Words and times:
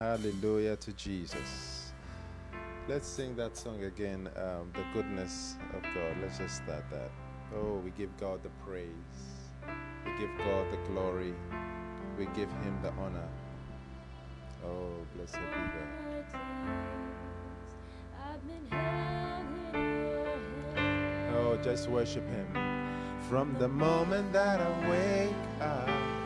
Hallelujah 0.00 0.76
to 0.76 0.92
Jesus. 0.92 1.92
Let's 2.86 3.08
sing 3.08 3.34
that 3.34 3.56
song 3.56 3.82
again, 3.82 4.30
um, 4.36 4.70
The 4.72 4.84
Goodness 4.94 5.56
of 5.74 5.82
God. 5.82 6.16
Let's 6.22 6.38
just 6.38 6.58
start 6.58 6.84
that. 6.92 7.10
Oh, 7.52 7.82
we 7.84 7.90
give 7.90 8.16
God 8.16 8.40
the 8.44 8.48
praise, 8.64 8.86
we 10.06 10.12
give 10.20 10.30
God 10.38 10.70
the 10.70 10.76
glory, 10.92 11.34
we 12.16 12.26
give 12.26 12.48
Him 12.48 12.78
the 12.80 12.90
honor. 12.90 13.28
Oh, 14.64 15.04
blessed 15.16 15.34
be 15.34 15.40
God. 15.74 15.90
Oh, 21.34 21.58
just 21.64 21.88
worship 21.88 22.24
Him. 22.30 22.46
From 23.28 23.52
the 23.58 23.66
moment 23.66 24.32
that 24.32 24.60
I 24.60 24.88
wake 24.88 25.60
up 25.60 26.17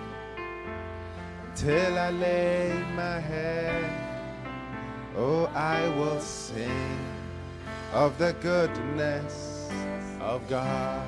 till 1.54 1.98
I 1.98 2.10
lay 2.10 2.72
my 2.96 3.20
head. 3.20 3.90
Oh, 5.16 5.46
I 5.54 5.88
will 5.96 6.20
sing 6.20 6.98
of 7.92 8.16
the 8.18 8.34
goodness 8.40 9.68
of 10.20 10.48
God. 10.48 11.06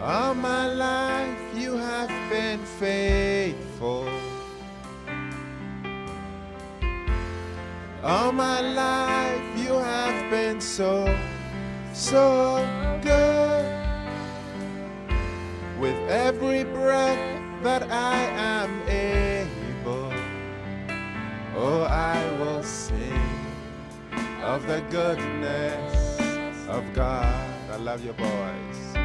All 0.00 0.34
my 0.34 0.66
life 0.72 1.38
you 1.54 1.76
have 1.76 2.08
been 2.30 2.64
faithful. 2.78 4.08
All 8.02 8.32
my 8.32 8.60
life 8.60 9.42
you 9.56 9.74
have 9.74 10.30
been 10.30 10.60
so, 10.60 11.14
so 11.92 12.64
good. 13.02 13.57
With 15.78 15.96
every 16.08 16.64
breath 16.64 17.62
that 17.62 17.84
I 17.90 18.16
am 18.36 18.82
able, 18.88 20.12
oh, 21.56 21.82
I 21.84 22.18
will 22.40 22.64
sing 22.64 23.22
of 24.42 24.66
the 24.66 24.80
goodness 24.90 26.18
of 26.68 26.82
God. 26.94 27.48
I 27.70 27.76
love 27.76 28.04
your 28.04 28.14
voice. 28.14 28.96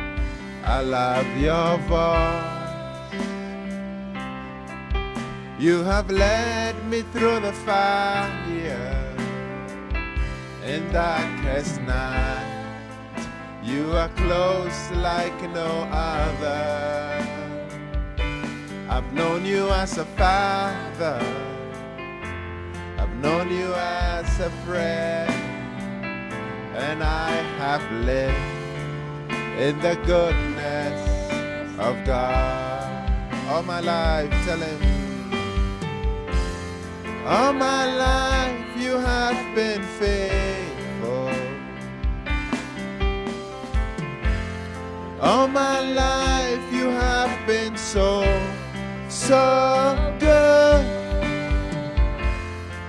I 0.66 0.82
love 0.82 1.28
your 1.38 1.78
voice. 1.90 2.64
You 5.60 5.84
have 5.84 6.10
led 6.10 6.76
me 6.90 7.04
through 7.14 7.40
the 7.42 7.54
fire 7.54 9.16
in 10.66 10.92
darkest 10.92 11.82
night. 11.82 12.33
You 13.66 13.94
are 13.94 14.10
close 14.10 14.92
like 14.92 15.42
no 15.52 15.88
other. 15.90 17.26
I've 18.90 19.14
known 19.14 19.46
you 19.46 19.70
as 19.70 19.98
a 19.98 20.04
father. 20.04 21.22
I've 22.98 23.16
known 23.22 23.50
you 23.50 23.74
as 23.74 24.40
a 24.42 24.50
friend. 24.66 25.32
And 26.76 27.02
I 27.02 27.32
have 27.58 27.90
lived 28.04 28.36
in 29.58 29.80
the 29.80 29.96
goodness 30.06 31.02
of 31.80 31.96
God. 32.06 33.10
All 33.50 33.64
my 33.64 33.80
life, 33.80 34.30
tell 34.46 34.60
him. 34.60 34.82
All 37.26 37.54
my 37.54 37.86
life, 37.96 38.78
you 38.78 38.98
have 38.98 39.56
been 39.56 39.82
faithful. 39.98 40.43
All 45.24 45.48
my 45.48 45.80
life 45.80 46.74
you 46.74 46.90
have 46.90 47.48
been 47.48 47.78
so, 47.78 48.26
so 49.08 49.96
good. 50.20 50.84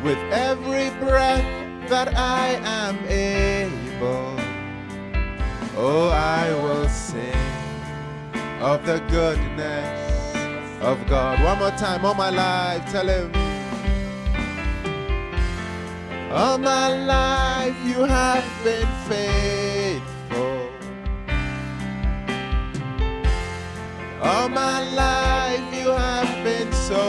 With 0.03 0.19
every 0.33 0.91
breath 0.99 1.47
that 1.89 2.17
I 2.17 2.59
am 2.83 2.99
able, 3.07 4.35
oh, 5.77 6.09
I 6.09 6.53
will 6.55 6.89
sing 6.89 7.55
of 8.61 8.85
the 8.85 8.99
goodness 9.11 10.35
of 10.83 11.07
God. 11.07 11.41
One 11.41 11.61
more 11.61 11.79
time, 11.79 12.05
all 12.05 12.15
my 12.15 12.31
life, 12.31 12.85
tell 12.91 13.07
him. 13.07 13.31
All 16.33 16.59
my 16.59 16.89
life 16.97 17.77
you 17.87 18.03
have 18.03 18.45
been 18.65 18.89
faithful. 19.07 20.14
All 24.45 24.51
my 24.51 24.81
life 24.91 25.75
you 25.75 25.89
have 25.89 26.45
been 26.45 26.71
so, 26.71 27.03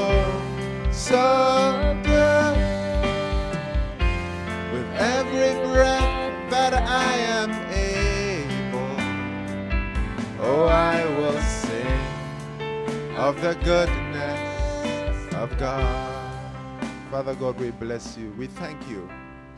so 0.90 2.00
good. 2.02 2.56
With 4.72 4.90
every 4.96 5.52
breath 5.68 6.50
that 6.50 6.74
I 6.74 7.12
am 7.42 7.52
able, 7.74 8.96
oh, 10.46 10.68
I 10.68 11.04
will 11.18 11.42
sing 11.42 13.18
of 13.18 13.42
the 13.42 13.56
goodness 13.66 15.34
of 15.34 15.58
God. 15.58 16.42
Father 17.12 17.36
God, 17.36 17.60
we 17.60 17.72
bless 17.72 18.18
you. 18.18 18.34
We 18.38 18.48
thank 18.48 18.80
you. 18.88 19.10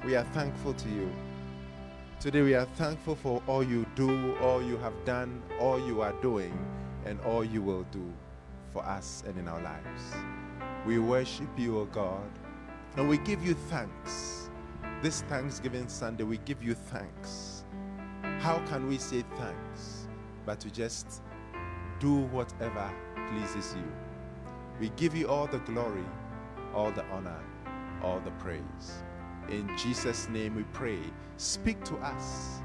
We 0.03 0.15
are 0.15 0.25
thankful 0.33 0.73
to 0.73 0.89
you. 0.89 1.11
Today 2.19 2.41
we 2.41 2.55
are 2.55 2.67
thankful 2.75 3.13
for 3.13 3.43
all 3.45 3.63
you 3.63 3.85
do, 3.93 4.35
all 4.37 4.63
you 4.63 4.77
have 4.77 4.95
done, 5.05 5.43
all 5.59 5.79
you 5.79 6.01
are 6.01 6.13
doing 6.23 6.57
and 7.07 7.21
all 7.21 7.43
you 7.43 7.61
will 7.61 7.83
do 7.91 8.03
for 8.73 8.83
us 8.85 9.23
and 9.25 9.37
in 9.37 9.47
our 9.47 9.61
lives. 9.61 10.13
We 10.85 10.99
worship 10.99 11.47
you, 11.57 11.79
O 11.79 11.85
God, 11.85 12.29
and 12.97 13.07
we 13.07 13.17
give 13.19 13.43
you 13.43 13.53
thanks. 13.53 14.49
This 15.01 15.21
Thanksgiving 15.23 15.87
Sunday, 15.87 16.23
we 16.23 16.37
give 16.39 16.61
you 16.61 16.73
thanks. 16.73 17.63
How 18.39 18.59
can 18.67 18.87
we 18.87 18.97
say 18.97 19.23
thanks 19.37 20.07
but 20.45 20.59
to 20.59 20.69
just 20.69 21.21
do 21.99 22.21
whatever 22.27 22.91
pleases 23.29 23.73
you? 23.75 23.91
We 24.79 24.89
give 24.89 25.15
you 25.15 25.27
all 25.27 25.47
the 25.47 25.59
glory, 25.59 26.05
all 26.73 26.91
the 26.91 27.05
honor, 27.05 27.41
all 28.03 28.19
the 28.19 28.31
praise. 28.31 29.03
In 29.49 29.69
Jesus' 29.77 30.27
name 30.29 30.55
we 30.55 30.63
pray. 30.73 30.99
Speak 31.37 31.83
to 31.85 31.95
us. 31.97 32.61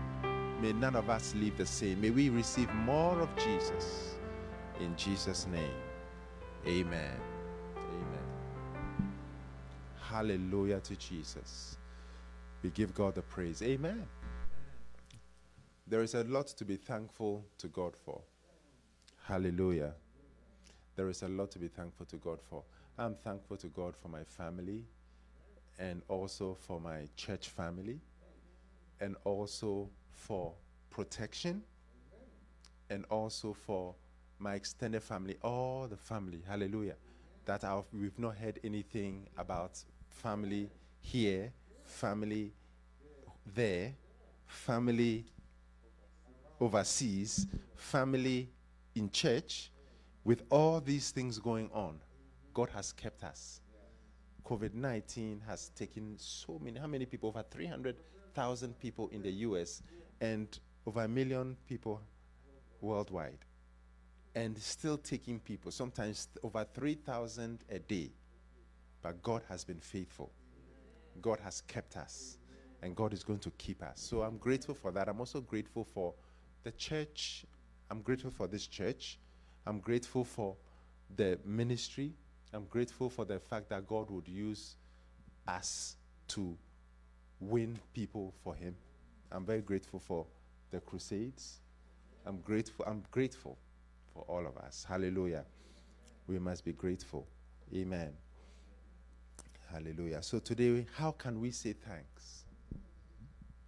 May 0.60 0.72
none 0.72 0.96
of 0.96 1.10
us 1.10 1.34
leave 1.34 1.56
the 1.56 1.66
same. 1.66 2.00
May 2.00 2.10
we 2.10 2.28
receive 2.28 2.72
more 2.74 3.20
of 3.20 3.28
Jesus. 3.36 4.11
In 4.80 4.96
Jesus' 4.96 5.46
name, 5.46 5.70
amen. 6.66 7.16
Amen. 7.76 9.12
Hallelujah 10.00 10.80
to 10.80 10.96
Jesus. 10.96 11.76
We 12.62 12.70
give 12.70 12.94
God 12.94 13.14
the 13.14 13.22
praise. 13.22 13.62
Amen. 13.62 14.06
There 15.86 16.02
is 16.02 16.14
a 16.14 16.24
lot 16.24 16.48
to 16.48 16.64
be 16.64 16.76
thankful 16.76 17.44
to 17.58 17.68
God 17.68 17.94
for. 17.96 18.20
Hallelujah. 19.24 19.92
There 20.96 21.08
is 21.08 21.22
a 21.22 21.28
lot 21.28 21.50
to 21.52 21.58
be 21.58 21.68
thankful 21.68 22.06
to 22.06 22.16
God 22.16 22.40
for. 22.40 22.62
I'm 22.98 23.14
thankful 23.14 23.56
to 23.58 23.68
God 23.68 23.94
for 23.96 24.08
my 24.08 24.24
family 24.24 24.84
and 25.78 26.02
also 26.08 26.54
for 26.54 26.80
my 26.80 27.08
church 27.16 27.48
family 27.48 27.98
and 29.00 29.16
also 29.24 29.88
for 30.10 30.52
protection 30.90 31.62
and 32.90 33.04
also 33.10 33.52
for 33.52 33.94
my 34.42 34.54
extended 34.54 35.02
family, 35.02 35.36
all 35.40 35.86
the 35.86 35.96
family, 35.96 36.42
hallelujah, 36.46 36.96
that 37.44 37.62
I've, 37.62 37.84
we've 37.92 38.18
not 38.18 38.36
heard 38.36 38.58
anything 38.64 39.28
about 39.38 39.78
family 40.08 40.68
here, 41.00 41.52
family 41.84 42.52
there, 43.54 43.94
family 44.46 45.24
overseas, 46.60 47.46
family 47.76 48.50
in 48.96 49.10
church. 49.10 49.70
With 50.24 50.42
all 50.50 50.80
these 50.80 51.10
things 51.10 51.38
going 51.38 51.70
on, 51.72 51.98
God 52.52 52.68
has 52.70 52.92
kept 52.92 53.24
us. 53.24 53.60
COVID 54.44 54.74
19 54.74 55.40
has 55.46 55.70
taken 55.70 56.14
so 56.18 56.60
many, 56.62 56.78
how 56.80 56.88
many 56.88 57.06
people? 57.06 57.28
Over 57.28 57.44
300,000 57.48 58.78
people 58.80 59.08
in 59.12 59.22
the 59.22 59.30
US 59.30 59.82
and 60.20 60.58
over 60.84 61.04
a 61.04 61.08
million 61.08 61.56
people 61.68 62.00
worldwide 62.80 63.38
and 64.34 64.56
still 64.58 64.96
taking 64.96 65.38
people, 65.38 65.70
sometimes 65.70 66.28
over 66.42 66.66
3,000 66.74 67.64
a 67.70 67.78
day. 67.78 68.10
But 69.02 69.22
God 69.22 69.42
has 69.48 69.64
been 69.64 69.80
faithful. 69.80 70.30
God 71.20 71.40
has 71.40 71.60
kept 71.62 71.96
us, 71.96 72.38
and 72.82 72.96
God 72.96 73.12
is 73.12 73.22
going 73.22 73.40
to 73.40 73.50
keep 73.52 73.82
us. 73.82 74.00
So 74.00 74.22
I'm 74.22 74.38
grateful 74.38 74.74
for 74.74 74.90
that. 74.92 75.08
I'm 75.08 75.20
also 75.20 75.40
grateful 75.40 75.84
for 75.84 76.14
the 76.62 76.72
church. 76.72 77.44
I'm 77.90 78.00
grateful 78.00 78.30
for 78.30 78.46
this 78.46 78.66
church. 78.66 79.18
I'm 79.66 79.80
grateful 79.80 80.24
for 80.24 80.56
the 81.16 81.38
ministry. 81.44 82.14
I'm 82.54 82.64
grateful 82.66 83.10
for 83.10 83.24
the 83.24 83.38
fact 83.38 83.68
that 83.70 83.86
God 83.86 84.10
would 84.10 84.28
use 84.28 84.76
us 85.46 85.96
to 86.28 86.56
win 87.40 87.78
people 87.92 88.32
for 88.42 88.54
Him. 88.54 88.74
I'm 89.30 89.44
very 89.44 89.60
grateful 89.60 89.98
for 89.98 90.26
the 90.70 90.80
crusades. 90.80 91.60
I'm 92.24 92.38
grateful. 92.40 92.84
I'm 92.86 93.02
grateful 93.10 93.58
for 94.12 94.24
all 94.28 94.46
of 94.46 94.56
us. 94.58 94.84
Hallelujah. 94.88 95.44
We 96.26 96.38
must 96.38 96.64
be 96.64 96.72
grateful. 96.72 97.26
Amen. 97.74 98.12
Hallelujah. 99.72 100.22
So 100.22 100.38
today, 100.38 100.86
how 100.96 101.12
can 101.12 101.40
we 101.40 101.50
say 101.50 101.72
thanks? 101.72 102.44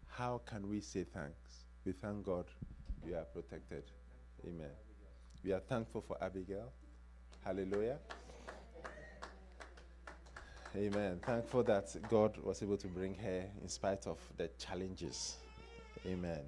How 0.07 0.41
can 0.47 0.69
we 0.69 0.81
say 0.81 1.05
thanks? 1.05 1.65
We 1.85 1.93
thank 1.93 2.25
God 2.25 2.47
we 3.05 3.15
are 3.15 3.25
protected. 3.25 3.85
Amen. 4.47 4.71
We 5.43 5.53
are 5.53 5.61
thankful 5.61 6.03
for 6.03 6.23
Abigail. 6.23 6.71
Hallelujah. 7.45 7.99
Amen. 10.77 11.21
Thankful 11.25 11.63
that 11.65 11.95
God 12.09 12.37
was 12.39 12.63
able 12.63 12.77
to 12.79 12.89
bring 12.89 13.15
her 13.17 13.45
in 13.63 13.69
spite 13.69 14.07
of 14.07 14.19
the 14.37 14.49
challenges. 14.59 15.37
Amen. 16.07 16.41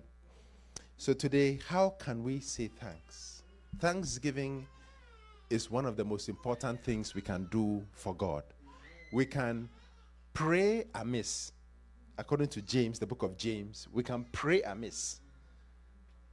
So 0.97 1.13
today, 1.13 1.61
how 1.69 1.91
can 1.91 2.23
we 2.23 2.41
say 2.41 2.69
thanks? 2.69 3.36
Thanksgiving 3.79 4.67
is 5.51 5.71
one 5.71 5.85
of 5.85 5.97
the 5.97 6.05
most 6.05 6.29
important 6.29 6.83
things 6.83 7.15
we 7.15 7.21
can 7.21 7.47
do 7.51 7.85
for 7.93 8.15
God. 8.15 8.43
We 9.13 9.27
can 9.27 9.69
pray 10.33 10.85
amiss. 10.95 11.53
According 12.17 12.49
to 12.49 12.63
James, 12.63 12.99
the 12.99 13.07
book 13.07 13.23
of 13.23 13.37
James, 13.37 13.87
we 13.93 14.03
can 14.03 14.25
pray 14.33 14.63
amiss. 14.63 15.21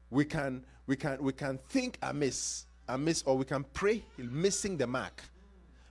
We 0.10 0.24
can 0.24 0.64
we 0.88 0.96
can 0.96 1.22
we 1.22 1.34
can 1.34 1.60
think 1.68 1.98
amiss, 2.02 2.66
amiss, 2.88 3.24
or 3.24 3.38
we 3.38 3.44
can 3.44 3.66
pray 3.74 4.04
missing 4.18 4.78
the 4.78 4.88
mark. 4.88 5.22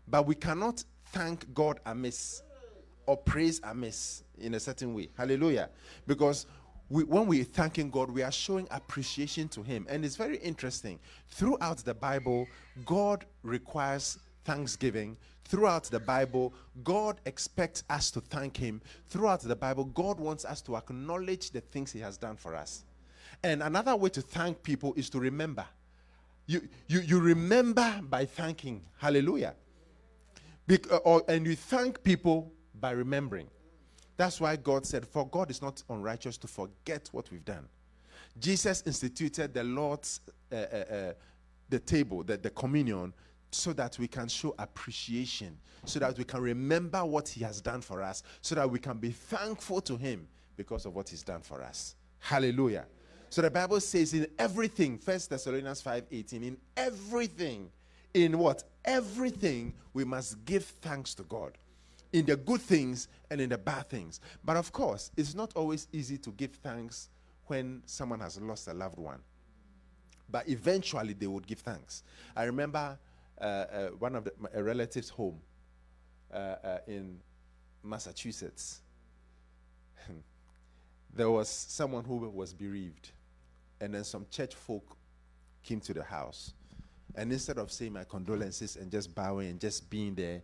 But 0.09 0.27
we 0.27 0.35
cannot 0.35 0.83
thank 1.07 1.53
God 1.53 1.81
amiss 1.85 2.43
or 3.05 3.19
praise 3.19 3.61
amiss 3.65 4.23
in 4.39 4.55
a 4.55 4.61
certain 4.61 4.95
way. 4.95 5.11
Hallelujah. 5.19 5.69
Because 6.07 6.47
we, 6.93 7.05
when 7.05 7.27
we're 7.27 7.43
thanking 7.43 7.91
God, 7.91 8.11
we 8.11 8.23
are 8.23 8.31
showing 8.31 8.69
appreciation 8.71 9.49
to 9.49 9.63
Him. 9.63 9.87
And 9.89 10.05
it's 10.05 10.17
very 10.17 10.37
interesting. 10.37 10.99
Throughout 11.31 11.79
the 11.79 11.95
Bible, 11.95 12.47
God 12.85 13.25
requires 13.43 14.19
thanksgiving. 14.45 15.17
Throughout 15.47 15.85
the 15.85 15.99
Bible, 15.99 16.53
God 16.85 17.19
expects 17.25 17.83
us 17.89 18.11
to 18.11 18.21
thank 18.21 18.59
Him. 18.59 18.83
Throughout 19.09 19.41
the 19.41 19.57
Bible, 19.57 19.87
God 19.87 20.21
wants 20.21 20.45
us 20.45 20.61
to 20.63 20.77
acknowledge 20.77 21.51
the 21.51 21.63
things 21.63 21.91
He 21.91 22.01
has 22.01 22.19
done 22.19 22.37
for 22.37 22.55
us. 22.55 22.85
And 23.43 23.63
another 23.63 23.97
way 23.97 24.11
to 24.11 24.21
thank 24.21 24.63
people 24.63 24.93
is 24.95 25.09
to 25.11 25.19
remember. 25.19 25.65
You, 26.47 26.69
you, 26.89 27.01
you 27.01 27.21
remember 27.21 28.01
by 28.03 28.27
thanking. 28.27 28.83
Hallelujah. 28.99 29.55
Uh, 30.71 30.97
or, 30.97 31.23
and 31.27 31.47
you 31.47 31.57
thank 31.57 32.03
people 32.05 32.53
by 32.79 32.91
remembering. 32.91 33.49
That's 34.17 34.41
why 34.41 34.57
God 34.57 34.87
said, 34.87 35.07
For 35.07 35.27
God 35.27 35.51
is 35.51 35.63
not 35.63 35.83
unrighteous 35.89 36.37
to 36.39 36.47
forget 36.47 37.09
what 37.13 37.31
we've 37.31 37.45
done. 37.45 37.67
Jesus 38.39 38.83
instituted 38.87 39.53
the 39.53 39.65
Lord's 39.65 40.21
uh, 40.51 40.57
uh, 40.57 40.59
uh, 40.59 41.13
the 41.69 41.79
table, 41.79 42.23
the, 42.23 42.37
the 42.37 42.51
communion, 42.51 43.13
so 43.51 43.73
that 43.73 43.99
we 43.99 44.09
can 44.09 44.29
show 44.29 44.55
appreciation, 44.59 45.57
so 45.85 45.99
that 45.99 46.17
we 46.17 46.25
can 46.25 46.41
remember 46.41 47.05
what 47.05 47.29
He 47.29 47.43
has 47.45 47.61
done 47.61 47.81
for 47.81 48.03
us, 48.03 48.23
so 48.41 48.55
that 48.55 48.71
we 48.71 48.79
can 48.79 48.99
be 48.99 49.11
thankful 49.11 49.81
to 49.83 49.97
Him 49.97 50.27
because 50.57 50.87
of 50.87 50.95
what 50.95 51.09
He's 51.09 51.23
done 51.23 51.41
for 51.41 51.63
us. 51.63 51.95
Hallelujah. 52.19 52.87
So 53.31 53.41
the 53.43 53.51
Bible 53.51 53.81
says 53.81 54.13
in 54.13 54.27
everything, 54.39 54.99
First 54.99 55.31
Thessalonians 55.31 55.81
5 55.81 56.05
18, 56.11 56.43
in 56.43 56.57
everything, 56.77 57.71
in 58.15 58.39
what? 58.39 58.65
Everything, 58.85 59.73
we 59.95 60.05
must 60.05 60.45
give 60.45 60.65
thanks 60.65 61.15
to 61.15 61.23
God. 61.25 61.57
In 62.13 62.27
the 62.27 62.37
good 62.37 62.61
things 62.61 63.09
and 63.31 63.41
in 63.41 63.49
the 63.49 63.59
bad 63.59 63.89
things. 63.89 64.21
But 64.45 64.57
of 64.57 64.73
course, 64.73 65.11
it's 65.17 65.35
not 65.35 65.53
always 65.57 65.89
easy 65.93 66.19
to 66.19 66.31
give 66.31 66.53
thanks 66.53 67.09
when 67.47 67.83
someone 67.87 68.21
has 68.21 68.41
lost 68.41 68.69
a 68.69 68.75
loved 68.75 68.99
one. 68.99 69.21
But 70.31 70.49
eventually, 70.49 71.13
they 71.13 71.27
would 71.27 71.47
give 71.47 71.61
thanks. 71.61 72.03
I 72.37 72.45
remember 72.45 72.99
uh, 73.41 73.45
uh, 73.45 73.87
one 73.99 74.15
of 74.15 74.25
the, 74.25 74.33
my, 74.39 74.49
a 74.55 74.63
relative's 74.63 75.09
home 75.09 75.39
uh, 76.33 76.37
uh 76.37 76.79
in 76.87 77.19
Massachusetts. 77.83 78.81
there 81.15 81.31
was 81.31 81.49
someone 81.49 82.05
who 82.05 82.17
was 82.31 82.55
bereaved, 82.55 83.11
and 83.81 83.95
then 83.95 84.05
some 84.05 84.27
church 84.31 84.55
folk 84.55 84.97
came 85.63 85.81
to 85.81 85.93
the 85.93 86.03
house. 86.03 86.55
And 87.15 87.33
instead 87.33 87.59
of 87.59 87.71
saying 87.71 87.93
my 87.93 88.05
condolences 88.05 88.77
and 88.77 88.91
just 88.91 89.15
bowing 89.15 89.51
and 89.51 89.61
just 89.61 89.91
being 89.91 90.15
there, 90.15 90.43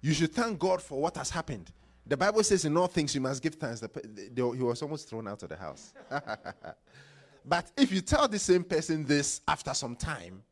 you 0.00 0.12
should 0.12 0.32
thank 0.32 0.58
God 0.58 0.80
for 0.82 1.00
what 1.00 1.16
has 1.16 1.30
happened. 1.30 1.72
The 2.06 2.16
Bible 2.16 2.42
says, 2.42 2.64
in 2.64 2.76
all 2.76 2.86
things 2.86 3.14
you 3.14 3.20
must 3.20 3.42
give 3.42 3.54
thanks. 3.54 3.80
The, 3.80 3.88
the, 3.88 4.30
the, 4.32 4.50
he 4.50 4.62
was 4.62 4.82
almost 4.82 5.08
thrown 5.08 5.28
out 5.28 5.42
of 5.42 5.48
the 5.48 5.56
house. 5.56 5.92
but 7.44 7.70
if 7.76 7.92
you 7.92 8.00
tell 8.00 8.26
the 8.26 8.38
same 8.38 8.64
person 8.64 9.04
this 9.04 9.42
after 9.46 9.74
some 9.74 9.94
time, 9.94 10.42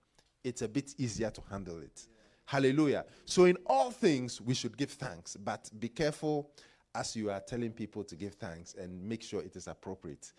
it's 0.45 0.62
a 0.62 0.69
bit 0.69 0.95
easier 0.99 1.31
to 1.31 1.41
handle 1.50 1.79
it. 1.79 2.06
Hallelujah. 2.45 3.05
So, 3.27 3.45
in 3.45 3.59
all 3.67 3.91
things, 3.91 4.41
we 4.41 4.55
should 4.55 4.77
give 4.77 4.91
thanks, 4.93 5.37
but 5.37 5.69
be 5.79 5.89
careful 5.89 6.50
as 6.95 7.15
you 7.15 7.31
are 7.31 7.41
telling 7.41 7.73
people 7.73 8.03
to 8.05 8.17
give 8.17 8.35
thanks 8.35 8.75
and 8.75 9.03
make 9.03 9.23
sure 9.23 9.43
it 9.43 9.55
is 9.55 9.67
appropriate. 9.67 10.33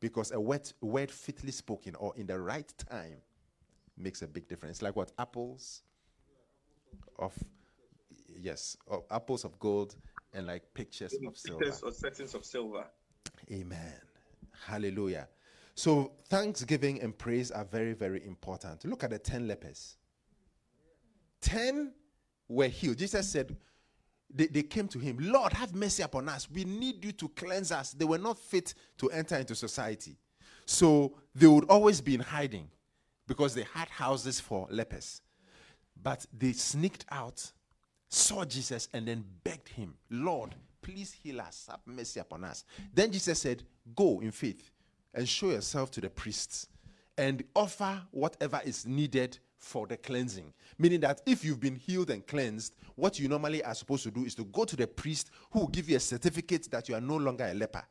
Because 0.00 0.30
a 0.32 0.40
word, 0.40 0.70
word 0.80 1.10
fitly 1.10 1.50
spoken 1.50 1.94
or 1.96 2.12
in 2.16 2.26
the 2.26 2.38
right 2.38 2.72
time 2.90 3.16
makes 3.96 4.22
a 4.22 4.26
big 4.26 4.46
difference. 4.46 4.82
Like 4.82 4.94
what? 4.94 5.12
Apples 5.18 5.82
of, 7.18 7.32
yes, 8.40 8.76
of 8.86 9.04
apples 9.10 9.44
of 9.44 9.58
gold 9.58 9.96
and 10.32 10.46
like 10.46 10.62
pictures 10.74 11.14
of 11.26 11.36
silver. 11.36 11.64
Pictures 11.64 11.82
or 11.82 11.92
settings 11.92 12.34
of 12.34 12.44
silver. 12.44 12.84
Amen. 13.50 14.00
Hallelujah. 14.66 15.28
So 15.74 16.12
thanksgiving 16.28 17.00
and 17.00 17.16
praise 17.16 17.50
are 17.50 17.64
very, 17.64 17.92
very 17.92 18.26
important. 18.26 18.84
Look 18.84 19.04
at 19.04 19.10
the 19.10 19.18
10 19.18 19.46
lepers. 19.46 19.96
10 21.40 21.92
were 22.48 22.66
healed. 22.66 22.98
Jesus 22.98 23.28
said, 23.28 23.56
they, 24.32 24.46
they 24.46 24.62
came 24.62 24.88
to 24.88 24.98
him, 24.98 25.16
Lord, 25.20 25.52
have 25.52 25.74
mercy 25.74 26.02
upon 26.02 26.28
us. 26.28 26.48
We 26.50 26.64
need 26.64 27.04
you 27.04 27.12
to 27.12 27.28
cleanse 27.28 27.72
us. 27.72 27.92
They 27.92 28.04
were 28.04 28.18
not 28.18 28.38
fit 28.38 28.74
to 28.98 29.10
enter 29.10 29.36
into 29.36 29.54
society. 29.54 30.16
So 30.66 31.14
they 31.34 31.46
would 31.46 31.64
always 31.70 32.00
be 32.00 32.14
in 32.14 32.20
hiding 32.20 32.68
because 33.26 33.54
they 33.54 33.64
had 33.72 33.88
houses 33.88 34.40
for 34.40 34.66
lepers. 34.70 35.22
But 36.02 36.26
they 36.36 36.52
sneaked 36.52 37.06
out, 37.10 37.52
saw 38.08 38.44
Jesus, 38.44 38.88
and 38.92 39.06
then 39.06 39.24
begged 39.44 39.68
him, 39.68 39.94
Lord, 40.10 40.54
please 40.82 41.12
heal 41.12 41.40
us, 41.40 41.68
have 41.70 41.80
mercy 41.86 42.20
upon 42.20 42.44
us. 42.44 42.64
Then 42.92 43.12
Jesus 43.12 43.40
said, 43.40 43.62
Go 43.94 44.20
in 44.20 44.30
faith 44.30 44.70
and 45.14 45.28
show 45.28 45.50
yourself 45.50 45.90
to 45.92 46.00
the 46.00 46.10
priests 46.10 46.68
and 47.16 47.42
offer 47.54 48.00
whatever 48.10 48.60
is 48.64 48.86
needed 48.86 49.38
for 49.58 49.86
the 49.86 49.96
cleansing. 49.96 50.52
Meaning 50.78 51.00
that 51.00 51.20
if 51.26 51.44
you've 51.44 51.60
been 51.60 51.74
healed 51.74 52.10
and 52.10 52.26
cleansed, 52.26 52.74
what 52.94 53.18
you 53.18 53.28
normally 53.28 53.62
are 53.64 53.74
supposed 53.74 54.04
to 54.04 54.10
do 54.10 54.24
is 54.24 54.34
to 54.36 54.44
go 54.44 54.64
to 54.64 54.76
the 54.76 54.86
priest 54.86 55.30
who 55.50 55.60
will 55.60 55.68
give 55.68 55.90
you 55.90 55.96
a 55.96 56.00
certificate 56.00 56.70
that 56.70 56.88
you 56.88 56.94
are 56.94 57.00
no 57.00 57.16
longer 57.16 57.44
a 57.44 57.54
leper. 57.54 57.82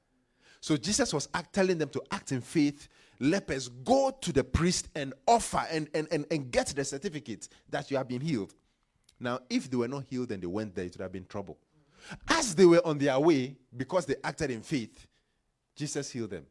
So 0.61 0.77
Jesus 0.77 1.13
was 1.13 1.27
act, 1.33 1.53
telling 1.53 1.77
them 1.77 1.89
to 1.89 2.01
act 2.11 2.31
in 2.31 2.41
faith. 2.41 2.87
Lepers, 3.19 3.69
go 3.69 4.15
to 4.21 4.31
the 4.31 4.43
priest 4.43 4.89
and 4.95 5.13
offer 5.27 5.65
and, 5.71 5.89
and, 5.93 6.07
and, 6.11 6.25
and 6.31 6.51
get 6.51 6.67
the 6.67 6.85
certificate 6.85 7.49
that 7.69 7.91
you 7.91 7.97
have 7.97 8.07
been 8.07 8.21
healed. 8.21 8.53
Now, 9.19 9.39
if 9.49 9.69
they 9.69 9.77
were 9.77 9.87
not 9.87 10.05
healed 10.09 10.31
and 10.31 10.41
they 10.41 10.47
went 10.47 10.75
there, 10.75 10.85
it 10.85 10.93
would 10.93 11.03
have 11.03 11.11
been 11.11 11.25
trouble. 11.25 11.57
As 12.27 12.55
they 12.55 12.65
were 12.65 12.85
on 12.85 12.97
their 12.97 13.19
way, 13.19 13.55
because 13.75 14.05
they 14.05 14.15
acted 14.23 14.51
in 14.51 14.61
faith, 14.61 15.07
Jesus 15.75 16.11
healed 16.11 16.31
them. 16.31 16.45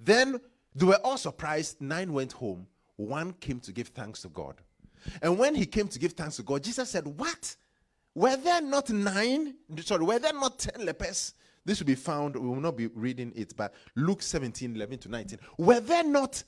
Then 0.00 0.40
they 0.74 0.86
were 0.86 1.00
all 1.04 1.16
surprised. 1.16 1.80
Nine 1.80 2.12
went 2.12 2.32
home. 2.32 2.66
One 2.96 3.32
came 3.34 3.60
to 3.60 3.72
give 3.72 3.88
thanks 3.88 4.22
to 4.22 4.28
God. 4.28 4.56
And 5.20 5.38
when 5.38 5.54
he 5.54 5.66
came 5.66 5.88
to 5.88 5.98
give 5.98 6.12
thanks 6.12 6.36
to 6.36 6.42
God, 6.42 6.62
Jesus 6.62 6.90
said, 6.90 7.06
What? 7.06 7.56
Were 8.14 8.36
there 8.36 8.60
not 8.60 8.90
nine? 8.90 9.54
Sorry, 9.80 10.04
were 10.04 10.18
there 10.18 10.34
not 10.34 10.58
ten 10.58 10.84
lepers? 10.84 11.34
This 11.64 11.78
will 11.78 11.86
be 11.86 11.94
found, 11.94 12.36
we 12.36 12.46
will 12.48 12.60
not 12.60 12.76
be 12.76 12.88
reading 12.88 13.32
it, 13.36 13.56
but 13.56 13.72
Luke 13.94 14.20
17, 14.20 14.74
11 14.74 14.98
to 14.98 15.08
19. 15.08 15.38
Were 15.58 15.80
there 15.80 16.04
not 16.04 16.42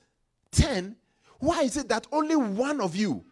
10? 0.51 0.97
Why 1.39 1.63
is 1.63 1.77
it 1.77 1.89
that 1.89 2.07
only 2.11 2.37
one 2.37 2.81
of 2.81 2.97
you? 2.97 3.25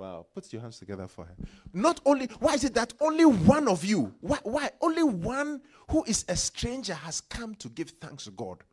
Wow, 0.00 0.24
put 0.32 0.50
your 0.50 0.62
hands 0.62 0.78
together 0.78 1.06
for 1.06 1.26
her. 1.26 1.36
Not 1.74 2.00
only, 2.06 2.24
why 2.38 2.54
is 2.54 2.64
it 2.64 2.72
that 2.72 2.94
only 3.02 3.26
one 3.26 3.68
of 3.68 3.84
you, 3.84 4.14
why, 4.22 4.38
why? 4.44 4.70
Only 4.80 5.02
one 5.02 5.60
who 5.90 6.02
is 6.04 6.24
a 6.26 6.36
stranger 6.36 6.94
has 6.94 7.20
come 7.20 7.54
to 7.56 7.68
give 7.68 7.90
thanks 8.00 8.24
to 8.24 8.30
God. 8.30 8.64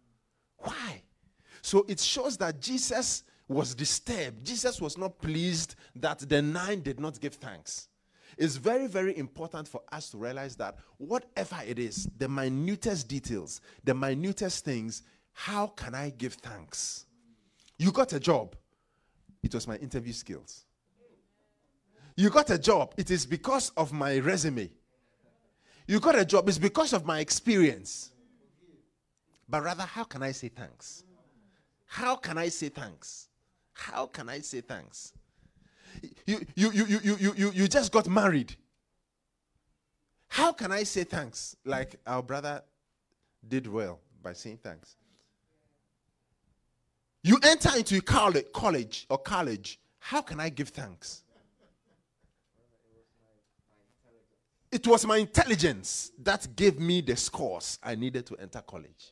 Why? 0.59 1.01
So 1.61 1.85
it 1.89 1.99
shows 1.99 2.37
that 2.37 2.61
Jesus 2.61 3.23
was 3.49 3.75
disturbed. 3.75 4.45
Jesus 4.45 4.79
was 4.79 4.97
not 4.97 5.19
pleased 5.19 5.75
that 5.97 6.19
the 6.19 6.41
nine 6.41 6.79
did 6.79 6.97
not 6.97 7.19
give 7.19 7.33
thanks. 7.33 7.89
It's 8.37 8.55
very, 8.55 8.87
very 8.87 9.17
important 9.17 9.67
for 9.67 9.81
us 9.91 10.09
to 10.11 10.17
realize 10.17 10.55
that 10.55 10.77
whatever 10.97 11.57
it 11.67 11.77
is, 11.77 12.07
the 12.17 12.29
minutest 12.29 13.09
details, 13.09 13.59
the 13.83 13.93
minutest 13.93 14.63
things, 14.63 15.03
how 15.33 15.67
can 15.67 15.93
I 15.93 16.09
give 16.11 16.35
thanks? 16.35 17.05
You 17.77 17.91
got 17.91 18.13
a 18.13 18.19
job, 18.21 18.55
it 19.43 19.53
was 19.53 19.67
my 19.67 19.75
interview 19.75 20.13
skills. 20.13 20.63
You 22.17 22.31
got 22.31 22.49
a 22.49 22.57
job, 22.57 22.95
it 22.97 23.11
is 23.11 23.27
because 23.27 23.69
of 23.77 23.93
my 23.93 24.17
resume. 24.17 24.71
You 25.87 25.99
got 25.99 26.17
a 26.17 26.25
job, 26.25 26.49
it's 26.49 26.57
because 26.57 26.91
of 26.91 27.05
my 27.05 27.19
experience. 27.19 28.11
But 29.47 29.63
rather, 29.63 29.83
how 29.83 30.03
can 30.03 30.23
I 30.23 30.31
say 30.31 30.49
thanks? 30.49 31.03
How 31.85 32.15
can 32.15 32.37
I 32.39 32.49
say 32.49 32.69
thanks? 32.69 33.29
How 33.71 34.07
can 34.07 34.29
I 34.29 34.39
say 34.39 34.61
thanks? 34.61 35.13
you, 36.25 36.45
you, 36.55 36.71
you, 36.71 36.85
you, 36.87 36.99
you, 37.19 37.33
you, 37.37 37.51
you 37.51 37.67
just 37.67 37.91
got 37.91 38.07
married. 38.07 38.55
How 40.27 40.51
can 40.51 40.71
I 40.71 40.83
say 40.83 41.03
thanks? 41.03 41.55
Like 41.65 41.97
our 42.05 42.23
brother 42.23 42.63
did 43.47 43.67
well 43.67 43.99
by 44.23 44.33
saying 44.33 44.59
thanks. 44.63 44.95
You 47.23 47.37
enter 47.43 47.69
into 47.77 48.01
college 48.01 49.05
or 49.09 49.17
college. 49.19 49.79
How 49.99 50.21
can 50.21 50.39
I 50.39 50.49
give 50.49 50.69
thanks? 50.69 51.23
It 54.77 54.85
was 54.85 55.07
my 55.07 55.17
intelligence 55.17 56.11
that 56.21 56.55
gave 56.55 56.79
me 56.79 57.01
the 57.01 57.15
scores 57.15 57.79
I 57.81 57.95
needed 57.95 58.27
to 58.27 58.35
enter 58.35 58.61
college. 58.61 59.11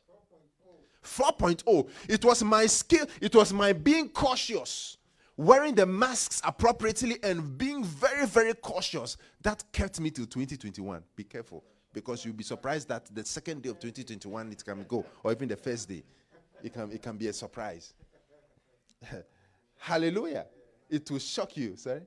4.0. 1.02 1.88
It 2.08 2.24
was 2.24 2.44
my 2.44 2.66
skill, 2.66 3.04
it 3.20 3.34
was 3.34 3.52
my 3.52 3.72
being 3.72 4.08
cautious, 4.10 4.96
wearing 5.36 5.74
the 5.74 5.84
masks 5.84 6.40
appropriately, 6.44 7.18
and 7.20 7.58
being 7.58 7.82
very, 7.82 8.26
very 8.26 8.54
cautious 8.54 9.16
that 9.42 9.64
kept 9.72 9.98
me 9.98 10.12
till 10.12 10.26
2021. 10.26 11.02
Be 11.16 11.24
careful 11.24 11.64
because 11.92 12.24
you'll 12.24 12.34
be 12.34 12.44
surprised 12.44 12.86
that 12.86 13.12
the 13.12 13.24
second 13.24 13.62
day 13.62 13.70
of 13.70 13.80
2021 13.80 14.52
it 14.52 14.64
can 14.64 14.84
go, 14.84 15.04
or 15.24 15.32
even 15.32 15.48
the 15.48 15.56
first 15.56 15.88
day. 15.88 16.04
It 16.62 16.74
can, 16.74 16.92
it 16.92 17.02
can 17.02 17.16
be 17.16 17.26
a 17.26 17.32
surprise. 17.32 17.92
Hallelujah. 19.78 20.46
It 20.88 21.10
will 21.10 21.18
shock 21.18 21.56
you, 21.56 21.74
sorry. 21.74 22.02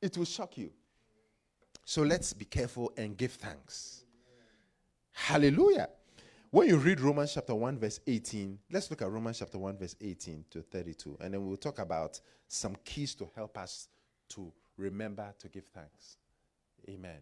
It 0.00 0.16
will 0.16 0.24
shock 0.24 0.56
you. 0.56 0.70
So 1.84 2.02
let's 2.02 2.32
be 2.32 2.44
careful 2.44 2.92
and 2.96 3.16
give 3.16 3.32
thanks. 3.32 4.04
Hallelujah. 5.12 5.88
When 6.50 6.68
you 6.68 6.76
read 6.76 7.00
Romans 7.00 7.34
chapter 7.34 7.54
1, 7.54 7.78
verse 7.78 8.00
18, 8.06 8.58
let's 8.70 8.90
look 8.90 9.02
at 9.02 9.10
Romans 9.10 9.40
chapter 9.40 9.58
1, 9.58 9.76
verse 9.76 9.96
18 10.00 10.44
to 10.50 10.62
32, 10.62 11.18
and 11.20 11.34
then 11.34 11.44
we'll 11.44 11.56
talk 11.56 11.78
about 11.78 12.20
some 12.48 12.76
keys 12.84 13.14
to 13.16 13.28
help 13.34 13.58
us 13.58 13.88
to 14.30 14.52
remember 14.76 15.34
to 15.40 15.48
give 15.48 15.66
thanks. 15.74 16.16
Amen. 16.88 17.18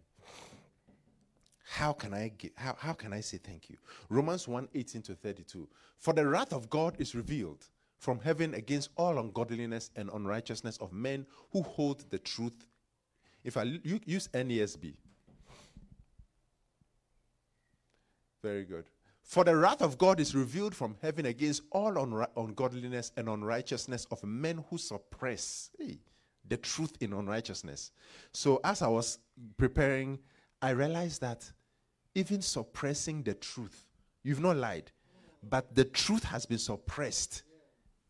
How 1.65 1.93
can 1.93 2.13
I 2.13 2.29
give, 2.37 2.51
how, 2.57 2.77
how 2.79 2.93
can 2.93 3.13
I 3.13 3.21
say 3.21 3.39
thank 3.39 3.71
you? 3.71 3.77
Romans 4.11 4.47
1, 4.47 4.69
18 4.75 5.03
to 5.03 5.15
32. 5.15 5.69
For 5.97 6.13
the 6.13 6.27
wrath 6.27 6.53
of 6.53 6.69
God 6.69 6.97
is 6.99 7.15
revealed 7.15 7.67
from 7.99 8.21
heaven 8.21 8.55
against 8.55 8.91
all 8.97 9.19
ungodliness 9.19 9.91
and 9.97 10.11
unrighteousness 10.13 10.77
of 10.79 10.93
men 10.93 11.25
who 11.53 11.63
hold 11.63 12.05
the 12.11 12.19
truth 12.19 12.67
if 13.45 13.57
I 13.57 13.63
use 14.05 14.29
NASB, 14.29 14.95
Very 18.43 18.65
good. 18.65 18.85
For 19.23 19.45
the 19.45 19.57
wrath 19.57 19.81
of 19.83 19.97
God 19.97 20.19
is 20.19 20.35
revealed 20.35 20.75
from 20.75 20.97
heaven 21.01 21.27
against 21.27 21.63
all 21.71 21.97
ungodliness 22.37 23.13
and 23.17 23.29
unrighteousness 23.29 24.07
of 24.11 24.23
men 24.25 24.65
who 24.69 24.79
suppress 24.79 25.71
hey, 25.79 26.01
the 26.49 26.57
truth 26.57 26.93
in 27.01 27.13
unrighteousness. 27.13 27.93
So, 28.33 28.61
as 28.65 28.83
I 28.83 28.89
was 28.89 29.21
preparing, 29.57 30.19
I 30.61 30.71
realized 30.71 31.21
that 31.21 31.51
even 32.15 32.43
suppressing 32.43 33.23
the 33.23 33.35
truth, 33.35 33.87
you've 34.25 34.41
not 34.41 34.57
lied, 34.57 34.91
but 35.49 35.75
the 35.75 35.85
truth 35.85 36.25
has 36.25 36.45
been 36.45 36.59
suppressed, 36.59 37.45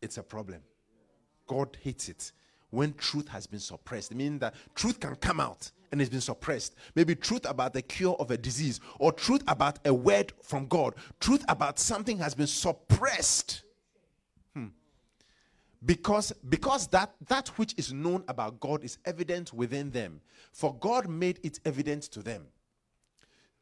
it's 0.01 0.17
a 0.17 0.23
problem. 0.23 0.61
God 1.45 1.77
hates 1.81 2.09
it 2.09 2.31
when 2.73 2.93
truth 2.95 3.27
has 3.27 3.45
been 3.45 3.59
suppressed. 3.59 4.13
Means 4.15 4.39
that 4.39 4.55
truth 4.73 4.99
can 4.99 5.15
come 5.15 5.39
out 5.39 5.71
and 5.91 6.01
it's 6.01 6.09
been 6.09 6.21
suppressed. 6.21 6.75
Maybe 6.95 7.15
truth 7.15 7.47
about 7.47 7.73
the 7.73 7.83
cure 7.83 8.15
of 8.19 8.31
a 8.31 8.37
disease 8.37 8.79
or 8.99 9.11
truth 9.11 9.43
about 9.47 9.77
a 9.85 9.93
word 9.93 10.33
from 10.41 10.65
God. 10.65 10.95
Truth 11.19 11.45
about 11.47 11.77
something 11.77 12.17
has 12.17 12.33
been 12.33 12.47
suppressed. 12.47 13.61
Hmm. 14.55 14.67
Because, 15.85 16.31
because 16.49 16.87
that, 16.87 17.13
that 17.27 17.49
which 17.59 17.75
is 17.77 17.93
known 17.93 18.23
about 18.27 18.59
God 18.59 18.83
is 18.83 18.97
evident 19.05 19.53
within 19.53 19.91
them. 19.91 20.19
For 20.51 20.73
God 20.73 21.07
made 21.07 21.39
it 21.43 21.59
evident 21.65 22.03
to 22.05 22.23
them. 22.23 22.47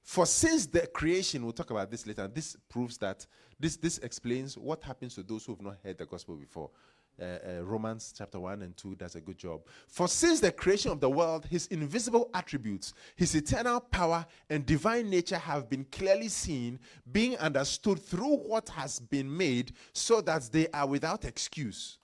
For 0.03 0.25
since 0.25 0.65
the 0.65 0.87
creation, 0.87 1.43
we'll 1.43 1.51
talk 1.51 1.69
about 1.69 1.91
this 1.91 2.07
later. 2.07 2.29
This 2.29 2.55
proves 2.69 2.97
that 2.99 3.27
this, 3.59 3.75
this 3.75 3.97
explains 3.99 4.57
what 4.57 4.81
happens 4.83 5.15
to 5.15 5.23
those 5.23 5.45
who 5.45 5.51
have 5.51 5.61
not 5.61 5.77
heard 5.83 5.97
the 5.97 6.05
gospel 6.05 6.35
before 6.35 6.71
uh, 7.21 7.25
uh, 7.59 7.63
Romans 7.63 8.13
chapter 8.17 8.39
1 8.39 8.61
and 8.61 8.75
2 8.75 8.95
does 8.95 9.15
a 9.15 9.21
good 9.21 9.37
job. 9.37 9.61
For 9.87 10.07
since 10.07 10.39
the 10.39 10.51
creation 10.51 10.91
of 10.91 10.99
the 10.99 11.09
world, 11.09 11.45
his 11.45 11.67
invisible 11.67 12.29
attributes, 12.33 12.93
his 13.15 13.35
eternal 13.35 13.79
power, 13.79 14.25
and 14.49 14.65
divine 14.65 15.09
nature 15.09 15.37
have 15.37 15.69
been 15.69 15.85
clearly 15.91 16.27
seen, 16.27 16.79
being 17.11 17.37
understood 17.37 17.99
through 18.03 18.37
what 18.37 18.69
has 18.69 18.99
been 18.99 19.35
made, 19.35 19.73
so 19.93 20.21
that 20.21 20.49
they 20.51 20.67
are 20.73 20.87
without 20.87 21.25
excuse. 21.25 21.99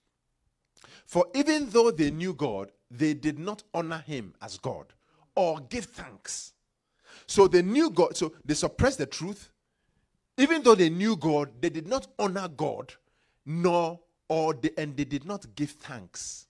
For 1.06 1.26
even 1.34 1.70
though 1.70 1.92
they 1.92 2.12
knew 2.12 2.34
God, 2.34 2.72
they 2.92 3.14
did 3.14 3.40
not 3.40 3.64
honor 3.74 4.04
him 4.06 4.34
as 4.42 4.58
God 4.58 4.94
or 5.36 5.60
give 5.62 5.86
thanks. 5.86 6.54
So 7.26 7.48
they 7.48 7.62
knew 7.62 7.90
God, 7.90 8.16
so 8.16 8.34
they 8.46 8.54
suppressed 8.54 9.00
the 9.00 9.06
truth. 9.06 9.52
Even 10.38 10.62
though 10.62 10.76
they 10.76 10.90
knew 10.90 11.16
God, 11.16 11.50
they 11.60 11.70
did 11.70 11.88
not 11.88 12.08
honor 12.20 12.48
God 12.48 12.94
nor 13.46 14.00
or 14.27 14.53
they, 14.53 14.72
and 14.77 14.96
they 14.96 15.05
did 15.05 15.25
not 15.25 15.46
give 15.55 15.72
thanks. 15.72 16.48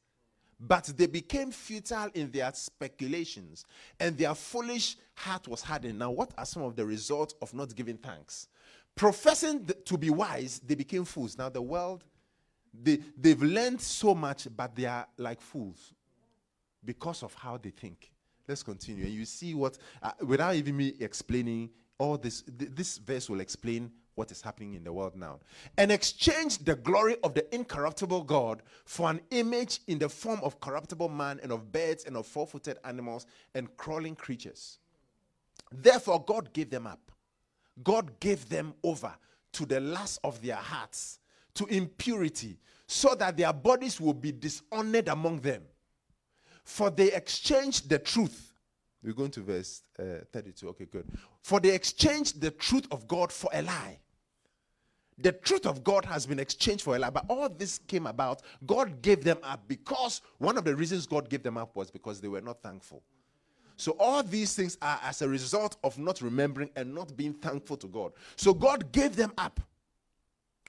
But 0.60 0.86
they 0.98 1.06
became 1.06 1.52
futile 1.52 2.10
in 2.16 2.32
their 2.32 2.52
speculations, 2.54 3.66
and 4.00 4.18
their 4.18 4.34
foolish 4.34 4.98
heart 5.14 5.48
was 5.48 5.62
hardened. 5.62 6.00
Now, 6.00 6.10
what 6.10 6.34
are 6.38 6.46
some 6.46 6.64
of 6.64 6.76
the 6.76 6.86
results 6.86 7.36
of 7.42 7.54
not 7.54 7.76
giving 7.76 7.98
thanks? 7.98 8.48
Professing 8.96 9.66
th- 9.66 9.86
to 9.86 9.98
be 9.98 10.10
wise, 10.10 10.60
they 10.66 10.74
became 10.74 11.06
fools. 11.06 11.38
Now, 11.38 11.50
the 11.50 11.62
world, 11.62 12.04
they, 12.74 13.00
they've 13.16 13.42
learned 13.42 13.80
so 13.80 14.16
much, 14.16 14.48
but 14.56 14.76
they 14.76 14.86
are 14.86 15.08
like 15.18 15.42
fools 15.42 15.94
because 16.84 17.22
of 17.22 17.36
how 17.36 17.58
they 17.58 17.70
think. 17.70 18.12
Let's 18.48 18.64
continue. 18.64 19.04
And 19.06 19.14
you 19.14 19.26
see 19.26 19.54
what, 19.54 19.78
uh, 20.02 20.14
without 20.26 20.56
even 20.56 20.78
me 20.78 20.94
explaining 21.00 21.70
all 22.00 22.18
this, 22.18 22.42
th- 22.42 22.72
this 22.74 22.98
verse 22.98 23.30
will 23.30 23.42
explain 23.42 23.92
what 24.18 24.32
is 24.32 24.42
happening 24.42 24.74
in 24.74 24.84
the 24.84 24.92
world 24.92 25.16
now 25.16 25.40
and 25.78 25.92
exchange 25.92 26.58
the 26.60 26.76
glory 26.76 27.16
of 27.24 27.36
the 27.36 27.54
incorruptible 27.54 28.24
God 28.24 28.64
for 28.84 29.10
an 29.10 29.22
image 29.30 29.80
in 29.88 30.00
the 30.00 30.10
form 30.10 30.40
of 30.42 30.60
corruptible 30.60 31.08
man 31.08 31.40
and 31.44 31.52
of 31.52 31.72
birds 31.72 32.06
and 32.06 32.18
of 32.18 32.26
four 32.26 32.48
footed 32.48 32.80
animals 32.84 33.28
and 33.54 33.76
crawling 33.78 34.16
creatures. 34.16 34.80
Therefore, 35.72 36.24
God 36.26 36.52
gave 36.52 36.72
them 36.72 36.88
up. 36.88 37.12
God 37.84 38.20
gave 38.20 38.50
them 38.50 38.74
over 38.84 39.14
to 39.54 39.66
the 39.68 39.80
lust 39.80 40.20
of 40.24 40.42
their 40.42 40.56
hearts, 40.56 41.20
to 41.54 41.66
impurity, 41.68 42.58
so 42.88 43.14
that 43.16 43.38
their 43.38 43.54
bodies 43.54 44.02
will 44.02 44.14
be 44.14 44.32
dishonored 44.32 45.10
among 45.10 45.42
them. 45.42 45.62
For 46.64 46.90
they 46.90 47.12
exchanged 47.12 47.88
the 47.88 48.00
truth. 48.00 48.54
We're 49.04 49.14
going 49.14 49.32
to 49.32 49.42
verse 49.42 49.84
uh, 50.00 50.26
32. 50.32 50.70
Okay, 50.70 50.86
good. 50.86 51.06
For 51.44 51.60
they 51.60 51.76
exchanged 51.76 52.42
the 52.42 52.52
truth 52.52 52.88
of 52.90 53.08
God 53.08 53.32
for 53.32 53.50
a 53.54 53.62
lie 53.62 54.00
the 55.18 55.32
truth 55.32 55.66
of 55.66 55.84
God 55.84 56.06
has 56.06 56.26
been 56.26 56.40
exchanged 56.40 56.84
for 56.84 56.96
a 56.96 57.00
lie. 57.00 57.10
But 57.10 57.26
all 57.28 57.50
this 57.50 57.80
came 57.80 58.06
about, 58.06 58.44
God 58.66 59.02
gave 59.02 59.24
them 59.24 59.40
up 59.44 59.68
because 59.68 60.22
one 60.38 60.58
of 60.58 60.64
the 60.64 60.76
reasons 60.76 61.08
God 61.08 61.30
gave 61.30 61.44
them 61.44 61.58
up 61.58 61.76
was 61.76 61.90
because 61.90 62.22
they 62.22 62.28
were 62.28 62.42
not 62.42 62.62
thankful. 62.62 63.02
So 63.78 63.96
all 64.00 64.24
these 64.24 64.56
things 64.56 64.78
are 64.82 65.00
as 65.04 65.22
a 65.22 65.30
result 65.30 65.78
of 65.84 65.98
not 65.98 66.22
remembering 66.22 66.70
and 66.76 66.94
not 66.94 67.16
being 67.16 67.34
thankful 67.34 67.78
to 67.78 67.88
God. 67.88 68.12
So 68.36 68.54
God 68.54 68.92
gave 68.92 69.16
them 69.16 69.32
up. 69.38 69.60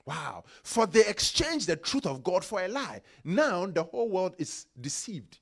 Wow. 0.04 0.44
For 0.62 0.86
they 0.86 1.06
exchanged 1.06 1.66
the 1.66 1.76
truth 1.76 2.06
of 2.06 2.22
God 2.22 2.44
for 2.44 2.62
a 2.62 2.68
lie. 2.68 3.02
Now 3.24 3.66
the 3.66 3.82
whole 3.82 4.08
world 4.08 4.34
is 4.38 4.66
deceived. 4.80 5.38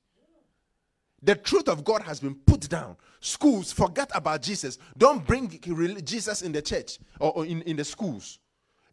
The 1.23 1.35
truth 1.35 1.69
of 1.69 1.85
God 1.85 2.03
has 2.03 2.21
been 2.21 2.35
put 2.35 2.69
down. 2.69 2.97
Schools, 3.21 3.73
forget 3.73 4.11
about 4.15 4.43
Jesus. 4.43 4.79
Don't 4.97 5.27
bring 5.27 5.49
Jesus 6.05 6.43
in 6.43 6.53
the 6.53 6.63
church 6.63 6.99
or 7.19 7.47
in, 7.47 7.63
in 7.63 7.77
the 7.77 7.85
schools. 7.85 8.39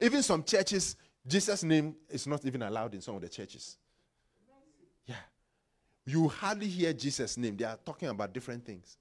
Even 0.01 0.23
some 0.23 0.43
churches, 0.43 0.95
Jesus' 1.25 1.63
name 1.63 1.95
is 2.09 2.27
not 2.27 2.45
even 2.45 2.61
allowed 2.63 2.93
in 2.93 3.01
some 3.01 3.15
of 3.15 3.21
the 3.21 3.29
churches. 3.29 3.77
Yeah. 5.05 5.15
You 6.05 6.27
hardly 6.27 6.67
hear 6.67 6.93
Jesus' 6.93 7.37
name. 7.37 7.55
They 7.55 7.65
are 7.65 7.77
talking 7.85 8.09
about 8.09 8.33
different 8.33 8.65
things. 8.65 8.97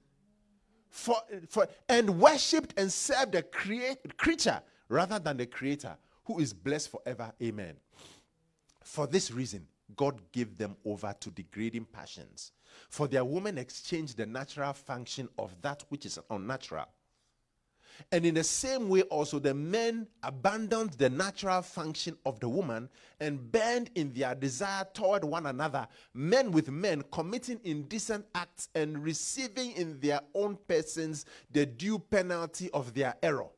For, 0.89 1.17
for 1.49 1.67
and 1.89 2.21
worshipped 2.21 2.79
and 2.79 2.93
served 2.93 3.33
the 3.33 3.43
create, 3.43 4.17
creature 4.19 4.61
rather 4.89 5.19
than 5.19 5.39
the 5.39 5.47
creator 5.47 5.97
who 6.25 6.39
is 6.39 6.53
blessed 6.53 6.91
forever. 6.91 7.33
Amen. 7.43 7.75
For 8.85 9.07
this 9.07 9.31
reason, 9.31 9.67
God 9.97 10.21
gave 10.33 10.57
them 10.57 10.77
over 10.85 11.15
to 11.19 11.31
degrading 11.31 11.87
passions. 11.87 12.53
For 12.89 13.09
their 13.09 13.25
women 13.25 13.59
exchanged 13.59 14.17
the 14.17 14.27
natural 14.27 14.73
function 14.73 15.29
of 15.39 15.55
that 15.63 15.85
which 15.89 16.07
is 16.07 16.19
unnatural 16.31 16.87
and 18.11 18.27
in 18.27 18.35
the 18.35 18.45
same 18.45 18.89
way, 18.89 19.03
also, 19.03 19.39
the 19.39 19.55
men 19.55 20.07
abandoned 20.23 20.93
the 20.93 21.11
natural 21.11 21.63
function 21.63 22.17
of 22.27 22.41
the 22.41 22.49
woman 22.49 22.89
and 23.21 23.53
burned 23.53 23.91
in 23.95 24.13
their 24.13 24.35
desire 24.35 24.87
toward 24.93 25.25
one 25.25 25.47
another, 25.47 25.87
men 26.15 26.51
with 26.51 26.71
men 26.71 27.03
committing 27.13 27.61
indecent 27.65 28.27
acts 28.35 28.69
and 28.75 29.03
receiving 29.03 29.73
in 29.73 30.01
their 30.01 30.21
own 30.35 30.59
persons 30.67 31.25
the 31.51 31.67
due 31.67 31.99
penalty 31.99 32.71
of 32.73 32.95
their 32.95 33.15
error. 33.23 33.49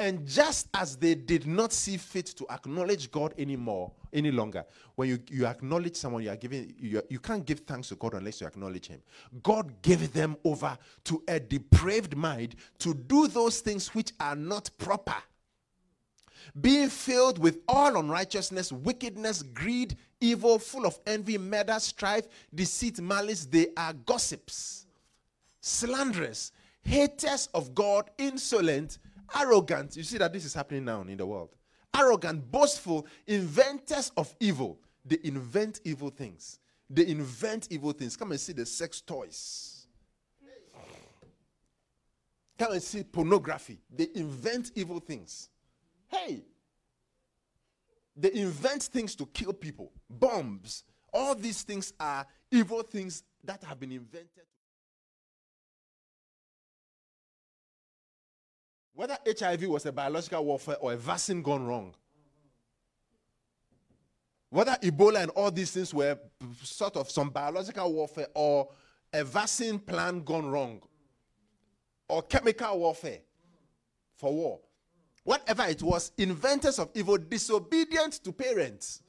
And 0.00 0.26
just 0.26 0.68
as 0.72 0.96
they 0.96 1.14
did 1.14 1.46
not 1.46 1.74
see 1.74 1.98
fit 1.98 2.24
to 2.38 2.46
acknowledge 2.50 3.10
God 3.10 3.34
anymore, 3.36 3.92
any 4.14 4.30
longer, 4.30 4.64
when 4.94 5.10
you, 5.10 5.18
you 5.30 5.44
acknowledge 5.44 5.94
someone, 5.94 6.22
you 6.22 6.30
are 6.30 6.36
giving 6.36 6.74
you, 6.80 7.02
you 7.10 7.18
can't 7.18 7.44
give 7.44 7.60
thanks 7.60 7.88
to 7.88 7.96
God 7.96 8.14
unless 8.14 8.40
you 8.40 8.46
acknowledge 8.46 8.86
Him. 8.86 9.02
God 9.42 9.82
gave 9.82 10.10
them 10.14 10.38
over 10.42 10.78
to 11.04 11.22
a 11.28 11.38
depraved 11.38 12.16
mind 12.16 12.56
to 12.78 12.94
do 12.94 13.28
those 13.28 13.60
things 13.60 13.94
which 13.94 14.12
are 14.18 14.34
not 14.34 14.70
proper. 14.78 15.16
Being 16.58 16.88
filled 16.88 17.38
with 17.38 17.58
all 17.68 17.98
unrighteousness, 17.98 18.72
wickedness, 18.72 19.42
greed, 19.42 19.98
evil, 20.18 20.58
full 20.58 20.86
of 20.86 20.98
envy, 21.06 21.36
murder, 21.36 21.78
strife, 21.78 22.26
deceit, 22.54 23.02
malice, 23.02 23.44
they 23.44 23.66
are 23.76 23.92
gossips, 23.92 24.86
slanderous, 25.60 26.52
haters 26.82 27.50
of 27.52 27.74
God, 27.74 28.10
insolent, 28.16 28.96
arrogant. 29.38 29.96
You 29.96 30.02
see 30.02 30.18
that 30.18 30.32
this 30.32 30.44
is 30.44 30.54
happening 30.54 30.84
now 30.84 31.02
in 31.02 31.16
the 31.16 31.26
world. 31.26 31.50
Arrogant, 31.94 32.50
boastful, 32.50 33.06
inventors 33.26 34.12
of 34.16 34.34
evil. 34.40 34.78
They 35.04 35.18
invent 35.24 35.80
evil 35.84 36.10
things. 36.10 36.58
They 36.88 37.06
invent 37.06 37.68
evil 37.70 37.92
things. 37.92 38.16
Come 38.16 38.32
and 38.32 38.40
see 38.40 38.52
the 38.52 38.66
sex 38.66 39.00
toys. 39.00 39.86
Come 42.58 42.72
and 42.72 42.82
see 42.82 43.02
pornography. 43.02 43.80
They 43.90 44.08
invent 44.14 44.72
evil 44.74 45.00
things. 45.00 45.48
Hey, 46.08 46.42
they 48.16 48.32
invent 48.34 48.82
things 48.82 49.14
to 49.16 49.26
kill 49.26 49.52
people, 49.52 49.92
bombs. 50.10 50.84
All 51.12 51.34
these 51.34 51.62
things 51.62 51.92
are 51.98 52.26
evil 52.50 52.82
things 52.82 53.22
that 53.44 53.62
have 53.64 53.80
been 53.80 53.92
invented. 53.92 54.44
Whether 59.00 59.16
HIV 59.26 59.66
was 59.66 59.86
a 59.86 59.92
biological 59.92 60.44
warfare 60.44 60.76
or 60.78 60.92
a 60.92 60.96
vaccine 60.98 61.40
gone 61.40 61.66
wrong, 61.66 61.94
whether 64.50 64.72
Ebola 64.82 65.22
and 65.22 65.30
all 65.30 65.50
these 65.50 65.70
things 65.70 65.94
were 65.94 66.18
sort 66.62 66.98
of 66.98 67.10
some 67.10 67.30
biological 67.30 67.90
warfare 67.94 68.26
or 68.34 68.68
a 69.10 69.24
vaccine 69.24 69.78
plan 69.78 70.22
gone 70.22 70.50
wrong, 70.50 70.82
or 72.10 72.20
chemical 72.24 72.78
warfare 72.78 73.20
for 74.16 74.34
war, 74.34 74.60
whatever 75.24 75.64
it 75.64 75.82
was, 75.82 76.12
inventors 76.18 76.78
of 76.78 76.90
evil, 76.94 77.16
disobedient 77.16 78.22
to 78.22 78.32
parents. 78.32 79.00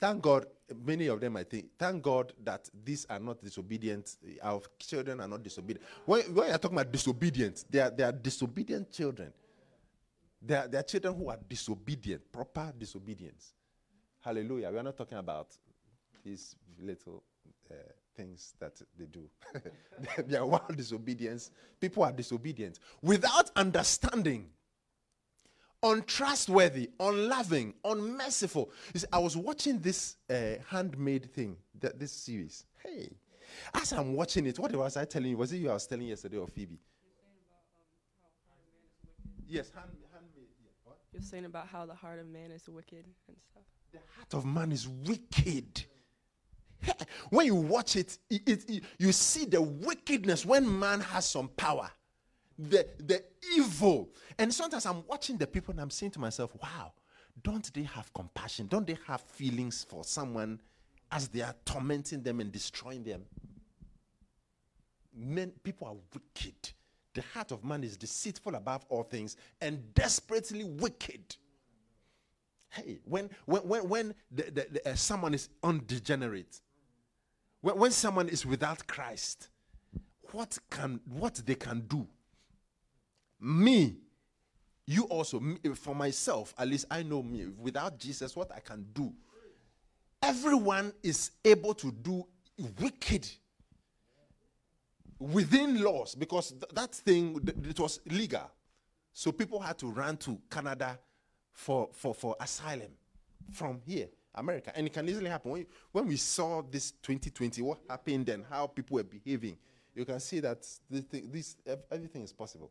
Thank 0.00 0.20
God, 0.20 0.46
many 0.84 1.06
of 1.06 1.20
them, 1.20 1.36
I 1.36 1.44
think, 1.44 1.66
thank 1.78 2.02
God 2.02 2.32
that 2.44 2.68
these 2.84 3.06
are 3.08 3.18
not 3.18 3.42
disobedient. 3.42 4.16
Our 4.42 4.60
children 4.78 5.20
are 5.20 5.28
not 5.28 5.42
disobedient. 5.42 5.86
When, 6.04 6.22
when 6.34 6.48
you're 6.48 6.58
talking 6.58 6.78
about 6.78 6.92
disobedient, 6.92 7.64
they 7.70 7.80
are, 7.80 7.90
they 7.90 8.04
are 8.04 8.12
disobedient 8.12 8.90
children. 8.92 9.32
They 10.40 10.54
are, 10.54 10.68
they 10.68 10.78
are 10.78 10.82
children 10.82 11.14
who 11.14 11.30
are 11.30 11.38
disobedient, 11.48 12.30
proper 12.30 12.72
disobedience. 12.76 13.54
Hallelujah. 14.20 14.70
We 14.70 14.78
are 14.78 14.82
not 14.82 14.96
talking 14.96 15.18
about 15.18 15.48
these 16.24 16.54
little 16.80 17.22
uh, 17.70 17.74
things 18.16 18.54
that 18.58 18.72
they 18.98 19.06
do. 19.06 19.28
they 20.26 20.36
are 20.36 20.46
wild 20.46 20.76
disobedience. 20.76 21.50
People 21.80 22.04
are 22.04 22.12
disobedient 22.12 22.78
without 23.02 23.50
understanding 23.56 24.50
untrustworthy, 25.82 26.90
unloving, 27.00 27.74
unmerciful. 27.84 28.70
You 28.92 29.00
see, 29.00 29.06
I 29.12 29.18
was 29.18 29.36
watching 29.36 29.78
this 29.80 30.16
uh, 30.30 30.62
Handmaid 30.68 31.32
thing, 31.32 31.56
th- 31.80 31.94
this 31.96 32.12
series. 32.12 32.64
Hey, 32.82 33.10
as 33.74 33.92
I'm 33.92 34.14
watching 34.14 34.46
it, 34.46 34.58
what 34.58 34.74
was 34.74 34.96
I 34.96 35.04
telling 35.04 35.30
you? 35.30 35.36
Was 35.36 35.52
it 35.52 35.58
you 35.58 35.70
I 35.70 35.74
was 35.74 35.86
telling 35.86 36.06
yesterday 36.06 36.36
or 36.36 36.46
Phoebe? 36.46 36.78
yes, 39.48 39.70
hand, 39.74 39.90
Handmaid. 40.12 40.48
Yeah. 40.62 40.70
What? 40.84 40.98
You're 41.12 41.22
saying 41.22 41.44
about 41.44 41.68
how 41.68 41.86
the 41.86 41.94
heart 41.94 42.18
of 42.18 42.26
man 42.26 42.50
is 42.50 42.68
wicked 42.68 43.04
and 43.28 43.36
stuff. 43.50 43.62
The 43.92 43.98
heart 44.16 44.34
of 44.34 44.44
man 44.44 44.72
is 44.72 44.86
wicked. 44.88 45.84
When 47.30 47.46
you 47.46 47.56
watch 47.56 47.96
it, 47.96 48.18
it, 48.30 48.42
it, 48.46 48.70
it, 48.70 48.84
you 48.98 49.10
see 49.12 49.44
the 49.44 49.60
wickedness 49.60 50.46
when 50.46 50.78
man 50.78 51.00
has 51.00 51.28
some 51.28 51.48
power 51.56 51.90
the, 52.58 52.86
the 52.98 53.22
evil. 53.56 54.10
And 54.38 54.52
sometimes 54.52 54.84
I'm 54.86 55.06
watching 55.06 55.36
the 55.36 55.46
people 55.46 55.72
and 55.72 55.80
I'm 55.80 55.90
saying 55.90 56.12
to 56.12 56.20
myself, 56.20 56.50
wow, 56.60 56.92
don't 57.42 57.72
they 57.72 57.84
have 57.84 58.12
compassion? 58.12 58.66
Don't 58.66 58.86
they 58.86 58.98
have 59.06 59.20
feelings 59.20 59.86
for 59.88 60.04
someone 60.04 60.60
as 61.12 61.28
they 61.28 61.42
are 61.42 61.54
tormenting 61.64 62.22
them 62.22 62.40
and 62.40 62.50
destroying 62.50 63.04
them? 63.04 63.24
Men, 65.14 65.52
people 65.62 65.86
are 65.86 65.96
wicked. 66.14 66.72
The 67.14 67.22
heart 67.34 67.52
of 67.52 67.64
man 67.64 67.82
is 67.82 67.96
deceitful 67.96 68.54
above 68.54 68.84
all 68.88 69.02
things 69.02 69.36
and 69.60 69.92
desperately 69.94 70.64
wicked. 70.64 71.36
Hey, 72.70 72.98
when 73.04 73.30
when 73.46 73.62
when, 73.62 73.88
when 73.88 74.14
the, 74.30 74.42
the, 74.42 74.66
the, 74.70 74.90
uh, 74.90 74.94
someone 74.94 75.34
is 75.34 75.48
unregenerate, 75.62 76.60
when, 77.62 77.76
when 77.78 77.90
someone 77.90 78.28
is 78.28 78.44
without 78.44 78.86
Christ, 78.86 79.48
what 80.32 80.58
can 80.70 81.00
what 81.06 81.36
they 81.46 81.54
can 81.54 81.80
do 81.88 82.06
me, 83.40 83.96
you 84.86 85.04
also, 85.04 85.40
me, 85.40 85.58
eh, 85.64 85.74
for 85.74 85.94
myself, 85.94 86.54
at 86.58 86.68
least 86.68 86.86
I 86.90 87.02
know 87.02 87.22
me, 87.22 87.46
without 87.58 87.98
Jesus, 87.98 88.34
what 88.34 88.50
I 88.52 88.60
can 88.60 88.86
do. 88.92 89.12
Everyone 90.22 90.92
is 91.02 91.30
able 91.44 91.74
to 91.74 91.92
do 91.92 92.26
wicked 92.80 93.28
within 95.18 95.82
laws 95.82 96.14
because 96.14 96.50
th- 96.50 96.72
that 96.74 96.94
thing 96.94 97.40
th- 97.40 97.56
it 97.70 97.80
was 97.80 98.00
legal. 98.06 98.50
So 99.12 99.32
people 99.32 99.60
had 99.60 99.78
to 99.78 99.90
run 99.90 100.16
to 100.18 100.38
canada 100.50 100.98
for, 101.52 101.88
for, 101.92 102.14
for 102.14 102.36
asylum 102.40 102.90
from 103.52 103.80
here 103.84 104.08
america. 104.34 104.72
And 104.74 104.86
it 104.86 104.92
can 104.92 105.08
easily 105.08 105.28
happen. 105.30 105.50
When, 105.50 105.66
when 105.92 106.06
we 106.06 106.16
saw 106.16 106.62
this 106.62 106.92
2020 107.02 107.62
what 107.62 107.78
happened 107.88 108.28
and 108.28 108.44
how 108.48 108.66
people 108.66 108.96
were 108.96 109.04
behaving 109.04 109.56
you 109.94 110.04
can 110.04 110.20
see 110.20 110.40
that 110.40 110.64
this 110.88 111.56
everything 111.90 112.22
is 112.22 112.32
possible 112.32 112.70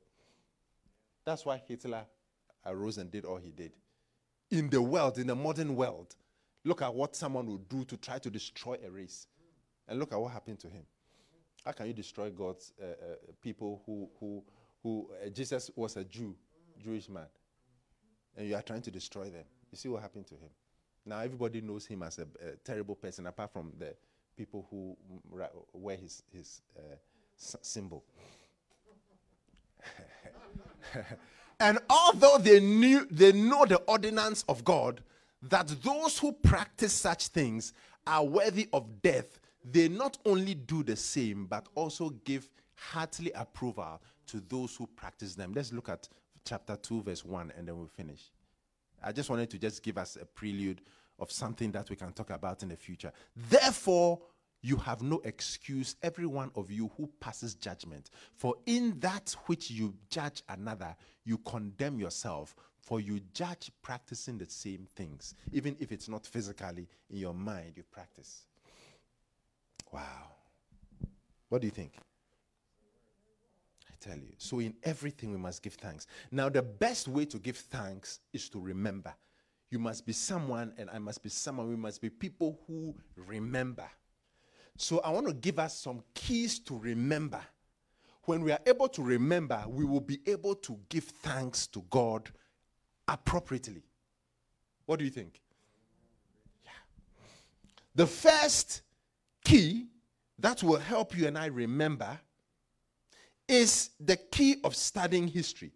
that's 1.28 1.46
why 1.46 1.62
Hitler 1.68 2.06
arose 2.66 2.98
and 2.98 3.12
did 3.12 3.26
all 3.26 3.36
he 3.36 3.52
did. 3.52 3.74
In 4.50 4.70
the 4.70 4.82
world, 4.82 5.18
in 5.18 5.28
the 5.28 5.36
modern 5.36 5.76
world, 5.76 6.16
look 6.64 6.82
at 6.82 6.94
what 6.94 7.18
someone 7.18 7.46
would 7.48 7.68
do 7.68 7.84
to 7.84 7.98
try 7.98 8.18
to 8.18 8.30
destroy 8.30 8.78
a 8.86 8.90
race. 8.90 9.28
And 9.90 10.00
look 10.00 10.14
at 10.14 10.20
what 10.20 10.32
happened 10.32 10.60
to 10.60 10.70
him. 10.70 10.84
How 11.66 11.74
can 11.74 11.88
you 11.88 11.94
destroy 11.94 12.30
God's 12.30 12.72
uh, 12.82 12.86
uh, 12.86 13.16
people 13.42 13.82
who, 13.86 14.10
who, 14.22 14.42
who 14.82 15.10
uh, 15.22 15.28
Jesus 15.28 15.70
was 15.76 15.98
a 15.98 16.06
Jew, 16.06 16.34
Jewish 16.82 17.10
man, 17.10 17.28
and 18.38 18.48
you 18.48 18.56
are 18.56 18.62
trying 18.62 18.82
to 18.84 18.92
destroy 18.92 19.26
them? 19.26 19.44
You 19.70 19.78
see 19.78 19.90
what 19.90 20.02
happened 20.02 20.28
to 20.28 20.36
him. 20.36 20.50
Now 21.06 21.20
everybody 21.20 21.60
knows 21.60 21.86
him 21.86 22.04
as 22.04 22.20
a, 22.20 22.24
a 22.24 22.56
terrible 22.64 22.96
person, 22.96 23.28
apart 23.28 23.52
from 23.52 23.74
the 23.78 23.94
people 24.38 24.66
who 24.72 24.96
wear 25.74 25.98
his, 25.98 26.24
his 26.32 26.62
uh, 26.78 26.96
symbol. 27.36 28.06
and 31.60 31.80
although 31.90 32.38
they 32.38 32.60
knew 32.60 33.08
they 33.10 33.32
know 33.32 33.66
the 33.66 33.78
ordinance 33.88 34.44
of 34.48 34.64
God 34.64 35.02
that 35.42 35.68
those 35.84 36.18
who 36.18 36.32
practice 36.32 36.94
such 36.94 37.28
things 37.28 37.74
are 38.06 38.24
worthy 38.24 38.68
of 38.74 39.02
death, 39.02 39.40
they 39.64 39.88
not 39.88 40.18
only 40.26 40.54
do 40.56 40.84
the 40.84 40.96
same 40.96 41.46
but 41.46 41.68
also 41.76 42.10
give 42.26 42.50
heartily 42.76 43.32
approval 43.34 44.02
to 44.28 44.42
those 44.50 44.76
who 44.76 44.88
practice 44.88 45.36
them. 45.36 45.54
Let's 45.56 45.74
look 45.74 45.90
at 45.90 46.08
chapter 46.46 46.76
2 46.76 47.04
verse 47.04 47.26
1 47.26 47.54
and 47.58 47.68
then 47.68 47.78
we'll 47.78 47.88
finish. 47.88 48.32
I 49.04 49.12
just 49.12 49.30
wanted 49.30 49.50
to 49.52 49.58
just 49.58 49.84
give 49.84 49.98
us 49.98 50.18
a 50.20 50.26
prelude 50.26 50.82
of 51.20 51.32
something 51.32 51.72
that 51.72 51.90
we 51.90 51.96
can 51.96 52.12
talk 52.14 52.30
about 52.30 52.64
in 52.64 52.70
the 52.70 52.76
future. 52.76 53.12
Therefore, 53.36 54.20
you 54.68 54.76
have 54.76 55.02
no 55.02 55.22
excuse, 55.24 55.96
every 56.04 56.26
one 56.26 56.52
of 56.56 56.70
you 56.70 56.92
who 56.98 57.10
passes 57.22 57.56
judgment. 57.56 58.10
For 58.36 58.54
in 58.66 59.00
that 59.00 59.34
which 59.46 59.72
you 59.72 59.94
judge 60.10 60.44
another, 60.50 60.94
you 61.24 61.38
condemn 61.40 62.00
yourself, 62.00 62.54
for 62.82 63.00
you 63.00 63.22
judge 63.34 63.72
practicing 63.82 64.38
the 64.38 64.50
same 64.50 64.86
things, 64.96 65.36
even 65.54 65.78
if 65.80 65.94
it's 65.94 66.10
not 66.10 66.26
physically 66.26 66.90
in 67.10 67.18
your 67.18 67.34
mind, 67.34 67.74
you 67.78 67.84
practice. 67.84 68.46
Wow. 69.94 70.32
What 71.48 71.62
do 71.62 71.68
you 71.68 71.72
think? 71.72 71.94
I 73.90 73.94
tell 74.02 74.18
you. 74.18 74.34
So, 74.38 74.60
in 74.60 74.74
everything, 74.84 75.32
we 75.32 75.38
must 75.38 75.64
give 75.64 75.76
thanks. 75.76 76.08
Now, 76.30 76.50
the 76.50 76.62
best 76.62 77.08
way 77.08 77.24
to 77.26 77.40
give 77.40 77.56
thanks 77.56 78.20
is 78.34 78.50
to 78.50 78.60
remember. 78.60 79.14
You 79.70 79.80
must 79.80 80.06
be 80.06 80.12
someone, 80.12 80.74
and 80.78 80.90
I 80.90 81.00
must 81.00 81.24
be 81.24 81.30
someone. 81.30 81.70
We 81.70 81.78
must 81.78 82.02
be 82.02 82.10
people 82.10 82.60
who 82.68 82.94
remember. 83.16 83.90
So 84.78 85.00
I 85.00 85.10
want 85.10 85.28
to 85.28 85.34
give 85.34 85.58
us 85.58 85.80
some 85.80 86.04
keys 86.14 86.60
to 86.60 86.78
remember. 86.78 87.42
When 88.24 88.44
we 88.44 88.52
are 88.52 88.60
able 88.66 88.88
to 88.90 89.02
remember, 89.02 89.64
we 89.68 89.86
will 89.86 90.02
be 90.02 90.20
able 90.28 90.54
to 90.56 90.78
give 90.90 91.06
thanks 91.06 91.66
to 91.68 91.84
God 91.90 92.30
appropriately. 93.08 93.84
What 94.86 95.00
do 95.00 95.06
you 95.06 95.12
think? 95.12 95.42
Yeah. 96.64 96.72
The 97.96 98.06
first 98.06 98.82
key 99.44 99.88
that 100.40 100.62
will 100.62 100.80
help 100.80 101.18
you 101.18 101.26
and 101.26 101.38
I 101.38 101.48
remember 101.48 102.20
is 103.48 103.92
the 104.00 104.18
key 104.18 104.58
of 104.64 104.76
studying 104.76 105.28
history. 105.28 105.72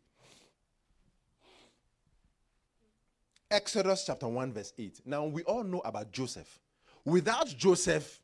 Exodus 3.49 4.05
chapter 4.05 4.27
1, 4.27 4.53
verse 4.53 4.73
8. 4.77 5.01
Now, 5.05 5.25
we 5.25 5.43
all 5.43 5.63
know 5.63 5.79
about 5.79 6.11
Joseph. 6.11 6.59
Without 7.03 7.47
Joseph, 7.47 8.20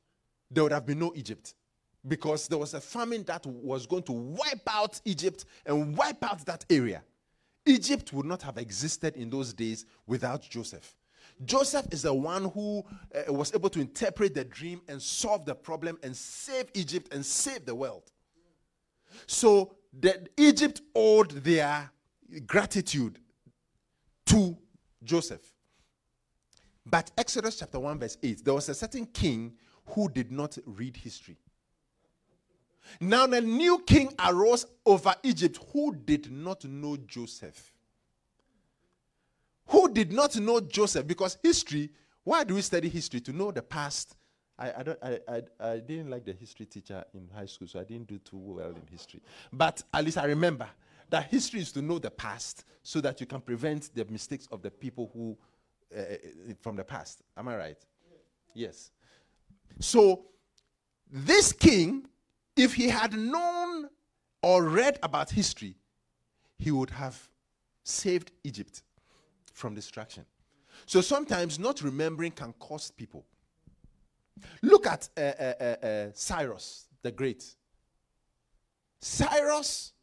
there 0.49 0.63
would 0.63 0.71
have 0.71 0.85
been 0.85 0.99
no 0.99 1.11
Egypt 1.15 1.53
because 2.07 2.47
there 2.47 2.57
was 2.57 2.73
a 2.73 2.81
famine 2.81 3.23
that 3.23 3.45
was 3.45 3.85
going 3.85 4.03
to 4.03 4.13
wipe 4.13 4.67
out 4.67 4.99
Egypt 5.05 5.45
and 5.65 5.97
wipe 5.97 6.23
out 6.23 6.45
that 6.45 6.65
area. 6.69 7.03
Egypt 7.65 8.13
would 8.13 8.25
not 8.25 8.41
have 8.41 8.57
existed 8.57 9.15
in 9.17 9.29
those 9.29 9.53
days 9.53 9.85
without 10.05 10.41
Joseph. 10.41 10.95
Joseph 11.45 11.85
is 11.91 12.03
the 12.03 12.13
one 12.13 12.45
who 12.45 12.83
uh, 13.13 13.31
was 13.31 13.53
able 13.53 13.69
to 13.69 13.79
interpret 13.79 14.33
the 14.33 14.43
dream 14.43 14.81
and 14.87 15.01
solve 15.01 15.45
the 15.45 15.53
problem 15.53 15.97
and 16.01 16.15
save 16.15 16.65
Egypt 16.73 17.13
and 17.13 17.25
save 17.25 17.65
the 17.65 17.75
world. 17.75 18.11
So 19.27 19.75
that 19.99 20.29
Egypt 20.37 20.81
owed 20.95 21.31
their 21.31 21.91
gratitude 22.45 23.19
to 24.27 24.57
Joseph. 25.03 25.41
But 26.85 27.11
Exodus 27.17 27.57
chapter 27.57 27.79
1, 27.79 27.99
verse 27.99 28.17
8, 28.23 28.45
there 28.45 28.53
was 28.53 28.69
a 28.69 28.73
certain 28.73 29.05
king 29.05 29.53
who 29.89 30.09
did 30.09 30.31
not 30.31 30.57
read 30.65 30.97
history. 30.97 31.37
Now, 32.99 33.27
the 33.27 33.41
new 33.41 33.79
king 33.79 34.13
arose 34.25 34.65
over 34.85 35.13
Egypt 35.23 35.59
who 35.73 35.93
did 35.95 36.31
not 36.31 36.63
know 36.65 36.97
Joseph. 36.97 37.73
Who 39.67 39.91
did 39.91 40.13
not 40.13 40.37
know 40.37 40.61
Joseph? 40.61 41.05
Because 41.05 41.37
history, 41.43 41.89
why 42.23 42.43
do 42.43 42.55
we 42.55 42.61
study 42.61 42.87
history? 42.87 43.19
To 43.21 43.33
know 43.33 43.51
the 43.51 43.61
past. 43.61 44.15
I, 44.57 44.71
I, 44.77 44.83
don't, 44.83 44.99
I, 45.03 45.19
I, 45.27 45.41
I 45.59 45.79
didn't 45.79 46.09
like 46.09 46.25
the 46.25 46.33
history 46.33 46.65
teacher 46.65 47.03
in 47.13 47.29
high 47.35 47.45
school, 47.45 47.67
so 47.67 47.79
I 47.79 47.83
didn't 47.83 48.07
do 48.07 48.17
too 48.19 48.37
well 48.37 48.69
in 48.69 48.81
history. 48.89 49.21
But 49.51 49.83
at 49.93 50.03
least 50.05 50.17
I 50.17 50.25
remember 50.25 50.67
that 51.09 51.25
history 51.25 51.59
is 51.59 51.71
to 51.73 51.81
know 51.81 51.99
the 51.99 52.11
past 52.11 52.63
so 52.81 53.01
that 53.01 53.19
you 53.19 53.27
can 53.27 53.41
prevent 53.41 53.93
the 53.93 54.05
mistakes 54.05 54.47
of 54.51 54.61
the 54.61 54.71
people 54.71 55.11
who 55.13 55.37
uh, 55.95 56.01
from 56.61 56.75
the 56.75 56.83
past. 56.83 57.21
Am 57.37 57.47
I 57.47 57.57
right? 57.57 57.77
Yes. 58.53 58.91
So 59.79 60.25
this 61.09 61.51
king, 61.51 62.07
if 62.55 62.73
he 62.73 62.87
had 62.89 63.13
known 63.13 63.89
or 64.41 64.63
read 64.63 64.99
about 65.03 65.29
history, 65.29 65.75
he 66.57 66.71
would 66.71 66.89
have 66.89 67.29
saved 67.83 68.31
Egypt 68.43 68.83
from 69.53 69.73
destruction. 69.75 70.25
So 70.85 71.01
sometimes 71.01 71.59
not 71.59 71.81
remembering 71.81 72.31
can 72.31 72.53
cost 72.59 72.95
people. 72.97 73.25
Look 74.61 74.85
at 74.85 75.09
uh, 75.17 75.21
uh, 75.21 75.53
uh, 75.59 75.85
uh 75.85 76.07
Cyrus 76.13 76.87
the 77.01 77.11
Great. 77.11 77.43
Cyrus 79.01 79.93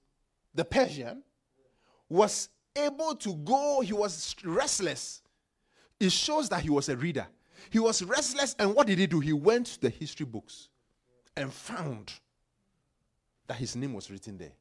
the 0.54 0.64
Persian 0.64 1.22
was 2.08 2.48
able 2.76 3.14
to 3.16 3.34
go, 3.36 3.80
he 3.80 3.92
was 3.92 4.34
restless. 4.44 5.22
It 6.00 6.10
shows 6.10 6.48
that 6.48 6.62
he 6.62 6.70
was 6.70 6.88
a 6.88 6.96
reader. 6.96 7.26
He 7.70 7.78
was 7.78 8.02
restless, 8.02 8.54
and 8.58 8.74
what 8.74 8.86
did 8.86 8.98
he 8.98 9.06
do? 9.06 9.20
He 9.20 9.32
went 9.32 9.66
to 9.66 9.80
the 9.80 9.90
history 9.90 10.26
books 10.26 10.68
and 11.36 11.52
found 11.52 12.12
that 13.46 13.56
his 13.56 13.76
name 13.76 13.92
was 13.92 14.10
written 14.10 14.38
there. 14.38 14.52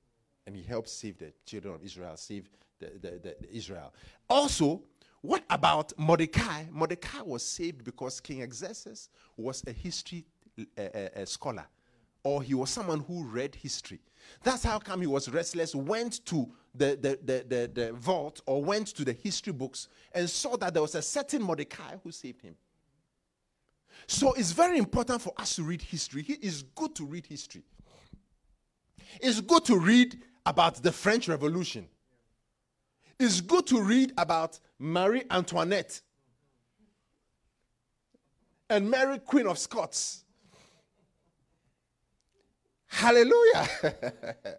And 0.45 0.55
he 0.55 0.63
helped 0.63 0.89
save 0.89 1.17
the 1.17 1.31
children 1.45 1.75
of 1.75 1.83
Israel, 1.83 2.17
save 2.17 2.49
the, 2.79 2.91
the, 2.99 3.11
the, 3.11 3.35
the 3.39 3.55
Israel. 3.55 3.93
Also, 4.29 4.81
what 5.21 5.43
about 5.49 5.93
Mordecai? 5.97 6.65
Mordecai 6.69 7.21
was 7.21 7.43
saved 7.45 7.85
because 7.85 8.19
King 8.19 8.51
Xerxes 8.51 9.09
was 9.37 9.63
a 9.65 9.71
history 9.71 10.25
scholar, 11.23 11.65
or 12.23 12.43
he 12.43 12.53
was 12.53 12.69
someone 12.69 12.99
who 12.99 13.23
read 13.23 13.55
history. 13.55 14.01
That's 14.43 14.63
how 14.63 14.79
come 14.79 14.99
he 14.99 15.07
was 15.07 15.29
restless, 15.29 15.73
went 15.73 16.25
to 16.25 16.49
the, 16.75 16.97
the, 16.99 17.19
the, 17.23 17.45
the, 17.47 17.71
the 17.73 17.93
vault 17.93 18.41
or 18.45 18.63
went 18.63 18.87
to 18.87 19.05
the 19.05 19.13
history 19.13 19.53
books 19.53 19.87
and 20.13 20.29
saw 20.29 20.57
that 20.57 20.73
there 20.73 20.81
was 20.81 20.95
a 20.95 21.01
certain 21.01 21.41
Mordecai 21.41 21.95
who 22.03 22.11
saved 22.11 22.41
him. 22.41 22.55
So 24.07 24.33
it's 24.33 24.51
very 24.51 24.77
important 24.77 25.21
for 25.21 25.33
us 25.37 25.55
to 25.55 25.63
read 25.63 25.81
history. 25.81 26.25
It 26.27 26.43
is 26.43 26.63
good 26.75 26.95
to 26.95 27.05
read 27.05 27.25
history. 27.25 27.63
It's 29.21 29.41
good 29.41 29.65
to 29.65 29.77
read 29.77 30.19
about 30.45 30.81
the 30.81 30.91
French 30.91 31.27
Revolution. 31.27 31.87
It's 33.19 33.41
good 33.41 33.67
to 33.67 33.81
read 33.81 34.13
about 34.17 34.59
Marie 34.79 35.23
Antoinette 35.29 36.01
and 38.69 38.89
Mary, 38.89 39.19
Queen 39.19 39.47
of 39.47 39.57
Scots. 39.57 40.23
Hallelujah. 42.87 43.67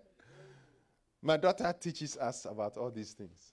My 1.22 1.36
daughter 1.36 1.74
teaches 1.78 2.16
us 2.16 2.44
about 2.44 2.76
all 2.76 2.90
these 2.90 3.12
things. 3.12 3.52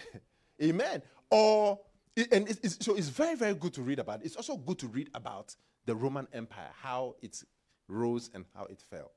Amen. 0.62 1.02
Or 1.30 1.80
and 2.16 2.48
it's, 2.48 2.84
so 2.84 2.94
it's 2.94 3.08
very, 3.08 3.36
very 3.36 3.54
good 3.54 3.72
to 3.74 3.82
read 3.82 3.98
about. 3.98 4.24
It's 4.24 4.36
also 4.36 4.56
good 4.56 4.78
to 4.80 4.88
read 4.88 5.10
about 5.14 5.54
the 5.86 5.94
Roman 5.94 6.28
Empire, 6.32 6.70
how 6.80 7.16
it 7.22 7.42
rose 7.88 8.30
and 8.34 8.44
how 8.54 8.64
it 8.66 8.82
fell. 8.90 9.12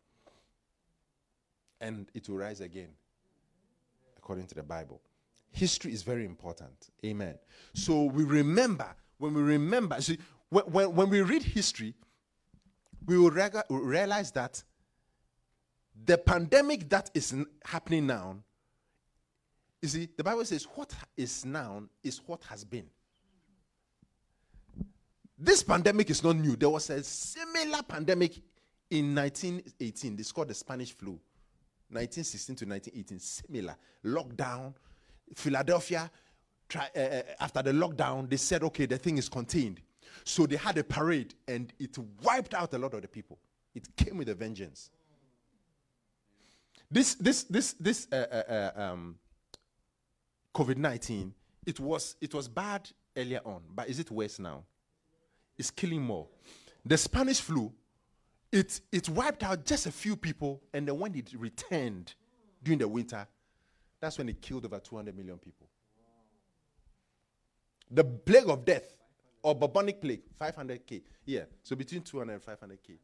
And 1.81 2.09
it 2.13 2.29
will 2.29 2.37
rise 2.37 2.61
again, 2.61 2.89
according 4.17 4.47
to 4.47 4.55
the 4.55 4.63
Bible. 4.63 5.01
History 5.51 5.91
is 5.91 6.03
very 6.03 6.25
important. 6.25 6.89
Amen. 7.05 7.37
So 7.73 8.03
we 8.03 8.23
remember, 8.23 8.87
when 9.17 9.33
we 9.33 9.41
remember, 9.41 9.99
see, 10.01 10.17
when, 10.49 10.63
when, 10.65 10.95
when 10.95 11.09
we 11.09 11.21
read 11.21 11.43
history, 11.43 11.93
we 13.05 13.17
will 13.17 13.31
rega- 13.31 13.65
realize 13.69 14.31
that 14.31 14.63
the 16.05 16.17
pandemic 16.17 16.89
that 16.89 17.11
is 17.13 17.33
n- 17.33 17.45
happening 17.63 18.07
now 18.07 18.37
you 19.85 19.89
see, 19.89 20.09
the 20.17 20.23
Bible 20.23 20.43
says 20.43 20.67
what 20.73 20.91
is 21.15 21.45
now 21.45 21.83
is 22.03 22.19
what 22.25 22.43
has 22.45 22.63
been. 22.63 22.87
This 25.37 25.61
pandemic 25.61 26.09
is 26.09 26.23
not 26.23 26.37
new. 26.37 26.55
There 26.55 26.69
was 26.69 26.89
a 26.89 27.03
similar 27.03 27.83
pandemic 27.83 28.37
in 28.89 29.13
1918. 29.13 30.15
It's 30.17 30.31
called 30.31 30.47
the 30.47 30.55
Spanish 30.55 30.91
flu. 30.95 31.11
1916 31.89 32.55
to 32.55 32.65
1918. 32.65 33.19
Similar. 33.19 33.75
Lockdown. 34.03 34.73
Philadelphia, 35.35 36.09
try, 36.67 36.89
uh, 36.95 36.99
uh, 36.99 37.21
after 37.39 37.61
the 37.61 37.71
lockdown, 37.71 38.27
they 38.29 38.37
said, 38.37 38.63
okay, 38.63 38.85
the 38.87 38.97
thing 38.97 39.17
is 39.17 39.29
contained. 39.29 39.81
So 40.23 40.47
they 40.47 40.55
had 40.55 40.77
a 40.79 40.83
parade 40.83 41.35
and 41.47 41.71
it 41.79 41.95
wiped 42.23 42.55
out 42.55 42.73
a 42.73 42.77
lot 42.77 42.93
of 42.95 43.03
the 43.03 43.07
people. 43.07 43.37
It 43.75 43.95
came 43.95 44.17
with 44.17 44.29
a 44.29 44.35
vengeance. 44.35 44.89
This, 46.89 47.15
this, 47.15 47.43
this, 47.43 47.73
this 47.73 48.07
uh, 48.11 48.71
uh 48.75 48.81
um, 48.81 49.15
COVID 50.55 50.77
19, 50.77 51.33
it 51.65 51.79
was, 51.81 52.15
it 52.21 52.33
was 52.33 52.47
bad 52.47 52.89
earlier 53.17 53.41
on, 53.43 53.61
but 53.75 53.89
is 53.89 53.99
it 53.99 54.09
worse 54.09 54.39
now? 54.39 54.63
It's 55.57 55.69
killing 55.69 56.01
more. 56.01 56.27
The 56.85 56.97
Spanish 56.97 57.41
flu, 57.41 57.73
it, 58.53 58.79
it 58.89 59.09
wiped 59.09 59.43
out 59.43 59.65
just 59.65 59.85
a 59.85 59.91
few 59.91 60.15
people, 60.15 60.61
and 60.73 60.87
then 60.87 60.97
when 60.97 61.13
it 61.13 61.33
returned 61.37 62.13
during 62.63 62.79
the 62.79 62.87
winter, 62.87 63.27
that's 63.99 64.17
when 64.17 64.29
it 64.29 64.41
killed 64.41 64.63
over 64.63 64.79
200 64.79 65.15
million 65.15 65.37
people. 65.37 65.67
The 67.91 68.05
plague 68.05 68.47
of 68.47 68.63
death, 68.63 68.93
or 69.43 69.55
bubonic 69.55 70.01
plague, 70.01 70.21
500k. 70.39 71.01
Yeah, 71.25 71.43
so 71.63 71.75
between 71.75 72.01
200 72.01 72.31
and 72.31 72.41
500k. 72.41 72.97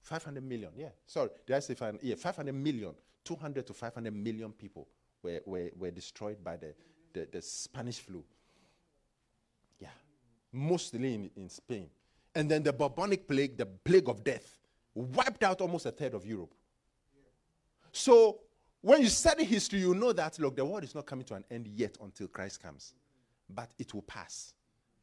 500 0.00 0.42
million, 0.42 0.70
yeah. 0.76 0.88
Sorry, 1.06 1.30
did 1.46 1.54
I 1.54 1.60
say 1.60 1.74
500? 1.74 2.02
Yeah, 2.02 2.16
500 2.16 2.52
million. 2.52 2.92
200 3.24 3.66
to 3.68 3.72
500 3.72 4.12
million 4.12 4.50
people 4.50 4.88
were, 5.22 5.40
were, 5.44 5.70
were 5.78 5.90
destroyed 5.90 6.42
by 6.42 6.56
the, 6.56 6.74
the, 7.12 7.28
the 7.30 7.42
Spanish 7.42 7.98
flu. 7.98 8.24
Yeah. 9.78 9.88
Mostly 10.52 11.14
in, 11.14 11.30
in 11.36 11.48
Spain. 11.48 11.88
And 12.34 12.50
then 12.50 12.62
the 12.62 12.72
bubonic 12.72 13.28
plague, 13.28 13.56
the 13.56 13.66
plague 13.66 14.08
of 14.08 14.24
death, 14.24 14.58
wiped 14.94 15.42
out 15.42 15.60
almost 15.60 15.86
a 15.86 15.90
third 15.90 16.14
of 16.14 16.26
Europe. 16.26 16.54
So 17.92 18.40
when 18.80 19.02
you 19.02 19.08
study 19.08 19.44
history, 19.44 19.80
you 19.80 19.94
know 19.94 20.12
that 20.12 20.38
look, 20.38 20.56
the 20.56 20.64
world 20.64 20.84
is 20.84 20.94
not 20.94 21.06
coming 21.06 21.24
to 21.26 21.34
an 21.34 21.44
end 21.50 21.68
yet 21.68 21.96
until 22.02 22.26
Christ 22.28 22.62
comes, 22.62 22.94
but 23.48 23.70
it 23.78 23.92
will 23.94 24.02
pass. 24.02 24.54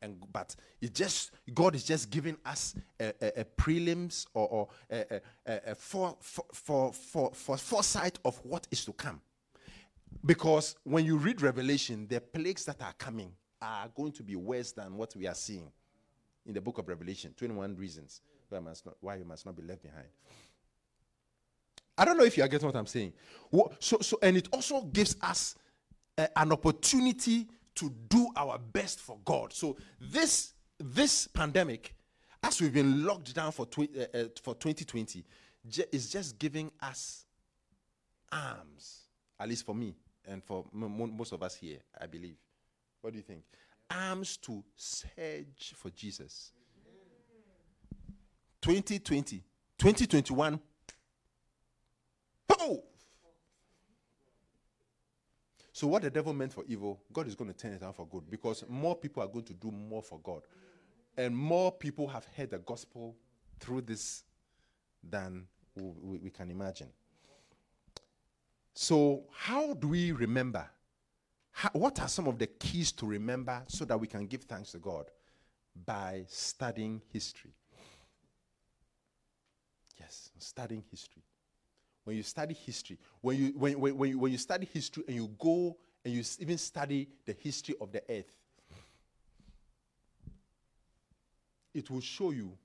And 0.02 0.16
but 0.32 0.56
it 0.82 0.94
just 0.94 1.32
God 1.54 1.76
is 1.76 1.84
just 1.84 2.10
giving 2.10 2.38
us 2.46 2.74
a, 3.00 3.14
a, 3.22 3.42
a 3.42 3.46
prelims 3.46 4.26
or, 4.34 4.48
or 4.48 4.68
a, 4.90 5.22
a, 5.46 5.76
for, 5.76 6.16
for, 6.22 6.46
for, 6.54 6.94
for, 6.94 7.32
for 7.34 7.58
foresight 7.58 8.18
of 8.24 8.38
what 8.46 8.66
is 8.72 8.86
to 8.86 8.94
come. 8.94 9.22
Because 10.26 10.76
when 10.84 11.06
you 11.06 11.18
read 11.18 11.42
Revelation, 11.42 12.08
the 12.08 12.20
plagues 12.20 12.66
that 12.66 12.82
are 12.82 12.94
coming 12.98 13.32
are 13.62 13.90
going 13.96 14.12
to 14.14 14.24
be 14.24 14.36
worse 14.36 14.72
than 14.72 14.96
what 14.96 15.16
we 15.16 15.28
are 15.28 15.36
seeing 15.36 15.72
in 16.46 16.54
the 16.54 16.62
book 16.62 16.78
of 16.78 16.88
Revelation 16.88 17.34
21 17.38 17.76
reasons 17.76 18.22
why, 18.50 18.60
must 18.60 18.86
not, 18.86 18.96
why 19.02 19.16
you 19.16 19.26
must 19.26 19.46
not 19.46 19.56
be 19.56 19.62
left 19.64 19.84
behind. 19.84 20.08
I 21.98 22.06
don't 22.06 22.18
know 22.18 22.24
if 22.24 22.38
you 22.38 22.44
are 22.44 22.48
getting 22.48 22.66
what 22.66 22.76
I'm 22.76 22.86
saying. 22.86 23.14
So, 23.80 23.98
so 24.02 24.18
and 24.22 24.38
it 24.38 24.48
also 24.52 24.84
gives 24.84 25.18
us 25.22 25.56
uh, 26.18 26.28
an 26.36 26.52
opportunity 26.52 27.48
to 27.76 27.94
do 28.08 28.30
our 28.36 28.58
best 28.58 29.00
for 29.00 29.18
God. 29.26 29.54
So 29.54 29.78
this 30.00 30.54
this 30.80 31.28
pandemic, 31.28 31.94
as 32.42 32.62
we've 32.62 32.74
been 32.74 33.06
locked 33.06 33.36
down 33.36 33.52
for 33.52 33.66
tw- 33.66 33.90
uh, 33.98 34.18
uh, 34.18 34.24
for 34.42 34.56
2020, 34.56 35.26
j- 35.68 35.86
is 35.92 36.10
just 36.10 36.40
giving 36.40 36.72
us 36.82 37.26
arms. 38.32 39.09
At 39.40 39.48
least 39.48 39.66
for 39.66 39.74
me, 39.74 39.96
and 40.28 40.44
for 40.44 40.66
most 40.74 41.32
of 41.32 41.42
us 41.42 41.56
here, 41.56 41.78
I 42.00 42.08
believe. 42.08 42.36
What 43.02 43.14
do 43.14 43.18
you 43.18 43.24
think? 43.24 43.44
arms 43.90 44.38
to 44.38 44.64
search 44.76 45.74
for 45.76 45.90
Jesus. 45.90 46.52
2020, 48.62 49.42
2021. 49.78 50.60
Oh! 52.60 52.84
So, 55.72 55.88
what 55.88 56.02
the 56.02 56.10
devil 56.10 56.34
meant 56.34 56.54
for 56.54 56.66
evil, 56.68 57.00
God 57.12 57.28
is 57.28 57.36
going 57.36 57.52
to 57.52 57.58
turn 57.58 57.74
it 57.74 57.82
around 57.82 57.94
for 57.94 58.06
good 58.06 58.30
because 58.30 58.66
more 58.68 58.96
people 58.96 59.24
are 59.24 59.28
going 59.28 59.46
to 59.46 59.54
do 59.54 59.72
more 59.72 60.04
for 60.04 60.20
God. 60.20 60.42
And 61.18 61.36
more 61.36 61.72
people 61.72 62.08
have 62.08 62.26
heard 62.36 62.52
the 62.52 62.60
gospel 62.60 63.16
through 63.60 63.82
this 63.82 64.24
than 65.04 65.48
we, 65.76 66.18
we 66.18 66.30
can 66.30 66.52
imagine. 66.52 66.90
So, 68.82 69.26
how 69.34 69.74
do 69.74 69.90
we 69.90 70.14
remember? 70.14 70.66
How, 71.52 71.70
what 71.74 72.00
are 72.00 72.08
some 72.08 72.30
of 72.30 72.40
the 72.40 72.48
keys 72.48 72.94
to 72.94 73.06
remember 73.06 73.62
so 73.68 73.84
that 73.84 74.00
we 74.00 74.08
can 74.08 74.26
give 74.26 74.44
thanks 74.44 74.72
to 74.72 74.78
God? 74.78 75.12
By 75.86 76.24
studying 76.30 77.02
history. 77.12 77.52
Yes, 80.00 80.32
studying 80.38 80.82
history. 80.90 81.24
When 82.06 82.16
you 82.16 82.24
study 82.24 82.54
history, 82.54 82.98
when 83.20 83.38
you, 83.38 83.48
when, 83.58 83.78
when, 83.82 83.98
when, 83.98 84.18
when 84.18 84.32
you 84.32 84.38
study 84.38 84.66
history 84.72 85.04
and 85.08 85.16
you 85.18 85.30
go 85.38 85.76
and 86.06 86.14
you 86.14 86.24
even 86.40 86.58
study 86.58 87.10
the 87.26 87.34
history 87.34 87.76
of 87.82 87.92
the 87.92 88.02
earth, 88.10 88.34
it 91.74 91.90
will 91.90 92.00
show 92.00 92.32
you 92.32 92.58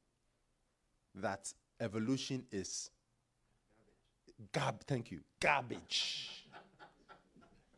that 1.17 1.53
evolution 1.81 2.47
is 2.53 2.91
gab 4.53 4.85
thank 4.87 5.11
you. 5.11 5.21
Garbage. 5.41 6.47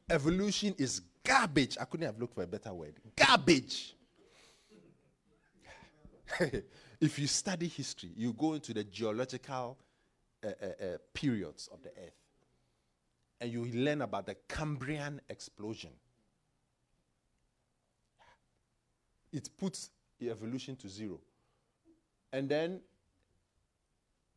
Evolution 0.08 0.74
is 0.78 1.02
garbage. 1.24 1.76
I 1.80 1.84
couldn't 1.84 2.06
have 2.06 2.18
looked 2.18 2.34
for 2.34 2.42
a 2.42 2.46
better 2.46 2.72
word. 2.72 2.94
Garbage. 3.14 3.94
If 6.98 7.18
you 7.18 7.26
study 7.26 7.68
history 7.68 8.10
you 8.16 8.32
go 8.32 8.54
into 8.54 8.72
the 8.72 8.82
geological 8.82 9.76
uh, 10.42 10.48
uh, 10.48 10.66
uh, 10.66 10.96
periods 11.12 11.68
of 11.72 11.82
the 11.82 11.90
earth 11.90 12.16
and 13.40 13.52
you 13.52 13.64
learn 13.66 14.02
about 14.02 14.26
the 14.26 14.36
cambrian 14.48 15.20
explosion. 15.28 15.90
It 19.32 19.50
puts 19.56 19.90
evolution 20.22 20.76
to 20.76 20.88
zero. 20.88 21.20
And 22.32 22.48
then 22.48 22.80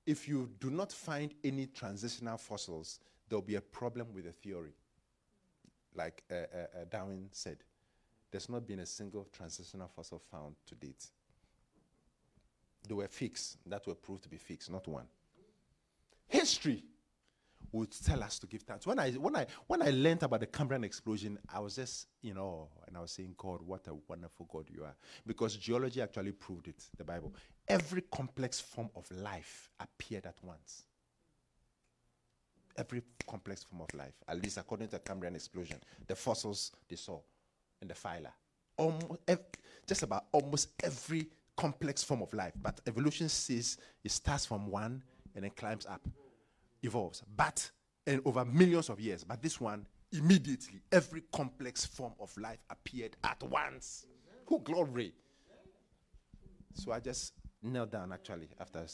if 0.09 0.27
you 0.27 0.49
do 0.59 0.71
not 0.71 0.91
find 0.91 1.35
any 1.43 1.67
transitional 1.67 2.35
fossils, 2.39 2.99
there'll 3.29 3.43
be 3.43 3.57
a 3.57 3.61
problem 3.61 4.07
with 4.11 4.25
the 4.25 4.31
theory. 4.31 4.73
Like 5.93 6.23
uh, 6.31 6.33
uh, 6.33 6.37
uh, 6.37 6.85
Darwin 6.89 7.27
said, 7.31 7.57
there's 8.31 8.49
not 8.49 8.65
been 8.65 8.79
a 8.79 8.87
single 8.87 9.27
transitional 9.31 9.87
fossil 9.87 10.19
found 10.31 10.55
to 10.65 10.73
date. 10.73 11.05
There 12.87 12.97
were 12.97 13.07
fixed 13.07 13.57
that 13.67 13.85
were 13.85 13.93
proved 13.93 14.23
to 14.23 14.29
be 14.29 14.37
fixed, 14.37 14.71
not 14.71 14.87
one. 14.87 15.05
History 16.27 16.83
would 17.71 17.91
tell 17.91 18.23
us 18.23 18.39
to 18.39 18.47
give 18.47 18.61
thanks. 18.63 18.87
When 18.87 18.99
I 18.99 19.11
when 19.11 19.35
I 19.35 19.45
when 19.67 19.81
I 19.81 19.91
learned 19.91 20.23
about 20.23 20.39
the 20.39 20.47
Cambrian 20.47 20.83
explosion, 20.83 21.37
I 21.53 21.59
was 21.59 21.75
just 21.75 22.07
you 22.21 22.33
know, 22.33 22.69
and 22.87 22.97
I 22.97 23.01
was 23.01 23.11
saying, 23.11 23.35
God, 23.37 23.61
what 23.61 23.87
a 23.87 23.93
wonderful 24.07 24.47
God 24.51 24.67
you 24.69 24.83
are, 24.83 24.95
because 25.25 25.55
geology 25.55 26.01
actually 26.01 26.31
proved 26.31 26.67
it. 26.67 26.83
The 26.97 27.03
Bible, 27.03 27.33
every 27.67 28.03
complex 28.11 28.59
form 28.59 28.89
of 28.95 29.09
life 29.11 29.69
appeared 29.79 30.25
at 30.25 30.35
once. 30.43 30.83
Every 32.77 33.01
complex 33.27 33.63
form 33.63 33.81
of 33.81 33.93
life, 33.93 34.13
at 34.27 34.41
least 34.41 34.57
according 34.57 34.87
to 34.87 34.91
the 34.93 34.99
Cambrian 34.99 35.35
explosion, 35.35 35.77
the 36.07 36.15
fossils 36.15 36.71
they 36.87 36.95
saw 36.95 37.19
in 37.81 37.87
the 37.87 37.93
phyla, 37.93 38.31
almost 38.77 39.19
ev- 39.27 39.39
just 39.85 40.03
about 40.03 40.25
almost 40.31 40.69
every 40.83 41.27
complex 41.57 42.03
form 42.03 42.21
of 42.21 42.33
life. 42.33 42.53
But 42.61 42.79
evolution 42.87 43.27
says 43.27 43.77
it 44.03 44.11
starts 44.11 44.45
from 44.45 44.67
one 44.67 45.03
and 45.35 45.43
then 45.43 45.51
climbs 45.51 45.85
up 45.85 46.01
evolves, 46.83 47.23
but 47.35 47.71
and 48.07 48.21
over 48.25 48.43
millions 48.45 48.89
of 48.89 48.99
years. 48.99 49.23
But 49.23 49.41
this 49.41 49.61
one, 49.61 49.85
immediately, 50.11 50.81
every 50.91 51.23
complex 51.31 51.85
form 51.85 52.13
of 52.19 52.35
life 52.37 52.59
appeared 52.69 53.15
at 53.23 53.41
once. 53.43 54.05
Who 54.47 54.59
glory? 54.59 55.13
So 56.73 56.91
I 56.91 56.99
just 56.99 57.33
knelt 57.61 57.91
down 57.91 58.11
actually 58.11 58.49
after, 58.59 58.85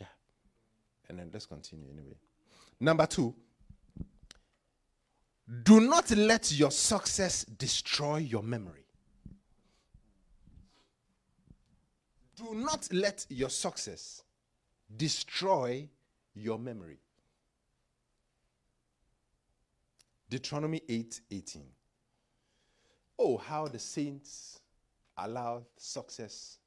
yeah, 0.00 0.06
and 1.08 1.18
then 1.18 1.30
let's 1.32 1.46
continue 1.46 1.88
anyway. 1.90 2.16
Number 2.80 3.06
two, 3.06 3.34
do 5.62 5.80
not 5.80 6.10
let 6.12 6.50
your 6.52 6.70
success 6.70 7.44
destroy 7.44 8.18
your 8.18 8.42
memory. 8.42 8.86
Do 12.36 12.54
not 12.54 12.88
let 12.92 13.26
your 13.28 13.50
success 13.50 14.22
destroy 14.96 15.88
your 16.34 16.58
memory. 16.58 16.98
Deuteronomy 20.28 20.80
8 20.88 21.20
18. 21.30 21.62
Oh, 23.18 23.36
how 23.36 23.68
the 23.68 23.78
saints 23.78 24.60
allow 25.16 25.62
success 25.76 26.58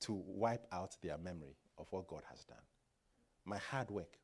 to 0.00 0.22
wipe 0.26 0.66
out 0.72 0.96
their 1.02 1.18
memory 1.18 1.56
of 1.78 1.86
what 1.90 2.06
God 2.06 2.22
has 2.30 2.44
done. 2.44 2.56
My 3.44 3.58
hard 3.58 3.90
work. 3.90 4.18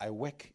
I 0.00 0.10
work 0.10 0.50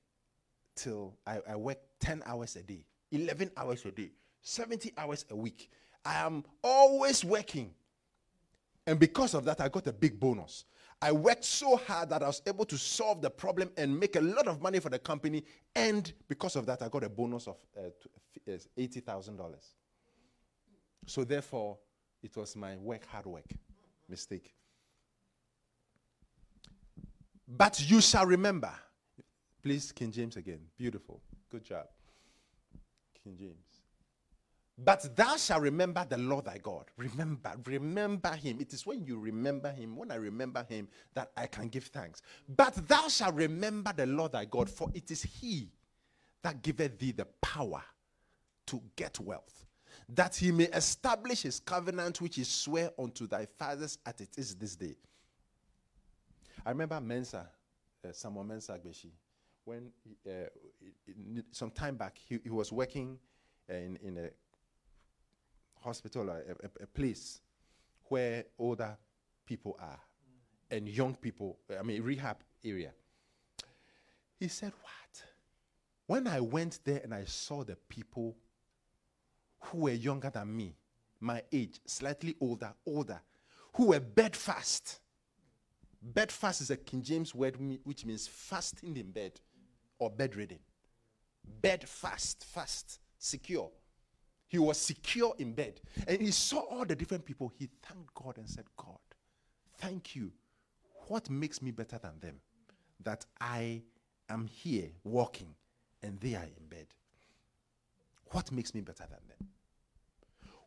till 0.76 1.18
I, 1.26 1.40
I 1.48 1.56
work 1.56 1.80
10 2.00 2.24
hours 2.26 2.56
a 2.56 2.64
day, 2.64 2.86
11 3.12 3.52
hours 3.56 3.86
a 3.86 3.92
day, 3.92 4.12
70 4.42 4.94
hours 4.98 5.26
a 5.30 5.36
week. 5.36 5.70
I 6.04 6.16
am 6.26 6.44
always 6.64 7.24
working. 7.24 7.72
And 8.88 9.00
because 9.00 9.34
of 9.34 9.46
that, 9.46 9.62
I 9.62 9.70
got 9.70 9.88
a 9.88 9.94
big 9.94 10.20
bonus. 10.20 10.66
I 11.02 11.12
worked 11.14 11.46
so 11.46 11.78
hard 11.78 12.10
that 12.10 12.24
I 12.24 12.28
was 12.28 12.42
able 12.46 12.66
to 12.66 12.78
solve 12.78 13.22
the 13.22 13.30
problem 13.30 13.72
and 13.78 13.98
make 13.98 14.18
a 14.18 14.22
lot 14.22 14.48
of 14.48 14.62
money 14.62 14.80
for 14.80 14.90
the 14.90 15.00
company. 15.00 15.46
And 15.76 16.12
because 16.28 16.58
of 16.58 16.66
that, 16.66 16.82
I 16.82 16.90
got 16.90 17.04
a 17.06 17.10
bonus 17.10 17.48
of 17.48 17.58
uh, 17.78 17.88
uh 18.52 18.58
$80,000. 18.78 19.56
So, 21.06 21.24
therefore, 21.24 21.78
it 22.22 22.36
was 22.36 22.56
my 22.56 22.76
work, 22.78 23.06
hard 23.06 23.26
work 23.26 23.46
mistake. 24.10 24.54
But 27.48 27.90
you 27.90 28.02
shall 28.02 28.26
remember. 28.26 28.72
Please, 29.64 29.92
King 29.92 30.12
James 30.12 30.36
again. 30.36 30.60
Beautiful. 30.78 31.22
Good 31.50 31.64
job. 31.64 31.88
King 33.24 33.36
James. 33.38 33.69
But 34.82 35.14
thou 35.16 35.36
shalt 35.36 35.62
remember 35.62 36.06
the 36.08 36.18
Lord 36.18 36.46
thy 36.46 36.58
God. 36.58 36.86
Remember, 36.96 37.54
remember 37.66 38.32
him. 38.32 38.62
It 38.62 38.72
is 38.72 38.86
when 38.86 39.04
you 39.04 39.20
remember 39.20 39.72
him, 39.72 39.98
when 39.98 40.10
I 40.10 40.16
remember 40.16 40.66
him, 40.70 40.88
that 41.14 41.32
I 41.36 41.48
can 41.48 41.68
give 41.68 41.86
thanks. 41.86 42.22
But 42.48 42.88
thou 42.88 43.10
shalt 43.10 43.36
remember 43.36 43.92
the 43.94 44.06
Lord 44.06 44.32
thy 44.32 44.46
God, 44.46 44.70
for 44.70 44.90
it 44.94 45.12
is 45.12 45.22
he 45.24 45.70
that 46.44 46.62
giveth 46.62 46.98
thee 46.98 47.12
the 47.12 47.26
power 47.42 47.84
to 48.68 48.82
get 48.96 49.20
wealth, 49.20 49.66
that 50.08 50.36
he 50.36 50.52
may 50.52 50.66
establish 50.66 51.42
his 51.42 51.60
covenant 51.60 52.22
which 52.22 52.38
he 52.38 52.46
sware 52.46 52.92
unto 52.98 53.28
thy 53.28 53.48
fathers 53.58 53.98
as 54.06 54.22
it 54.22 54.30
is 54.38 54.56
this 54.56 54.78
day. 54.78 54.96
I 56.66 56.70
remember 56.70 57.02
Mensa, 57.02 57.50
uh, 58.08 58.12
Samuel 58.14 58.46
Mensa 58.46 58.80
Agbeshi, 58.80 59.12
when 59.66 59.92
uh, 60.26 60.32
some 61.52 61.72
time 61.72 61.96
back 61.96 62.18
he, 62.18 62.40
he 62.44 62.50
was 62.50 62.72
working 62.72 63.18
uh, 63.70 63.74
in, 63.74 63.98
in 64.02 64.18
a 64.18 64.30
hospital 65.82 66.30
or 66.30 66.38
a, 66.38 66.66
a, 66.66 66.84
a 66.84 66.88
place 66.88 67.42
where 68.06 68.46
older 68.58 68.98
people 69.46 69.78
are 69.80 70.00
and 70.72 70.88
young 70.88 71.16
people, 71.16 71.58
I 71.78 71.84
mean, 71.84 72.04
rehab 72.04 72.38
area. 72.64 72.92
He 74.40 74.48
said, 74.48 74.72
What? 74.82 75.24
When 76.08 76.28
I 76.28 76.40
went 76.40 76.80
there 76.84 77.02
and 77.04 77.14
I 77.14 77.26
saw 77.26 77.64
the 77.64 77.76
people 77.76 78.36
who 79.62 79.80
were 79.80 79.92
younger 79.92 80.30
than 80.30 80.56
me, 80.56 80.76
my 81.20 81.44
age, 81.52 81.80
slightly 81.86 82.36
older, 82.40 82.74
older, 82.86 83.22
who 83.74 83.88
were 83.88 84.00
bedfast. 84.00 85.02
Bedfast 86.02 86.62
is 86.62 86.70
a 86.70 86.78
King 86.78 87.02
James 87.02 87.36
word 87.36 87.58
which 87.84 88.06
means 88.06 88.28
fasting 88.28 88.96
in 88.96 89.12
bed 89.12 89.40
or 89.98 90.10
bedridden. 90.10 90.60
Bedfast, 91.62 92.44
fast, 92.46 93.00
secure. 93.18 93.70
He 94.50 94.58
was 94.58 94.78
secure 94.78 95.34
in 95.38 95.54
bed. 95.54 95.80
And 96.08 96.22
he 96.22 96.32
saw 96.32 96.60
all 96.60 96.84
the 96.84 96.96
different 96.96 97.24
people. 97.24 97.54
He 97.58 97.70
thanked 97.84 98.14
God 98.16 98.38
and 98.38 98.50
said, 98.50 98.66
God, 98.76 98.98
thank 99.78 100.16
you. 100.16 100.32
What 101.08 101.30
makes 101.30 101.62
me 101.62 101.72
better 101.72 102.00
than 102.00 102.20
them? 102.20 102.36
That 103.04 103.26
I 103.40 103.84
am 104.28 104.48
here 104.48 104.90
walking 105.04 105.54
and 106.02 106.20
they 106.20 106.36
are 106.36 106.44
in 106.44 106.68
bed. 106.68 106.88
What 108.32 108.52
makes 108.52 108.74
me 108.74 108.82
better 108.82 109.06
than 109.10 109.20
them? 109.28 109.48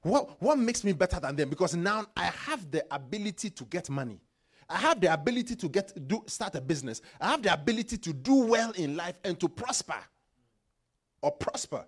What, 0.02 0.40
what 0.40 0.58
makes 0.58 0.84
me 0.84 0.92
better 0.92 1.20
than 1.20 1.36
them? 1.36 1.48
Because 1.48 1.74
now 1.74 2.06
I 2.16 2.24
have 2.24 2.70
the 2.70 2.84
ability 2.92 3.50
to 3.50 3.64
get 3.64 3.90
money. 3.90 4.20
I 4.68 4.78
have 4.78 5.00
the 5.00 5.12
ability 5.12 5.56
to 5.56 5.68
get 5.68 6.08
do 6.08 6.22
start 6.26 6.54
a 6.54 6.60
business. 6.60 7.02
I 7.20 7.30
have 7.32 7.42
the 7.42 7.52
ability 7.52 7.98
to 7.98 8.12
do 8.12 8.46
well 8.46 8.70
in 8.72 8.96
life 8.96 9.16
and 9.24 9.38
to 9.40 9.48
prosper 9.48 9.98
or 11.20 11.32
prosper. 11.32 11.84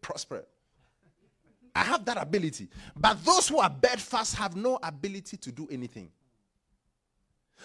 Prosper. 0.00 0.44
I 1.74 1.84
have 1.84 2.04
that 2.06 2.16
ability. 2.20 2.68
But 2.96 3.22
those 3.24 3.48
who 3.48 3.58
are 3.58 3.68
bedfast 3.68 4.34
have 4.36 4.56
no 4.56 4.78
ability 4.82 5.36
to 5.36 5.52
do 5.52 5.68
anything. 5.70 6.10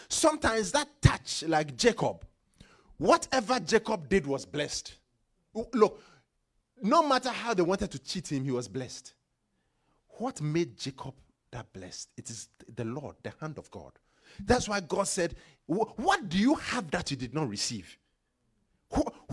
Sometimes 0.10 0.71
that 0.73 0.88
touch, 1.01 1.43
like 1.47 1.75
Jacob, 1.77 2.25
whatever 2.97 3.60
Jacob 3.60 4.10
did 4.10 4.25
was 4.27 4.45
blessed. 4.45 4.95
Look, 5.73 6.01
no 6.82 7.08
matter 7.08 7.30
how 7.30 7.54
they 7.54 7.62
wanted 7.62 7.91
to 7.91 7.99
cheat 7.99 8.32
him, 8.32 8.43
he 8.43 8.51
was 8.51 8.67
blessed. 8.67 9.13
What 10.17 10.41
made 10.41 10.77
Jacob 10.77 11.13
that 11.51 11.71
blessed? 11.73 12.10
It 12.17 12.30
is 12.30 12.49
the 12.75 12.86
Lord, 12.86 13.15
the 13.23 13.34
hand 13.39 13.58
of 13.58 13.69
God. 13.71 13.93
That's 14.39 14.67
why 14.67 14.80
God 14.82 15.08
said, 15.08 15.36
What 15.65 16.30
do 16.30 16.38
you 16.38 16.56
have 16.56 16.89
that 16.91 17.12
you 17.12 17.17
did 17.17 17.34
not 17.34 17.49
receive? 17.49 17.97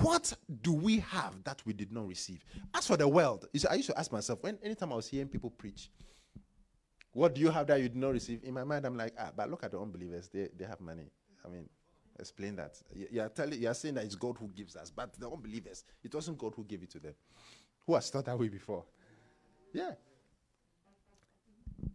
What 0.01 0.33
do 0.63 0.73
we 0.73 1.01
have 1.01 1.43
that 1.45 1.61
we 1.65 1.73
did 1.73 1.93
not 1.93 2.07
receive? 2.07 2.45
As 2.73 2.87
for 2.87 2.97
the 2.97 3.09
world, 3.09 3.49
I 3.69 3.75
used 3.75 3.89
to 3.89 3.99
ask 3.99 4.13
myself, 4.13 4.43
when 4.43 4.59
anytime 4.63 4.93
I 4.93 4.97
was 4.97 5.09
hearing 5.09 5.29
people 5.29 5.51
preach, 5.51 5.91
what 7.13 7.35
do 7.35 7.41
you 7.41 7.51
have 7.51 7.67
that 7.67 7.81
you 7.81 7.89
did 7.89 7.97
not 7.97 8.13
receive? 8.13 8.45
In 8.45 8.55
my 8.55 8.63
mind, 8.65 8.85
I'm 8.85 8.97
like, 8.97 9.15
ah, 9.19 9.31
but 9.37 9.51
look 9.51 9.65
at 9.65 9.73
the 9.73 9.81
unbelievers. 9.81 10.29
They, 10.33 10.49
they 10.57 10.65
have 10.67 10.81
money. 10.81 11.11
I 11.45 11.49
mean, 11.49 11.69
explain 12.19 12.55
that. 12.57 12.81
You 12.95 13.23
are 13.23 13.29
telling, 13.29 13.61
you 13.61 13.69
are 13.69 13.75
saying 13.75 13.95
that 13.95 14.05
it's 14.05 14.15
God 14.15 14.37
who 14.39 14.49
gives 14.49 14.77
us, 14.77 14.93
but 14.95 15.19
the 15.19 15.29
unbelievers, 15.29 15.85
it 16.05 16.15
wasn't 16.15 16.39
God 16.39 16.53
who 16.55 16.65
gave 16.65 16.83
it 16.83 16.91
to 16.91 17.01
them. 17.01 17.15
Who 17.87 17.95
has 17.95 18.09
thought 18.11 18.27
that 18.27 18.39
way 18.39 18.49
before? 18.49 18.85
Yeah. 19.73 19.93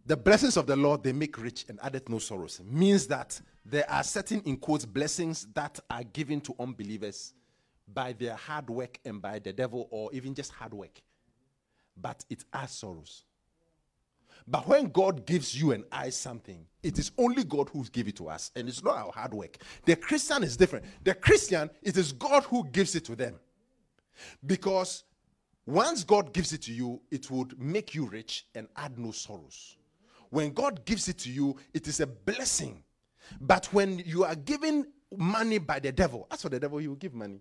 The 0.04 0.16
blessings 0.16 0.58
of 0.58 0.66
the 0.66 0.76
Lord 0.76 1.02
they 1.02 1.12
make 1.12 1.38
rich 1.38 1.64
and 1.68 1.78
addeth 1.82 2.08
no 2.10 2.18
sorrows. 2.18 2.60
Means 2.62 3.06
that 3.06 3.40
there 3.64 3.88
are 3.90 4.02
certain 4.02 4.42
in 4.42 4.58
quotes 4.58 4.84
blessings 4.84 5.46
that 5.54 5.80
are 5.88 6.02
given 6.02 6.42
to 6.42 6.54
unbelievers 6.58 7.32
by 7.92 8.12
their 8.12 8.34
hard 8.34 8.70
work 8.70 8.98
and 9.04 9.20
by 9.20 9.38
the 9.38 9.52
devil, 9.52 9.88
or 9.90 10.12
even 10.12 10.34
just 10.34 10.52
hard 10.52 10.74
work. 10.74 11.02
But 11.96 12.24
it 12.30 12.44
has 12.52 12.72
sorrows. 12.72 13.24
But 14.46 14.66
when 14.66 14.86
God 14.86 15.26
gives 15.26 15.58
you 15.58 15.72
and 15.72 15.84
I 15.90 16.10
something, 16.10 16.66
it 16.82 16.98
is 16.98 17.12
only 17.16 17.44
God 17.44 17.70
who 17.70 17.84
gives 17.84 18.10
it 18.10 18.16
to 18.16 18.28
us, 18.28 18.50
and 18.54 18.68
it's 18.68 18.82
not 18.82 18.96
our 18.96 19.12
hard 19.12 19.32
work. 19.32 19.58
The 19.84 19.96
Christian 19.96 20.42
is 20.42 20.56
different. 20.56 20.84
The 21.02 21.14
Christian, 21.14 21.70
it 21.82 21.96
is 21.96 22.12
God 22.12 22.44
who 22.44 22.68
gives 22.68 22.94
it 22.94 23.04
to 23.06 23.16
them. 23.16 23.36
Because 24.44 25.04
once 25.66 26.04
God 26.04 26.32
gives 26.32 26.52
it 26.52 26.62
to 26.62 26.72
you, 26.72 27.00
it 27.10 27.30
would 27.30 27.58
make 27.60 27.94
you 27.94 28.06
rich 28.06 28.46
and 28.54 28.68
add 28.76 28.98
no 28.98 29.12
sorrows. 29.12 29.76
When 30.28 30.52
God 30.52 30.84
gives 30.84 31.08
it 31.08 31.18
to 31.18 31.30
you, 31.30 31.56
it 31.72 31.88
is 31.88 32.00
a 32.00 32.06
blessing. 32.06 32.82
But 33.40 33.66
when 33.72 34.00
you 34.00 34.24
are 34.24 34.34
given 34.34 34.86
money 35.16 35.58
by 35.58 35.78
the 35.78 35.92
devil, 35.92 36.26
as 36.30 36.42
for 36.42 36.50
the 36.50 36.60
devil, 36.60 36.78
he 36.78 36.88
will 36.88 36.96
give 36.96 37.14
money. 37.14 37.40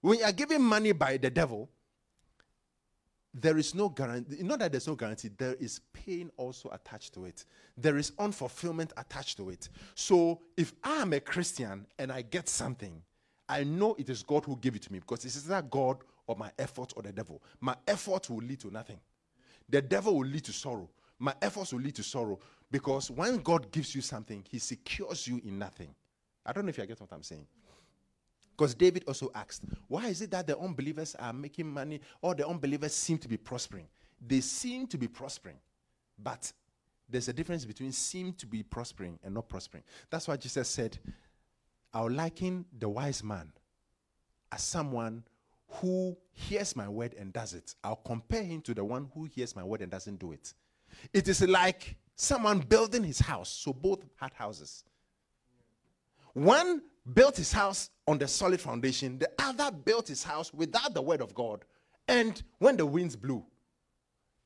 When 0.00 0.18
you 0.18 0.24
are 0.24 0.32
given 0.32 0.62
money 0.62 0.92
by 0.92 1.16
the 1.16 1.30
devil, 1.30 1.68
there 3.34 3.58
is 3.58 3.74
no 3.74 3.88
guarantee. 3.88 4.42
Not 4.42 4.60
that 4.60 4.72
there's 4.72 4.86
no 4.86 4.94
guarantee, 4.94 5.28
there 5.36 5.54
is 5.54 5.80
pain 5.92 6.30
also 6.36 6.70
attached 6.70 7.14
to 7.14 7.24
it. 7.24 7.44
There 7.76 7.96
is 7.96 8.12
unfulfillment 8.12 8.90
attached 8.96 9.36
to 9.38 9.50
it. 9.50 9.68
So 9.94 10.40
if 10.56 10.72
I 10.82 11.02
am 11.02 11.12
a 11.12 11.20
Christian 11.20 11.86
and 11.98 12.10
I 12.10 12.22
get 12.22 12.48
something, 12.48 13.02
I 13.48 13.64
know 13.64 13.94
it 13.98 14.08
is 14.10 14.22
God 14.22 14.44
who 14.44 14.56
gave 14.56 14.76
it 14.76 14.82
to 14.82 14.92
me 14.92 14.98
because 15.00 15.24
it 15.24 15.34
is 15.34 15.48
not 15.48 15.70
God 15.70 15.98
or 16.26 16.36
my 16.36 16.50
effort 16.58 16.92
or 16.96 17.02
the 17.02 17.12
devil. 17.12 17.42
My 17.60 17.74
effort 17.86 18.28
will 18.30 18.38
lead 18.38 18.60
to 18.60 18.70
nothing. 18.70 19.00
The 19.68 19.82
devil 19.82 20.16
will 20.16 20.26
lead 20.26 20.44
to 20.44 20.52
sorrow. 20.52 20.88
My 21.18 21.34
efforts 21.42 21.72
will 21.72 21.80
lead 21.80 21.96
to 21.96 22.02
sorrow 22.02 22.38
because 22.70 23.10
when 23.10 23.38
God 23.38 23.70
gives 23.72 23.94
you 23.94 24.00
something, 24.00 24.44
he 24.48 24.58
secures 24.58 25.26
you 25.26 25.40
in 25.44 25.58
nothing. 25.58 25.94
I 26.46 26.52
don't 26.52 26.64
know 26.64 26.70
if 26.70 26.78
you 26.78 26.86
get 26.86 27.00
what 27.00 27.12
I'm 27.12 27.22
saying. 27.22 27.46
Because 28.58 28.74
David 28.74 29.04
also 29.06 29.30
asked, 29.36 29.62
why 29.86 30.08
is 30.08 30.20
it 30.20 30.32
that 30.32 30.48
the 30.48 30.58
unbelievers 30.58 31.14
are 31.20 31.32
making 31.32 31.68
money 31.68 32.00
or 32.20 32.34
the 32.34 32.46
unbelievers 32.46 32.92
seem 32.92 33.16
to 33.18 33.28
be 33.28 33.36
prospering? 33.36 33.86
They 34.20 34.40
seem 34.40 34.88
to 34.88 34.98
be 34.98 35.06
prospering, 35.06 35.58
but 36.18 36.52
there's 37.08 37.28
a 37.28 37.32
difference 37.32 37.64
between 37.64 37.92
seem 37.92 38.32
to 38.32 38.46
be 38.46 38.64
prospering 38.64 39.16
and 39.22 39.32
not 39.32 39.48
prospering. 39.48 39.84
That's 40.10 40.26
why 40.26 40.36
Jesus 40.38 40.68
said, 40.68 40.98
I'll 41.94 42.10
liken 42.10 42.64
the 42.76 42.88
wise 42.88 43.22
man 43.22 43.52
as 44.50 44.64
someone 44.64 45.22
who 45.68 46.16
hears 46.32 46.74
my 46.74 46.88
word 46.88 47.14
and 47.16 47.32
does 47.32 47.54
it. 47.54 47.76
I'll 47.84 47.96
compare 48.04 48.42
him 48.42 48.60
to 48.62 48.74
the 48.74 48.84
one 48.84 49.08
who 49.14 49.24
hears 49.24 49.54
my 49.54 49.62
word 49.62 49.82
and 49.82 49.90
doesn't 49.90 50.18
do 50.18 50.32
it. 50.32 50.52
It 51.12 51.28
is 51.28 51.46
like 51.46 51.94
someone 52.16 52.58
building 52.58 53.04
his 53.04 53.20
house. 53.20 53.50
So 53.50 53.72
both 53.72 54.04
had 54.16 54.32
houses. 54.32 54.82
One 56.32 56.82
built 57.14 57.36
his 57.36 57.52
house 57.52 57.90
on 58.06 58.18
the 58.18 58.28
solid 58.28 58.60
foundation, 58.60 59.18
the 59.18 59.30
other 59.38 59.70
built 59.70 60.08
his 60.08 60.22
house 60.22 60.52
without 60.52 60.94
the 60.94 61.02
word 61.02 61.20
of 61.20 61.34
God. 61.34 61.64
And 62.06 62.42
when 62.58 62.76
the 62.76 62.86
winds 62.86 63.16
blew 63.16 63.44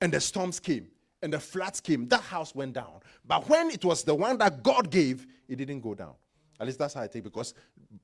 and 0.01 0.13
the 0.13 0.21
storms 0.21 0.59
came 0.59 0.89
and 1.23 1.33
the 1.33 1.41
floods 1.41 1.81
came, 1.81 2.09
that 2.09 2.21
house 2.21 2.55
went 2.55 2.75
down. 2.75 3.01
But 3.25 3.49
when 3.49 3.71
it 3.71 3.85
was 3.85 4.03
the 4.03 4.15
one 4.15 4.39
that 4.39 4.63
God 4.63 4.91
gave, 4.91 5.27
it 5.49 5.57
didn't 5.57 5.81
go 5.81 5.95
down. 5.95 6.15
At 6.61 6.67
least 6.67 6.79
that's 6.79 6.95
how 6.95 7.03
I 7.03 7.07
think 7.07 7.25
because 7.25 7.55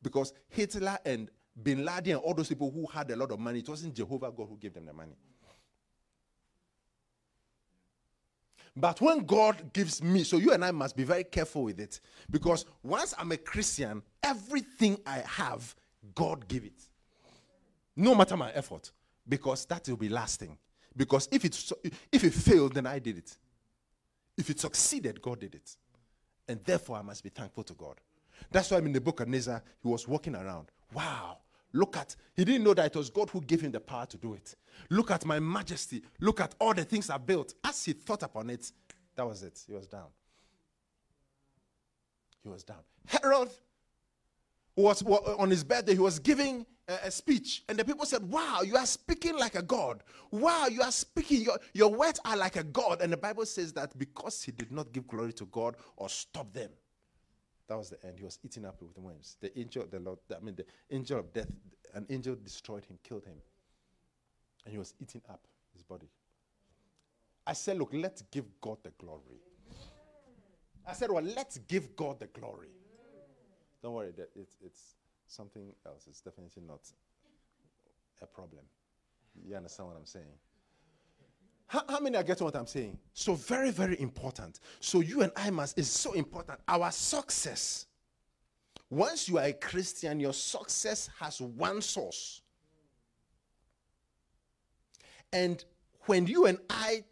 because 0.03 0.33
Hitler 0.49 0.99
and 1.05 1.31
Bin 1.62 1.85
Laden 1.85 2.14
and 2.14 2.21
all 2.21 2.35
those 2.35 2.49
people 2.49 2.71
who 2.71 2.87
had 2.87 3.11
a 3.11 3.16
lot 3.16 3.33
of 3.33 3.38
money, 3.38 3.61
it 3.61 3.68
wasn't 3.68 3.94
Jehovah 3.94 4.31
God 4.31 4.47
who 4.49 4.57
gave 4.57 4.75
them 4.75 4.87
the 4.87 4.92
money. 4.92 5.16
But 8.81 9.01
when 9.01 9.25
God 9.25 9.73
gives 9.73 10.03
me, 10.03 10.23
so 10.23 10.37
you 10.37 10.53
and 10.53 10.64
I 10.64 10.71
must 10.71 10.97
be 10.97 11.03
very 11.03 11.25
careful 11.25 11.64
with 11.64 11.81
it. 11.81 12.01
Because 12.31 12.64
once 12.83 13.12
I'm 13.19 13.33
a 13.33 13.37
Christian, 13.37 14.03
everything 14.23 14.99
I 15.05 15.19
have, 15.27 15.75
God 16.14 16.47
give 16.47 16.64
it. 16.64 16.81
No 17.97 18.14
matter 18.14 18.37
my 18.37 18.53
effort. 18.53 18.93
Because 19.29 19.64
that 19.67 19.88
will 19.88 19.97
be 19.97 20.09
lasting. 20.09 20.57
Because 20.97 21.29
if 21.33 21.45
it, 21.45 21.73
if 22.12 22.25
it 22.25 22.33
failed, 22.33 22.75
then 22.75 22.87
I 22.87 22.99
did 22.99 23.19
it. 23.19 23.37
If 24.37 24.49
it 24.49 24.61
succeeded, 24.61 25.21
God 25.21 25.41
did 25.41 25.57
it. 25.57 25.77
And 26.47 26.62
therefore, 26.64 26.99
I 26.99 27.03
must 27.03 27.23
be 27.25 27.31
thankful 27.31 27.64
to 27.64 27.75
God. 27.75 28.01
That's 28.51 28.71
why 28.71 28.79
I'm 28.79 28.87
in 28.87 28.93
the 28.93 29.01
book 29.01 29.21
of 29.21 29.27
Nizar, 29.27 29.61
he 29.83 29.88
was 29.88 30.07
walking 30.07 30.37
around. 30.37 30.71
Wow, 30.95 31.38
Look 31.72 31.96
at, 31.96 32.16
he 32.35 32.44
didn't 32.44 32.64
know 32.64 32.74
that 32.74 32.87
it 32.87 32.96
was 32.96 33.11
God 33.11 33.31
who 33.31 33.40
gave 33.40 33.61
him 33.61 33.72
the 33.72 33.81
power 33.81 34.07
to 34.07 34.16
do 34.16 34.35
it. 34.35 34.54
Look 34.90 35.11
at 35.11 35.24
my 35.24 35.38
majesty. 35.38 36.02
Look 36.20 36.40
at 36.40 36.54
all 36.59 36.74
the 36.74 36.85
things 36.85 37.11
I 37.11 37.18
built. 37.18 37.54
As 37.64 37.85
he 37.85 37.92
thought 37.92 38.22
upon 38.22 38.50
it, 38.50 38.70
that 39.16 39.26
was 39.26 39.42
it. 39.42 39.61
He 39.66 39.74
was 39.74 39.87
down. 39.87 40.07
He 42.42 42.48
was 42.48 42.64
down. 42.64 42.78
Herod 43.07 43.50
was 44.76 45.02
on 45.02 45.50
his 45.50 45.64
birthday, 45.64 45.94
he 45.94 45.98
was 45.98 46.18
giving 46.18 46.64
a, 46.87 47.07
a, 47.07 47.11
speech, 47.11 47.64
and 47.68 47.78
the 47.78 47.85
people 47.85 48.07
said, 48.07 48.22
Wow, 48.22 48.61
you 48.64 48.76
are 48.76 48.87
speaking 48.87 49.37
like 49.37 49.57
a 49.57 49.62
God. 49.62 50.02
Wow, 50.31 50.66
you 50.70 50.83
are 50.83 50.92
speaking, 50.92 51.42
your, 51.42 51.59
your 51.74 51.92
words 51.92 52.20
are 52.24 52.37
like 52.37 52.57
a 52.57 52.62
God. 52.62 53.00
And 53.00 53.12
the 53.12 53.16
Bible 53.16 53.44
says 53.44 53.72
that 53.72 53.98
because 53.98 54.42
he 54.42 54.52
did 54.52 54.70
not 54.70 54.92
give 54.92 55.09
glory 55.09 55.33
to 55.35 55.46
God 55.46 55.76
or 55.96 56.09
stop 56.09 56.52
them, 56.52 56.70
that 57.68 57.76
was 57.76 57.90
the 57.90 58.04
end. 58.04 58.18
He 58.18 58.24
was 58.24 58.38
eaten 58.42 58.64
up 58.64 58.81
with 58.81 58.96
worms. 58.98 59.37
The 59.40 59.57
angel 59.59 59.83
of 59.83 59.90
the 59.90 60.00
Lord, 60.00 60.18
I 60.35 60.42
mean, 60.42 60.57
the 60.57 60.64
angel 60.90 61.18
of 61.18 61.33
death, 61.33 61.48
an 61.94 62.07
angel 62.09 62.37
destroyed 62.42 62.85
him, 62.85 62.98
killed 63.02 63.24
him. 63.24 63.37
And 64.64 64.72
he 64.72 64.78
was 64.78 64.94
eating 65.00 65.22
up 65.28 65.40
his 65.72 65.83
body. 65.83 66.09
I 67.46 67.52
said, 67.52 67.78
Look, 67.78 67.90
let's 67.92 68.22
give 68.31 68.44
God 68.61 68.78
the 68.83 68.90
glory. 68.98 69.40
I 70.87 70.94
said, 70.94 71.11
Well, 71.11 71.22
let's 71.22 71.59
give 71.59 71.94
God 71.94 72.20
the 72.20 72.26
glory. 72.26 72.68
Don't 73.83 73.94
worry, 73.94 74.12
that 74.16 74.31
it's, 74.35 74.57
it's 74.64 74.94
something 75.26 75.72
else. 75.87 76.07
It's 76.09 76.20
definitely 76.20 76.62
not 76.66 76.81
a 78.22 78.26
problem. 78.26 78.64
You 79.46 79.57
understand 79.57 79.88
what 79.88 79.96
I'm 79.96 80.07
saying? 80.07 80.26
How, 81.68 81.83
how, 81.87 82.00
many 82.00 82.16
are 82.16 82.22
getting 82.22 82.46
what 82.46 82.57
I'm 82.57 82.66
saying? 82.66 82.98
So, 83.12 83.35
very, 83.35 83.70
very 83.70 84.00
important. 84.00 84.59
So, 84.81 85.00
you 85.00 85.20
and 85.20 85.31
I 85.37 85.50
must, 85.50 85.78
is 85.78 85.88
so 85.88 86.14
important. 86.14 86.59
Our 86.66 86.90
success. 86.90 87.87
Once 88.88 89.28
you 89.28 89.37
are 89.37 89.44
a 89.44 89.52
Christian, 89.52 90.18
your 90.18 90.33
success 90.33 91.11
has 91.20 91.42
one 91.42 91.83
source. 91.83 92.40
And 95.31 95.62
when 96.06 96.27
you 96.27 96.46
and 96.46 96.58
I 96.71 97.04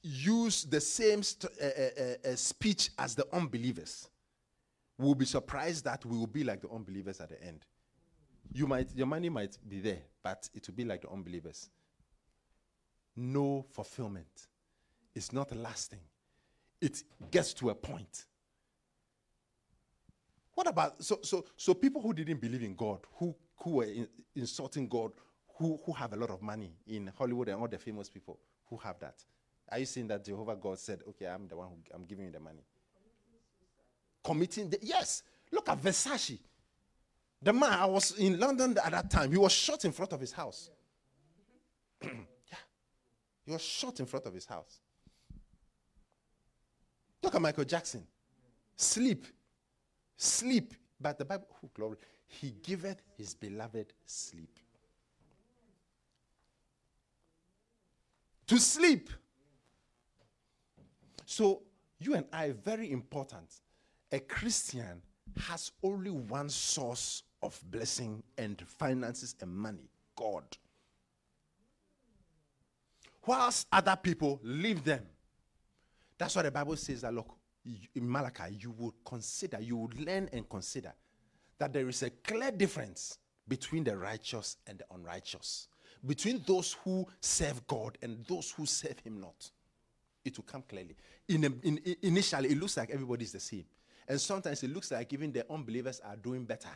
use 0.00 0.64
the 0.64 0.80
same 0.80 1.22
st- 1.22 1.52
uh, 1.60 1.66
uh, 1.66 2.30
uh, 2.30 2.34
speech 2.34 2.88
as 2.98 3.14
the 3.14 3.26
unbelievers, 3.34 4.08
we'll 4.96 5.14
be 5.14 5.26
surprised 5.26 5.84
that 5.84 6.06
we 6.06 6.16
will 6.16 6.26
be 6.26 6.44
like 6.44 6.62
the 6.62 6.70
unbelievers 6.70 7.20
at 7.20 7.28
the 7.28 7.44
end. 7.44 7.66
You 8.54 8.66
might, 8.66 8.88
your 8.96 9.06
money 9.06 9.28
might 9.28 9.58
be 9.68 9.80
there, 9.80 10.00
but 10.22 10.48
it 10.54 10.66
will 10.66 10.74
be 10.74 10.86
like 10.86 11.02
the 11.02 11.10
unbelievers 11.10 11.68
no 13.18 13.66
fulfillment. 13.72 14.46
It's 15.14 15.32
not 15.32 15.54
lasting. 15.54 16.00
It 16.80 17.02
gets 17.30 17.52
to 17.54 17.70
a 17.70 17.74
point. 17.74 18.26
What 20.54 20.68
about 20.68 21.02
so 21.02 21.18
so 21.22 21.44
so 21.56 21.74
people 21.74 22.00
who 22.00 22.12
didn't 22.14 22.40
believe 22.40 22.62
in 22.62 22.74
God, 22.74 23.00
who 23.16 23.34
who 23.58 23.70
were 23.70 23.84
in, 23.84 24.08
insulting 24.34 24.88
God, 24.88 25.12
who 25.56 25.78
who 25.84 25.92
have 25.92 26.12
a 26.12 26.16
lot 26.16 26.30
of 26.30 26.40
money 26.40 26.72
in 26.86 27.10
Hollywood 27.16 27.48
and 27.48 27.60
all 27.60 27.68
the 27.68 27.78
famous 27.78 28.08
people 28.08 28.38
who 28.68 28.76
have 28.78 28.98
that? 29.00 29.16
Are 29.70 29.78
you 29.78 29.86
saying 29.86 30.08
that 30.08 30.24
Jehovah 30.24 30.56
God 30.56 30.78
said, 30.78 31.02
"Okay, 31.08 31.26
I'm 31.26 31.48
the 31.48 31.56
one 31.56 31.68
who 31.68 31.76
I'm 31.94 32.04
giving 32.04 32.26
you 32.26 32.32
the 32.32 32.40
money"? 32.40 32.64
Committing 34.22 34.70
the, 34.70 34.78
yes. 34.82 35.22
Look 35.50 35.68
at 35.68 35.80
Versace. 35.80 36.38
The 37.40 37.52
man 37.52 37.72
I 37.72 37.86
was 37.86 38.18
in 38.18 38.38
London 38.38 38.76
at 38.84 38.90
that 38.92 39.10
time. 39.10 39.30
He 39.30 39.38
was 39.38 39.52
shot 39.52 39.84
in 39.84 39.92
front 39.92 40.12
of 40.12 40.20
his 40.20 40.32
house. 40.32 40.70
He 43.48 43.52
was 43.52 43.62
shot 43.62 43.98
in 43.98 44.04
front 44.04 44.26
of 44.26 44.34
his 44.34 44.44
house. 44.44 44.78
Look 47.22 47.34
at 47.34 47.40
Michael 47.40 47.64
Jackson. 47.64 48.06
Sleep. 48.76 49.24
Sleep. 50.18 50.74
But 51.00 51.16
the 51.16 51.24
Bible, 51.24 51.46
oh, 51.64 51.70
glory. 51.72 51.96
He 52.26 52.50
giveth 52.62 53.00
his 53.16 53.32
beloved 53.32 53.94
sleep. 54.04 54.58
To 58.48 58.58
sleep. 58.58 59.08
So, 61.24 61.62
you 62.00 62.16
and 62.16 62.26
I, 62.30 62.50
very 62.50 62.92
important. 62.92 63.50
A 64.12 64.20
Christian 64.20 65.00
has 65.46 65.72
only 65.82 66.10
one 66.10 66.50
source 66.50 67.22
of 67.42 67.58
blessing 67.70 68.22
and 68.36 68.60
finances 68.60 69.34
and 69.40 69.56
money 69.56 69.88
God. 70.16 70.44
Whilst 73.26 73.66
other 73.70 73.96
people 73.96 74.40
leave 74.42 74.84
them. 74.84 75.02
That's 76.16 76.34
why 76.34 76.42
the 76.42 76.50
Bible 76.50 76.76
says 76.76 77.02
that, 77.02 77.14
look, 77.14 77.34
in 77.94 78.10
Malachi, 78.10 78.56
you 78.58 78.70
would 78.78 78.94
consider, 79.04 79.60
you 79.60 79.76
would 79.76 80.00
learn 80.00 80.28
and 80.32 80.48
consider 80.48 80.92
that 81.58 81.72
there 81.72 81.88
is 81.88 82.02
a 82.02 82.10
clear 82.10 82.50
difference 82.50 83.18
between 83.46 83.84
the 83.84 83.96
righteous 83.96 84.56
and 84.66 84.78
the 84.78 84.84
unrighteous, 84.94 85.68
between 86.06 86.42
those 86.46 86.76
who 86.84 87.06
serve 87.20 87.66
God 87.66 87.98
and 88.02 88.24
those 88.26 88.50
who 88.50 88.66
serve 88.66 88.98
Him 89.00 89.20
not. 89.20 89.50
It 90.24 90.36
will 90.36 90.44
come 90.44 90.62
clearly. 90.68 90.96
In, 91.28 91.44
a, 91.44 91.66
in 91.66 91.80
initially, 92.02 92.50
it 92.50 92.60
looks 92.60 92.76
like 92.76 92.90
everybody 92.90 93.24
is 93.24 93.32
the 93.32 93.40
same, 93.40 93.64
and 94.06 94.20
sometimes 94.20 94.62
it 94.62 94.72
looks 94.72 94.90
like 94.90 95.12
even 95.12 95.32
the 95.32 95.44
unbelievers 95.50 96.00
are 96.04 96.16
doing 96.16 96.44
better. 96.44 96.68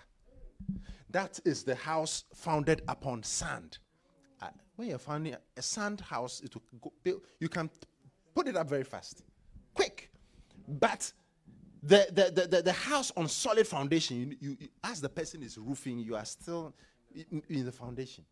That 1.11 1.40
is 1.45 1.62
the 1.62 1.74
house 1.74 2.24
founded 2.34 2.82
upon 2.88 3.22
sand. 3.22 3.78
When 4.77 4.89
you're 4.89 4.99
finding 4.99 5.37
a 5.57 5.62
sand 5.62 6.01
house, 6.01 6.41
it 6.41 6.55
will 6.55 6.93
go, 7.05 7.20
you 7.39 7.49
can 7.49 7.70
put 8.35 8.49
it 8.49 8.57
up 8.57 8.68
very 8.68 8.85
fast, 8.85 9.23
quick. 9.75 10.11
But 10.66 11.12
the, 11.83 12.07
the, 12.11 12.47
the, 12.47 12.62
the, 12.62 12.73
house 12.73 13.12
on 13.16 13.29
solid 13.29 13.66
foundation, 13.66 14.37
you, 14.41 14.57
you, 14.59 14.68
as 14.85 15.01
the 15.01 15.09
person 15.09 15.43
is 15.43 15.59
roofing, 15.59 15.99
you 15.99 16.14
are 16.16 16.25
still 16.25 16.75
in, 17.14 17.43
in 17.49 17.64
the 17.64 17.73
foundation. 17.73 18.25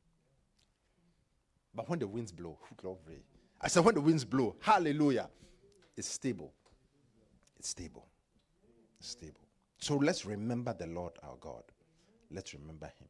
But 1.75 1.89
when 1.89 1.99
the 1.99 2.07
winds 2.07 2.33
blow, 2.33 2.59
glory. 2.77 3.23
I 3.61 3.69
said, 3.69 3.85
when 3.85 3.95
the 3.95 4.01
winds 4.01 4.25
blow, 4.25 4.57
hallelujah, 4.61 5.29
it's 5.97 6.09
stable. 6.09 6.53
It's 7.59 7.69
stable. 7.69 8.07
It's 8.99 9.11
stable. 9.11 9.41
So 9.79 9.97
let's 9.97 10.25
remember 10.25 10.75
the 10.75 10.87
Lord 10.87 11.13
our 11.23 11.37
God. 11.41 11.63
Let's 12.31 12.55
remember 12.55 12.87
him. 12.87 13.09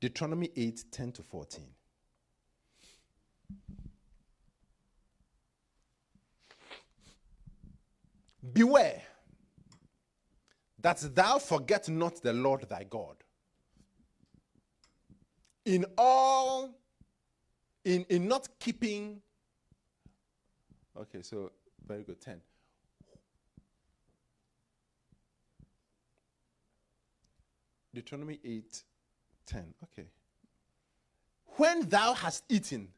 Deuteronomy 0.00 0.50
8 0.56 0.84
10 0.90 1.12
to 1.12 1.22
14. 1.22 1.64
Beware 8.52 9.02
that 10.80 10.98
thou 11.14 11.38
forget 11.38 11.88
not 11.88 12.22
the 12.22 12.32
Lord 12.32 12.68
thy 12.68 12.84
God. 12.84 13.16
In 15.66 15.84
all, 15.98 16.70
in, 17.84 18.06
in 18.08 18.26
not 18.26 18.48
keeping, 18.58 19.20
okay, 20.96 21.22
so 21.22 21.50
very 21.86 22.02
good, 22.02 22.20
10. 22.20 22.40
Deuteronomy 27.92 28.38
8 28.44 28.84
10. 29.46 29.74
Okay. 29.82 30.06
When 31.56 31.88
thou 31.88 32.14
hast 32.14 32.44
eaten 32.48 32.88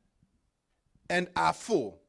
and 1.08 1.28
are 1.34 1.54
full, 1.54 2.01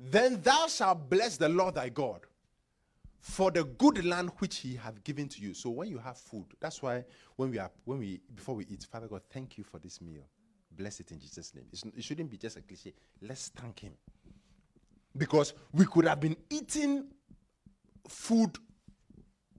then 0.00 0.40
thou 0.40 0.66
shalt 0.66 1.10
bless 1.10 1.36
the 1.36 1.48
Lord 1.48 1.74
thy 1.74 1.90
God 1.90 2.20
for 3.20 3.50
the 3.50 3.64
good 3.64 4.02
land 4.04 4.30
which 4.38 4.56
he 4.58 4.74
hath 4.74 5.04
given 5.04 5.28
to 5.28 5.42
you. 5.42 5.52
So 5.52 5.68
when 5.68 5.88
you 5.88 5.98
have 5.98 6.16
food, 6.16 6.46
that's 6.58 6.80
why 6.82 7.04
when 7.36 7.50
we 7.50 7.58
are 7.58 7.70
when 7.84 7.98
we 7.98 8.20
before 8.34 8.54
we 8.54 8.64
eat, 8.70 8.86
Father 8.90 9.08
God, 9.08 9.20
thank 9.30 9.58
you 9.58 9.64
for 9.64 9.78
this 9.78 10.00
meal. 10.00 10.26
Bless 10.70 11.00
it 11.00 11.10
in 11.10 11.20
Jesus' 11.20 11.54
name. 11.54 11.66
It's, 11.70 11.84
it 11.84 12.02
shouldn't 12.02 12.30
be 12.30 12.38
just 12.38 12.56
a 12.56 12.62
cliche. 12.62 12.94
Let's 13.20 13.48
thank 13.48 13.80
him. 13.80 13.92
Because 15.16 15.52
we 15.72 15.84
could 15.84 16.06
have 16.06 16.20
been 16.20 16.36
eating 16.48 17.08
food 18.08 18.56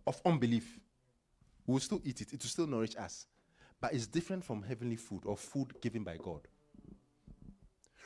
of 0.08 0.20
unbelief. 0.26 0.80
We 1.68 1.74
will 1.74 1.82
still 1.82 2.02
eat 2.04 2.22
it, 2.22 2.34
it 2.34 2.42
will 2.42 2.50
still 2.50 2.68
nourish 2.68 2.96
us. 2.98 3.28
But 3.80 3.94
it's 3.94 4.08
different 4.08 4.44
from 4.44 4.64
heavenly 4.64 4.96
food 4.96 5.24
or 5.26 5.38
food 5.38 5.74
given 5.82 6.04
by 6.04 6.18
God. 6.18 6.48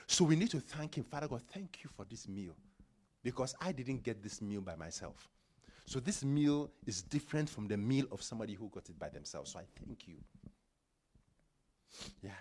So 0.08 0.26
we 0.26 0.36
need 0.36 0.50
to 0.52 0.60
thank 0.60 0.98
Him. 0.98 1.04
Father 1.04 1.28
God, 1.28 1.42
thank 1.52 1.80
you 1.84 1.90
for 1.96 2.06
this 2.06 2.28
meal 2.28 2.56
because 3.24 3.56
I 3.60 3.72
didn't 3.72 4.04
get 4.04 4.22
this 4.22 4.42
meal 4.42 4.62
by 4.62 4.76
myself. 4.76 5.30
So 5.86 6.00
this 6.00 6.24
meal 6.24 6.72
is 6.86 7.02
different 7.02 7.50
from 7.50 7.68
the 7.68 7.78
meal 7.78 8.06
of 8.12 8.22
somebody 8.22 8.54
who 8.54 8.70
got 8.70 8.90
it 8.90 8.98
by 8.98 9.10
themselves. 9.10 9.52
So 9.52 9.60
I 9.60 9.64
thank 9.86 10.08
you. 10.08 10.16
Yeah. 12.22 12.32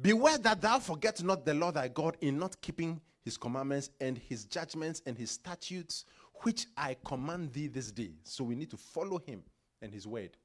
Beware 0.00 0.38
that 0.38 0.60
thou 0.60 0.78
forget 0.78 1.22
not 1.22 1.44
the 1.44 1.54
Lord 1.54 1.74
thy 1.74 1.88
God 1.88 2.16
in 2.20 2.38
not 2.38 2.60
keeping 2.60 3.00
his 3.24 3.36
commandments 3.36 3.90
and 4.00 4.18
his 4.18 4.44
judgments 4.44 5.02
and 5.06 5.16
his 5.16 5.30
statutes, 5.30 6.04
which 6.42 6.66
I 6.76 6.96
command 7.04 7.52
thee 7.52 7.68
this 7.68 7.90
day. 7.90 8.12
So 8.22 8.44
we 8.44 8.54
need 8.54 8.70
to 8.70 8.76
follow 8.76 9.18
him 9.18 9.42
and 9.80 9.92
his 9.92 10.06
word 10.06 10.36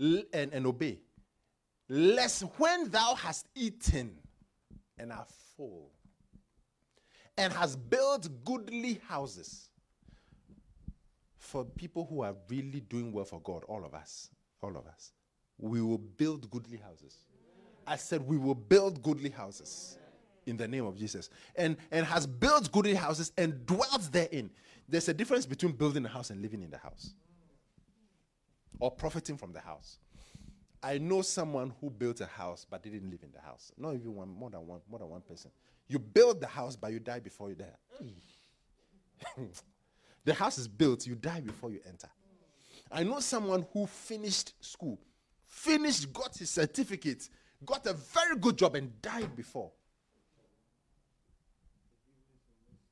L- 0.00 0.22
and, 0.32 0.52
and 0.52 0.66
obey. 0.66 1.00
Lest 1.88 2.42
when 2.58 2.90
thou 2.90 3.14
hast 3.14 3.46
eaten 3.54 4.18
and 4.98 5.12
are 5.12 5.26
full, 5.56 5.90
and 7.36 7.52
has 7.52 7.76
built 7.76 8.28
goodly 8.44 9.00
houses 9.08 9.68
for 11.38 11.64
people 11.64 12.06
who 12.08 12.22
are 12.22 12.34
really 12.48 12.80
doing 12.80 13.12
well 13.12 13.24
for 13.24 13.40
God, 13.40 13.64
all 13.68 13.84
of 13.84 13.94
us, 13.94 14.30
all 14.62 14.76
of 14.76 14.86
us, 14.86 15.12
we 15.58 15.80
will 15.80 15.98
build 15.98 16.50
goodly 16.50 16.78
houses. 16.78 17.18
I 17.86 17.96
said, 17.96 18.26
we 18.26 18.36
will 18.36 18.54
build 18.54 19.02
goodly 19.02 19.30
houses 19.30 19.96
in 20.46 20.56
the 20.56 20.66
name 20.66 20.84
of 20.84 20.96
Jesus. 20.96 21.30
And, 21.54 21.76
and 21.90 22.04
has 22.06 22.26
built 22.26 22.70
goodly 22.72 22.94
houses 22.94 23.32
and 23.36 23.64
dwells 23.64 24.10
therein. 24.10 24.50
There's 24.88 25.08
a 25.08 25.14
difference 25.14 25.46
between 25.46 25.72
building 25.72 26.04
a 26.04 26.08
house 26.08 26.30
and 26.30 26.42
living 26.42 26.62
in 26.62 26.70
the 26.70 26.78
house 26.78 27.14
or 28.78 28.90
profiting 28.90 29.36
from 29.36 29.52
the 29.52 29.60
house. 29.60 29.98
I 30.86 30.98
know 30.98 31.20
someone 31.20 31.72
who 31.80 31.90
built 31.90 32.20
a 32.20 32.26
house 32.26 32.64
but 32.70 32.84
they 32.84 32.90
didn't 32.90 33.10
live 33.10 33.24
in 33.24 33.32
the 33.32 33.40
house. 33.40 33.72
Not 33.76 33.94
even 33.94 34.14
one, 34.14 34.28
more 34.28 34.50
than 34.50 34.64
one, 34.64 34.78
more 34.88 35.00
than 35.00 35.08
one 35.08 35.20
person. 35.20 35.50
You 35.88 35.98
build 35.98 36.40
the 36.40 36.46
house, 36.46 36.76
but 36.76 36.92
you 36.92 37.00
die 37.00 37.18
before 37.18 37.48
you 37.48 37.56
die. 37.56 38.04
the 40.24 40.32
house 40.32 40.58
is 40.58 40.68
built, 40.68 41.04
you 41.04 41.16
die 41.16 41.40
before 41.40 41.72
you 41.72 41.80
enter. 41.88 42.08
I 42.92 43.02
know 43.02 43.18
someone 43.18 43.66
who 43.72 43.88
finished 43.88 44.52
school, 44.64 45.00
finished, 45.44 46.12
got 46.12 46.36
his 46.36 46.50
certificate, 46.50 47.30
got 47.64 47.84
a 47.88 47.92
very 47.92 48.36
good 48.36 48.56
job, 48.56 48.76
and 48.76 49.02
died 49.02 49.34
before. 49.34 49.72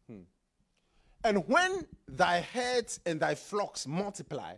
Hmm. 0.09 0.23
And 1.23 1.47
when 1.47 1.87
thy 2.09 2.41
herds 2.41 2.99
and 3.07 3.21
thy 3.21 3.37
flocks 3.37 3.87
multiply, 3.87 4.55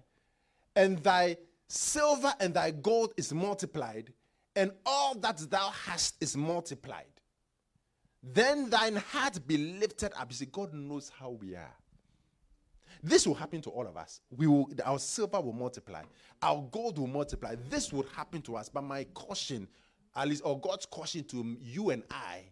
and 0.75 0.99
thy 1.03 1.37
silver 1.69 2.33
and 2.41 2.55
thy 2.55 2.71
gold 2.71 3.13
is 3.17 3.33
multiplied, 3.33 4.13
and 4.55 4.71
all 4.85 5.15
that 5.17 5.39
thou 5.51 5.71
hast 5.71 6.17
is 6.21 6.37
multiplied, 6.37 7.05
then 8.23 8.71
thine 8.71 8.97
heart 8.97 9.47
be 9.47 9.57
lifted 9.57 10.13
up. 10.19 10.31
You 10.31 10.37
see, 10.37 10.47
God 10.47 10.73
knows 10.73 11.11
how 11.19 11.31
we 11.31 11.55
are. 11.55 11.75
This 13.03 13.27
will 13.27 13.35
happen 13.35 13.61
to 13.63 13.71
all 13.71 13.87
of 13.87 13.97
us. 13.97 14.21
We 14.35 14.47
will, 14.47 14.69
our 14.85 14.99
silver 14.99 15.41
will 15.41 15.53
multiply, 15.53 16.03
our 16.43 16.67
gold 16.73 16.99
will 16.99 17.07
multiply. 17.07 17.55
This 17.69 17.93
would 17.93 18.07
happen 18.17 18.43
to 18.43 18.57
us. 18.57 18.69
But 18.69 18.83
my 18.83 19.05
caution, 19.15 19.69
at 20.15 20.27
least, 20.29 20.43
or 20.45 20.59
God's 20.59 20.87
caution 20.87 21.23
to 21.25 21.57
you 21.61 21.91
and 21.91 22.03
I, 22.11 22.43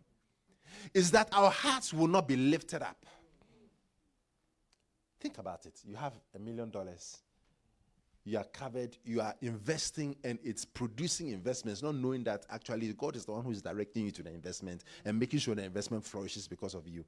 is 0.93 1.11
that 1.12 1.29
our 1.33 1.51
hearts 1.51 1.95
will 1.95 2.09
not 2.09 2.29
be 2.29 2.37
lifted 2.37 2.83
up. 2.83 3.07
Think 5.19 5.39
about 5.39 5.65
it. 5.65 5.81
You 5.85 5.97
have 5.97 6.12
a 6.35 6.39
million 6.39 6.69
dollars 6.71 7.24
you 8.25 8.39
are 8.39 8.45
covered, 8.45 8.97
you 9.05 9.20
are 9.20 9.35
investing, 9.43 10.16
and 10.25 10.39
it's 10.43 10.64
producing 10.64 11.29
investments, 11.29 11.83
not 11.83 11.95
knowing 11.95 12.25
that 12.25 12.47
actually 12.49 12.91
God 12.95 13.16
is 13.16 13.27
the 13.27 13.33
one 13.33 13.45
who 13.45 13.51
is 13.51 13.61
directing 13.61 14.07
you 14.07 14.11
to 14.12 14.22
the 14.22 14.31
investment 14.31 14.85
and 15.05 15.18
making 15.18 15.41
sure 15.41 15.55
the 15.55 15.64
investment 15.64 16.05
flourishes 16.05 16.49
because 16.49 16.75
of 16.75 16.89
you. 16.89 17.05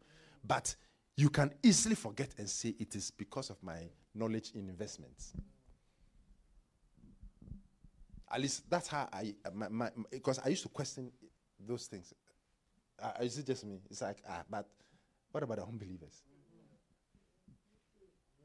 But 0.47 0.75
you 1.17 1.31
can 1.31 1.53
easily 1.63 1.95
forget 1.95 2.29
and 2.37 2.49
say 2.49 2.75
it 2.79 2.95
is 2.95 3.11
because 3.11 3.49
of 3.49 3.63
my 3.63 3.89
knowledge 4.15 4.53
in 4.55 4.69
investments. 4.69 5.33
At 8.31 8.41
least 8.43 8.69
that's 8.69 8.89
how 8.89 9.09
I, 9.11 9.35
because 10.11 10.39
I 10.45 10.49
used 10.49 10.65
to 10.65 10.69
question 10.69 11.11
those 11.67 11.87
things. 11.87 12.13
Uh, 13.03 13.13
is 13.23 13.39
it 13.39 13.47
just 13.47 13.65
me? 13.65 13.81
It's 13.89 14.03
like, 14.03 14.19
ah, 14.29 14.43
but 14.51 14.67
what 15.33 15.43
about 15.43 15.59
the 15.59 15.65
unbelievers? 15.65 16.23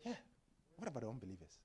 Yeah, 0.05 0.13
what 0.77 0.87
about 0.87 1.01
the 1.01 1.09
unbelievers? 1.09 1.57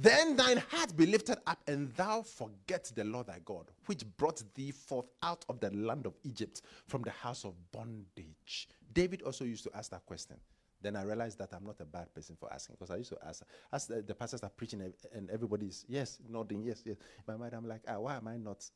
Then 0.00 0.36
thine 0.36 0.56
heart 0.56 0.96
be 0.96 1.06
lifted 1.06 1.38
up, 1.46 1.60
and 1.68 1.90
thou 1.94 2.22
forget 2.22 2.90
the 2.96 3.04
Lord 3.04 3.28
thy 3.28 3.38
God, 3.44 3.70
which 3.86 4.04
brought 4.16 4.42
thee 4.54 4.72
forth 4.72 5.06
out 5.22 5.44
of 5.48 5.60
the 5.60 5.70
land 5.70 6.06
of 6.06 6.14
Egypt 6.24 6.62
from 6.88 7.02
the 7.02 7.10
house 7.10 7.44
of 7.44 7.54
bondage. 7.70 8.68
David 8.92 9.22
also 9.22 9.44
used 9.44 9.62
to 9.64 9.70
ask 9.76 9.90
that 9.92 10.04
question. 10.06 10.36
Then 10.82 10.96
I 10.96 11.04
realized 11.04 11.38
that 11.38 11.54
I'm 11.54 11.64
not 11.64 11.80
a 11.80 11.84
bad 11.84 12.12
person 12.12 12.36
for 12.38 12.52
asking 12.52 12.76
because 12.78 12.90
I 12.90 12.96
used 12.96 13.10
to 13.10 13.18
ask, 13.26 13.44
as 13.72 13.86
the, 13.86 14.02
the 14.02 14.14
pastors 14.14 14.42
are 14.42 14.50
preaching 14.50 14.82
and 15.14 15.30
everybody's 15.30 15.84
yes, 15.88 16.18
nodding, 16.28 16.62
yes, 16.62 16.82
yes. 16.84 16.96
In 16.96 17.34
my 17.34 17.36
mind, 17.36 17.54
I'm 17.54 17.66
like, 17.66 17.82
ah, 17.88 17.98
why 17.98 18.16
am 18.16 18.26
I 18.26 18.36
not 18.36 18.68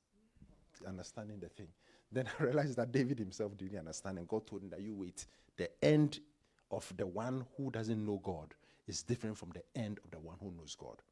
understanding 0.86 1.40
the 1.40 1.48
thing? 1.48 1.68
Then 2.12 2.26
I 2.38 2.42
realized 2.44 2.76
that 2.76 2.92
David 2.92 3.18
himself 3.18 3.56
didn't 3.56 3.78
understand, 3.78 4.18
and 4.18 4.28
God 4.28 4.46
told 4.46 4.62
him 4.62 4.70
that 4.70 4.80
you 4.80 4.94
wait. 4.94 5.26
The 5.56 5.68
end 5.84 6.20
of 6.70 6.90
the 6.96 7.06
one 7.06 7.44
who 7.56 7.70
doesn't 7.70 8.06
know 8.06 8.20
God 8.22 8.54
is 8.88 9.02
different 9.02 9.36
from 9.36 9.50
the 9.50 9.62
end 9.80 9.98
of 10.04 10.10
the 10.10 10.18
one 10.18 10.36
who 10.40 10.52
knows 10.56 10.76
God. 10.76 11.02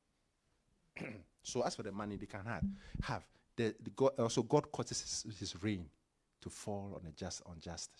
so 1.42 1.62
as 1.62 1.74
for 1.74 1.82
the 1.82 1.92
money 1.92 2.16
they 2.16 2.26
can 2.26 2.44
have, 2.44 2.64
have 3.02 3.26
the, 3.56 3.74
the 3.82 3.90
God, 3.90 4.12
also 4.18 4.42
God 4.42 4.70
causes 4.72 5.00
his, 5.00 5.38
his, 5.38 5.62
rain 5.62 5.86
to 6.42 6.50
fall 6.50 6.92
on 6.94 7.02
the 7.04 7.10
just, 7.12 7.42
unjust, 7.50 7.90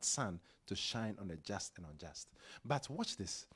sun 0.00 0.40
to 0.66 0.74
shine 0.74 1.16
on 1.20 1.28
the 1.28 1.36
just 1.36 1.76
and 1.76 1.86
unjust. 1.90 2.28
But 2.64 2.88
watch 2.90 3.16
this. 3.16 3.46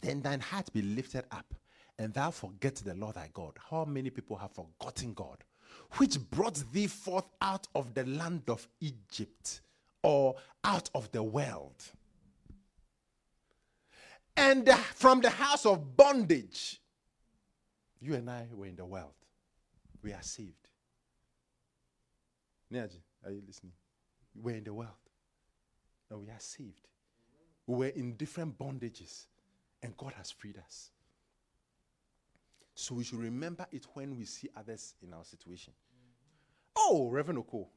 Then 0.00 0.20
thine 0.20 0.40
heart 0.40 0.72
be 0.72 0.82
lifted 0.82 1.24
up, 1.30 1.54
and 1.98 2.12
thou 2.12 2.30
forget 2.30 2.76
the 2.76 2.94
Lord 2.94 3.16
thy 3.16 3.30
God. 3.32 3.54
How 3.70 3.84
many 3.84 4.10
people 4.10 4.36
have 4.36 4.52
forgotten 4.52 5.14
God, 5.14 5.44
which 5.96 6.18
brought 6.30 6.62
thee 6.72 6.86
forth 6.86 7.28
out 7.40 7.66
of 7.74 7.94
the 7.94 8.04
land 8.04 8.42
of 8.48 8.68
Egypt 8.80 9.62
or 10.02 10.36
out 10.64 10.90
of 10.94 11.10
the 11.12 11.22
world? 11.22 11.82
And 14.38 14.70
from 14.94 15.20
the 15.20 15.30
house 15.30 15.66
of 15.66 15.96
bondage, 15.96 16.80
you 18.00 18.14
and 18.14 18.30
I 18.30 18.46
were 18.52 18.66
in 18.66 18.76
the 18.76 18.84
world. 18.84 19.12
We 20.00 20.12
are 20.12 20.22
saved. 20.22 20.54
Niaji, 22.72 23.00
are 23.24 23.32
you 23.32 23.42
listening? 23.44 23.72
We're 24.40 24.56
in 24.56 24.64
the 24.64 24.72
world. 24.72 24.92
Now 26.08 26.18
we 26.18 26.28
are 26.28 26.38
saved. 26.38 26.86
We 27.66 27.74
were 27.74 27.88
in 27.88 28.14
different 28.14 28.56
bondages, 28.56 29.26
and 29.82 29.96
God 29.96 30.12
has 30.16 30.30
freed 30.30 30.56
us. 30.64 30.90
So 32.76 32.94
we 32.94 33.02
should 33.02 33.18
remember 33.18 33.66
it 33.72 33.86
when 33.94 34.16
we 34.16 34.24
see 34.24 34.48
others 34.56 34.94
in 35.02 35.12
our 35.12 35.24
situation. 35.24 35.72
Oh, 36.76 37.08
Reverend 37.10 37.40
Oko. 37.40 37.68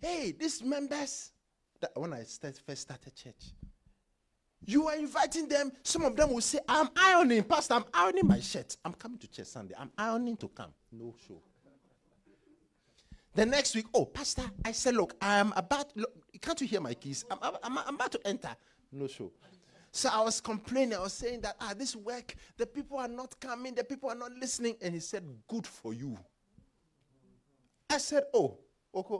Hey, 0.00 0.32
these 0.32 0.62
members, 0.62 1.32
that 1.78 1.90
when 1.94 2.14
I 2.14 2.22
start, 2.22 2.58
first 2.66 2.82
started 2.82 3.14
church, 3.14 3.52
you 4.66 4.88
are 4.88 4.96
inviting 4.96 5.48
them. 5.48 5.72
Some 5.82 6.02
of 6.04 6.16
them 6.16 6.32
will 6.32 6.40
say, 6.40 6.58
I'm 6.68 6.88
ironing, 6.96 7.44
Pastor, 7.44 7.74
I'm 7.74 7.84
ironing 7.94 8.26
my 8.26 8.40
shirt. 8.40 8.76
I'm 8.84 8.92
coming 8.92 9.18
to 9.18 9.28
church 9.28 9.46
Sunday. 9.46 9.74
I'm 9.78 9.90
ironing 9.96 10.36
to 10.38 10.48
come. 10.48 10.70
No 10.92 11.14
show. 11.26 11.40
The 13.34 13.46
next 13.46 13.74
week, 13.74 13.86
oh, 13.94 14.06
Pastor, 14.06 14.44
I 14.64 14.72
said, 14.72 14.94
look, 14.94 15.14
I'm 15.20 15.52
about, 15.56 15.96
look, 15.96 16.10
can't 16.40 16.60
you 16.60 16.66
hear 16.66 16.80
my 16.80 16.94
keys? 16.94 17.24
I'm, 17.30 17.38
I'm, 17.62 17.78
I'm 17.78 17.94
about 17.94 18.12
to 18.12 18.20
enter. 18.26 18.50
No 18.90 19.06
show. 19.06 19.30
So 19.92 20.08
I 20.12 20.20
was 20.22 20.40
complaining. 20.40 20.94
I 20.94 21.00
was 21.00 21.12
saying 21.12 21.42
that, 21.42 21.56
ah, 21.60 21.72
this 21.76 21.94
work, 21.94 22.34
the 22.56 22.66
people 22.66 22.98
are 22.98 23.08
not 23.08 23.38
coming, 23.40 23.74
the 23.74 23.84
people 23.84 24.10
are 24.10 24.14
not 24.14 24.32
listening. 24.32 24.76
And 24.82 24.94
he 24.94 25.00
said, 25.00 25.22
good 25.48 25.66
for 25.66 25.94
you. 25.94 26.18
I 27.88 27.98
said, 27.98 28.24
oh, 28.34 28.58
okay, 28.94 29.18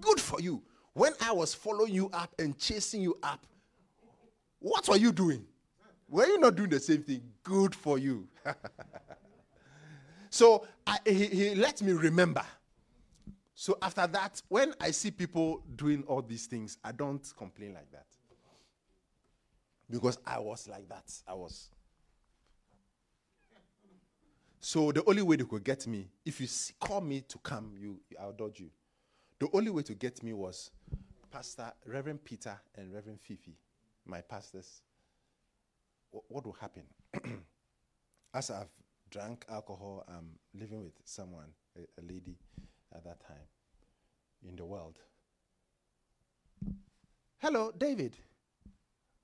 good 0.00 0.20
for 0.20 0.40
you. 0.40 0.62
When 0.94 1.12
I 1.20 1.32
was 1.32 1.52
following 1.52 1.92
you 1.92 2.08
up 2.12 2.34
and 2.38 2.58
chasing 2.58 3.02
you 3.02 3.18
up, 3.22 3.46
what 4.58 4.88
were 4.88 4.96
you 4.96 5.12
doing? 5.12 5.44
Were 6.08 6.26
you 6.26 6.38
not 6.38 6.54
doing 6.54 6.70
the 6.70 6.80
same 6.80 7.02
thing? 7.02 7.22
Good 7.42 7.74
for 7.74 7.98
you. 7.98 8.28
so 10.30 10.66
I, 10.86 10.98
he, 11.04 11.26
he 11.26 11.54
let 11.54 11.82
me 11.82 11.92
remember. 11.92 12.44
So 13.54 13.76
after 13.80 14.06
that, 14.06 14.42
when 14.48 14.74
I 14.80 14.90
see 14.90 15.10
people 15.10 15.62
doing 15.74 16.04
all 16.06 16.22
these 16.22 16.46
things, 16.46 16.78
I 16.84 16.92
don't 16.92 17.26
complain 17.36 17.74
like 17.74 17.90
that. 17.90 18.06
Because 19.90 20.18
I 20.26 20.38
was 20.38 20.68
like 20.68 20.88
that. 20.88 21.10
I 21.26 21.34
was. 21.34 21.70
So 24.60 24.92
the 24.92 25.02
only 25.06 25.22
way 25.22 25.36
they 25.36 25.44
could 25.44 25.64
get 25.64 25.86
me, 25.86 26.08
if 26.24 26.40
you 26.40 26.48
call 26.80 27.00
me 27.00 27.22
to 27.22 27.38
come, 27.38 27.72
you, 27.78 28.00
I'll 28.20 28.32
dodge 28.32 28.60
you. 28.60 28.70
The 29.38 29.48
only 29.52 29.70
way 29.70 29.82
to 29.82 29.94
get 29.94 30.22
me 30.22 30.32
was 30.32 30.70
Pastor 31.30 31.72
Reverend 31.86 32.24
Peter 32.24 32.58
and 32.76 32.92
Reverend 32.92 33.20
Fifi 33.20 33.56
my 34.06 34.20
pastors, 34.20 34.82
what 36.10 36.44
will 36.44 36.56
happen? 36.60 36.84
As 38.34 38.50
I've 38.50 38.68
drank 39.10 39.44
alcohol, 39.48 40.04
I'm 40.08 40.30
living 40.58 40.82
with 40.82 40.94
someone, 41.04 41.48
a, 41.76 41.80
a 42.00 42.02
lady 42.02 42.36
at 42.94 43.04
that 43.04 43.20
time 43.26 43.46
in 44.48 44.56
the 44.56 44.64
world. 44.64 44.96
Hello, 47.38 47.72
David. 47.76 48.16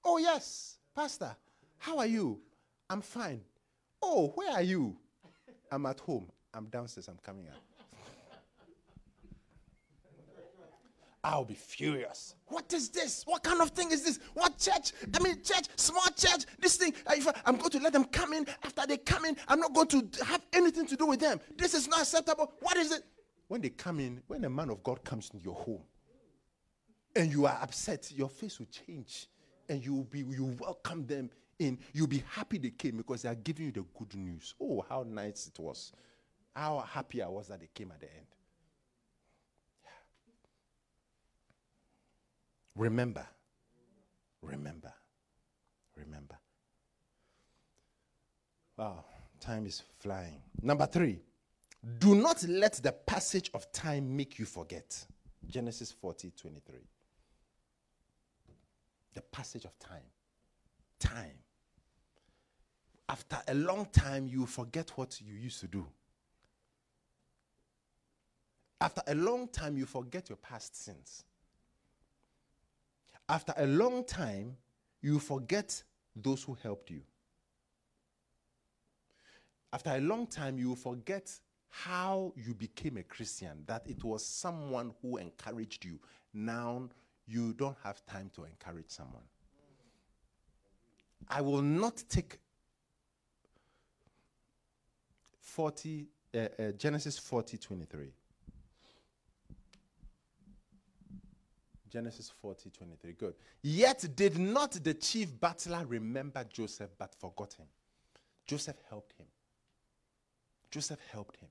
Oh, 0.04 0.18
yes, 0.18 0.76
Pastor. 0.94 1.34
How 1.78 1.98
are 1.98 2.06
you? 2.06 2.40
I'm 2.90 3.00
fine. 3.00 3.40
Oh, 4.02 4.28
where 4.34 4.52
are 4.52 4.62
you? 4.62 4.96
I'm 5.70 5.86
at 5.86 6.00
home. 6.00 6.26
I'm 6.54 6.66
downstairs. 6.66 7.08
I'm 7.08 7.18
coming 7.24 7.48
up. 7.48 7.54
I'll 11.24 11.44
be 11.44 11.54
furious. 11.54 12.34
What 12.46 12.72
is 12.72 12.88
this? 12.88 13.22
What 13.26 13.44
kind 13.44 13.60
of 13.60 13.70
thing 13.70 13.92
is 13.92 14.02
this? 14.02 14.18
What 14.34 14.58
church? 14.58 14.92
I 15.14 15.22
mean, 15.22 15.40
church, 15.42 15.66
small 15.76 16.06
church, 16.16 16.46
this 16.58 16.76
thing. 16.76 16.92
Uh, 17.06 17.12
if 17.16 17.28
I'm 17.46 17.56
going 17.56 17.70
to 17.70 17.78
let 17.78 17.92
them 17.92 18.04
come 18.06 18.32
in, 18.32 18.44
after 18.64 18.86
they 18.86 18.96
come 18.96 19.24
in, 19.24 19.36
I'm 19.46 19.60
not 19.60 19.72
going 19.72 19.86
to 19.86 20.24
have 20.24 20.44
anything 20.52 20.84
to 20.86 20.96
do 20.96 21.06
with 21.06 21.20
them. 21.20 21.40
This 21.56 21.74
is 21.74 21.86
not 21.86 22.00
acceptable. 22.00 22.52
What 22.60 22.76
is 22.76 22.90
it? 22.90 23.04
When 23.46 23.60
they 23.60 23.68
come 23.68 24.00
in, 24.00 24.20
when 24.26 24.44
a 24.44 24.50
man 24.50 24.70
of 24.70 24.82
God 24.82 25.04
comes 25.04 25.30
into 25.32 25.44
your 25.44 25.54
home 25.54 25.82
and 27.14 27.30
you 27.30 27.46
are 27.46 27.58
upset, 27.62 28.10
your 28.10 28.28
face 28.28 28.58
will 28.58 28.66
change 28.66 29.28
and 29.68 29.84
you 29.84 29.94
will 29.94 30.04
be 30.04 30.20
you 30.20 30.56
welcome 30.58 31.06
them 31.06 31.30
in. 31.60 31.78
You'll 31.92 32.08
be 32.08 32.24
happy 32.30 32.58
they 32.58 32.70
came 32.70 32.96
because 32.96 33.22
they 33.22 33.28
are 33.28 33.36
giving 33.36 33.66
you 33.66 33.72
the 33.72 33.84
good 33.96 34.14
news. 34.16 34.54
Oh, 34.60 34.84
how 34.88 35.04
nice 35.06 35.46
it 35.46 35.60
was. 35.60 35.92
How 36.54 36.80
happy 36.80 37.22
I 37.22 37.28
was 37.28 37.48
that 37.48 37.60
they 37.60 37.68
came 37.72 37.92
at 37.92 38.00
the 38.00 38.06
end. 38.06 38.26
Remember. 42.76 43.26
Remember. 44.42 44.92
Remember. 45.96 46.38
Wow, 48.76 49.04
time 49.40 49.66
is 49.66 49.82
flying. 50.00 50.42
Number 50.62 50.86
three, 50.86 51.20
do 51.98 52.14
not 52.14 52.42
let 52.48 52.74
the 52.74 52.92
passage 52.92 53.50
of 53.54 53.70
time 53.72 54.16
make 54.16 54.38
you 54.38 54.46
forget. 54.46 55.04
Genesis 55.46 55.92
40 55.92 56.32
23. 56.36 56.78
The 59.14 59.20
passage 59.20 59.64
of 59.64 59.78
time. 59.78 60.00
Time. 60.98 61.36
After 63.08 63.36
a 63.48 63.54
long 63.54 63.86
time, 63.92 64.26
you 64.26 64.46
forget 64.46 64.90
what 64.96 65.20
you 65.20 65.34
used 65.34 65.60
to 65.60 65.66
do. 65.66 65.86
After 68.80 69.02
a 69.06 69.14
long 69.14 69.48
time, 69.48 69.76
you 69.76 69.84
forget 69.84 70.30
your 70.30 70.38
past 70.38 70.82
sins 70.82 71.24
after 73.32 73.54
a 73.56 73.66
long 73.66 74.04
time, 74.04 74.58
you 75.00 75.18
forget 75.18 75.82
those 76.14 76.42
who 76.42 76.54
helped 76.62 76.90
you. 76.90 77.00
After 79.72 79.88
a 79.90 80.00
long 80.00 80.26
time, 80.26 80.58
you 80.58 80.76
forget 80.76 81.32
how 81.70 82.34
you 82.36 82.52
became 82.54 82.98
a 82.98 83.02
Christian, 83.02 83.64
that 83.66 83.86
it 83.86 84.04
was 84.04 84.24
someone 84.24 84.92
who 85.00 85.16
encouraged 85.16 85.82
you. 85.82 85.98
Now 86.34 86.90
you 87.26 87.54
don't 87.54 87.76
have 87.82 88.04
time 88.04 88.30
to 88.34 88.44
encourage 88.44 88.90
someone. 88.90 89.24
I 91.26 91.40
will 91.40 91.62
not 91.62 92.04
take 92.10 92.38
40, 95.40 96.06
uh, 96.34 96.38
uh, 96.38 96.72
Genesis 96.72 97.18
40 97.18 97.56
23. 97.56 98.12
Genesis 101.92 102.32
40, 102.40 102.70
23. 102.70 103.12
Good. 103.12 103.34
Yet 103.62 104.06
did 104.16 104.38
not 104.38 104.72
the 104.72 104.94
chief 104.94 105.38
butler 105.38 105.84
remember 105.86 106.42
Joseph, 106.50 106.90
but 106.98 107.14
forgot 107.14 107.52
him. 107.52 107.66
Joseph 108.46 108.76
helped 108.88 109.12
him. 109.18 109.26
Joseph 110.70 111.00
helped 111.12 111.36
him. 111.36 111.50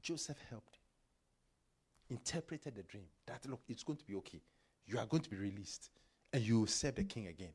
Joseph 0.00 0.38
helped 0.48 0.76
him. 0.76 2.16
Interpreted 2.16 2.76
the 2.76 2.84
dream 2.84 3.06
that, 3.26 3.44
look, 3.48 3.62
it's 3.68 3.82
going 3.82 3.98
to 3.98 4.04
be 4.04 4.14
okay. 4.14 4.40
You 4.86 4.98
are 4.98 5.06
going 5.06 5.24
to 5.24 5.30
be 5.30 5.36
released 5.36 5.90
and 6.32 6.42
you 6.42 6.60
will 6.60 6.66
serve 6.68 6.94
the 6.94 7.04
king 7.04 7.26
again. 7.26 7.52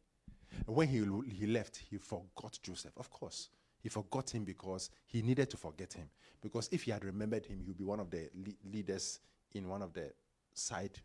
When 0.65 0.89
he, 0.89 1.05
he 1.33 1.47
left, 1.47 1.77
he 1.89 1.97
forgot 1.97 2.59
Joseph. 2.61 2.91
Of 2.97 3.09
course, 3.09 3.49
he 3.81 3.87
forgot 3.87 4.29
him 4.29 4.43
because 4.43 4.89
he 5.07 5.21
needed 5.21 5.49
to 5.51 5.57
forget 5.57 5.93
him. 5.93 6.09
Because 6.41 6.67
if 6.73 6.83
he 6.83 6.91
had 6.91 7.05
remembered 7.05 7.45
him, 7.45 7.59
he 7.61 7.67
would 7.67 7.77
be 7.77 7.83
one 7.85 8.01
of 8.01 8.11
the 8.11 8.29
le- 8.35 8.71
leaders 8.71 9.19
in 9.53 9.69
one 9.69 9.81
of 9.81 9.93
the 9.93 10.11
side 10.53 10.99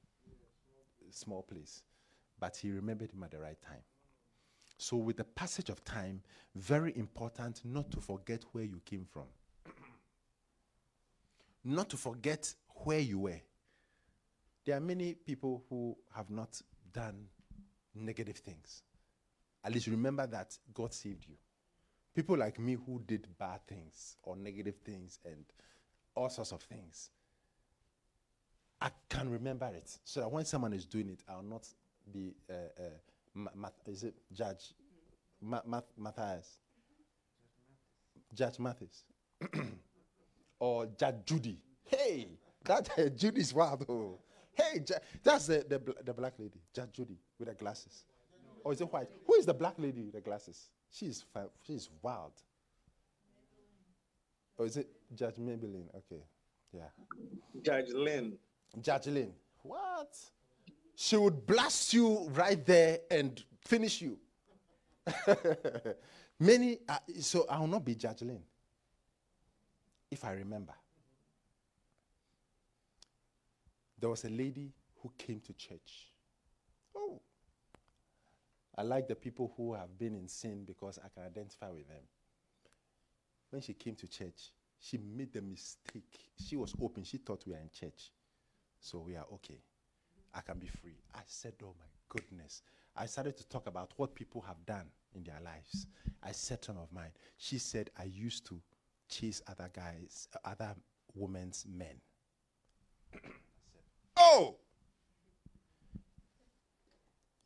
small 1.13 1.43
place. 1.43 1.83
But 2.39 2.57
he 2.57 2.71
remembered 2.71 3.13
him 3.13 3.23
at 3.23 3.31
the 3.31 3.39
right 3.39 3.61
time. 3.61 3.83
So, 4.79 4.97
with 4.97 5.19
the 5.19 5.25
passage 5.25 5.69
of 5.69 5.85
time, 5.85 6.23
very 6.55 6.97
important 6.97 7.61
not 7.65 7.91
to 7.91 8.01
forget 8.01 8.45
where 8.53 8.65
you 8.65 8.81
came 8.87 9.05
from, 9.05 9.27
not 11.65 11.91
to 11.91 11.99
forget 11.99 12.55
where 12.85 12.99
you 12.99 13.19
were. 13.19 13.41
There 14.65 14.77
are 14.77 14.81
many 14.81 15.15
people 15.15 15.65
who 15.69 15.97
have 16.15 16.31
not 16.31 16.61
done 16.93 17.27
negative 17.95 18.37
things. 18.37 18.83
At 19.65 19.73
least 19.75 19.87
remember 19.87 20.27
that 20.27 20.57
God 20.73 20.95
saved 20.95 21.27
you. 21.29 21.35
People 22.15 22.39
like 22.39 22.59
me 22.59 22.77
who 22.87 23.03
did 23.07 23.27
bad 23.39 23.61
things 23.67 24.17
or 24.23 24.37
negative 24.37 24.77
things 24.85 25.19
and 25.25 25.45
all 26.15 26.31
sorts 26.31 26.53
of 26.53 26.63
things. 26.63 27.11
I 28.81 28.91
can 29.09 29.29
remember 29.29 29.67
it. 29.75 29.99
So 30.05 30.21
that 30.21 30.31
when 30.31 30.45
someone 30.45 30.73
is 30.73 30.87
doing 30.87 31.09
it, 31.11 31.23
I'll 31.29 31.43
not 31.43 31.67
be, 32.13 32.35
uh, 32.49 32.83
uh, 32.83 33.69
is 33.87 34.05
it 34.05 34.15
Judge 34.33 34.73
ma- 35.41 35.61
ma- 35.67 35.81
Matthias? 35.99 36.59
Judge 38.35 38.59
Mathis. 38.59 39.05
or 40.59 40.87
Judge 40.99 41.17
Judy. 41.27 41.59
Hey, 41.85 42.39
that 42.65 42.91
uh, 42.99 43.09
Judy's 43.09 43.53
wild. 43.53 43.85
Oh. 43.89 44.19
Hey, 44.55 44.81
Ju- 44.81 44.95
that's 45.23 45.47
the, 45.47 45.65
the, 45.69 45.79
bl- 45.79 45.93
the 46.05 46.13
black 46.15 46.35
lady, 46.39 46.61
Judge 46.75 46.93
Judy, 46.93 47.19
with 47.39 47.49
the 47.49 47.55
glasses. 47.55 48.05
Or 48.65 48.73
is 48.73 48.81
it 48.81 48.93
white? 48.93 49.09
Who 49.27 49.35
is 49.35 49.47
the 49.47 49.55
black 49.55 49.75
lady 49.79 50.03
with 50.03 50.15
the 50.15 50.21
glasses? 50.21 50.69
She's 50.91 51.25
fi- 51.33 51.47
she's 51.67 51.89
wild. 52.03 52.33
Or 54.59 54.67
is 54.67 54.77
it 54.77 54.89
Judge 55.15 55.37
Maybelline? 55.37 55.89
Okay, 55.97 56.23
yeah. 56.73 56.89
Judge 57.63 57.89
Lynn. 57.95 58.37
Lynn. 59.07 59.33
What? 59.63 60.17
She 60.95 61.17
would 61.17 61.47
blast 61.47 61.95
you 61.95 62.29
right 62.31 62.65
there 62.65 63.01
and 63.11 63.43
finish 63.65 64.01
you. 64.01 64.19
Many, 66.39 66.79
uh, 66.89 66.99
so 67.21 67.47
I 67.49 67.59
will 67.59 67.67
not 67.67 67.85
be 67.85 67.97
Lynn. 68.21 68.43
If 70.11 70.25
I 70.25 70.33
remember. 70.33 70.75
There 73.99 74.09
was 74.09 74.25
a 74.25 74.31
lady 74.31 74.73
who 75.03 75.13
came 75.19 75.41
to 75.41 75.53
church. 75.53 76.11
Oh. 76.97 77.21
I 78.77 78.83
like 78.83 79.09
the 79.09 79.15
people 79.15 79.53
who 79.57 79.75
have 79.75 79.99
been 79.99 80.15
in 80.15 80.27
sin 80.27 80.65
because 80.65 80.99
I 80.99 81.09
can 81.09 81.25
identify 81.25 81.71
with 81.71 81.87
them. 81.87 82.03
When 83.51 83.61
she 83.61 83.75
came 83.75 83.95
to 83.97 84.09
church, 84.09 84.53
she 84.79 84.99
made 84.99 85.33
the 85.33 85.43
mistake. 85.43 86.19
She 86.43 86.57
was 86.57 86.75
open. 86.81 87.05
She 87.05 87.19
thought 87.19 87.45
we 87.47 87.53
are 87.53 87.59
in 87.59 87.71
church. 87.71 88.11
So 88.81 88.99
we 88.99 89.17
are 89.17 89.27
okay. 89.35 89.61
I 90.35 90.41
can 90.41 90.59
be 90.59 90.67
free. 90.67 90.97
I 91.15 91.21
said, 91.27 91.55
Oh 91.63 91.75
my 91.79 91.87
goodness. 92.09 92.63
I 92.97 93.07
started 93.07 93.37
to 93.37 93.47
talk 93.49 93.67
about 93.67 93.93
what 93.97 94.15
people 94.15 94.41
have 94.43 94.65
done 94.67 94.87
in 95.15 95.23
their 95.23 95.41
lives. 95.45 95.87
I 96.23 96.33
said 96.33 96.65
some 96.65 96.79
of 96.79 96.93
mine. 96.93 97.11
She 97.37 97.59
said, 97.59 97.91
I 97.99 98.05
used 98.05 98.47
to 98.47 98.61
chase 99.09 99.43
other 99.49 99.71
guys, 99.73 100.29
other 100.45 100.75
women's 101.15 101.67
men. 101.69 102.01
Oh! 104.23 104.57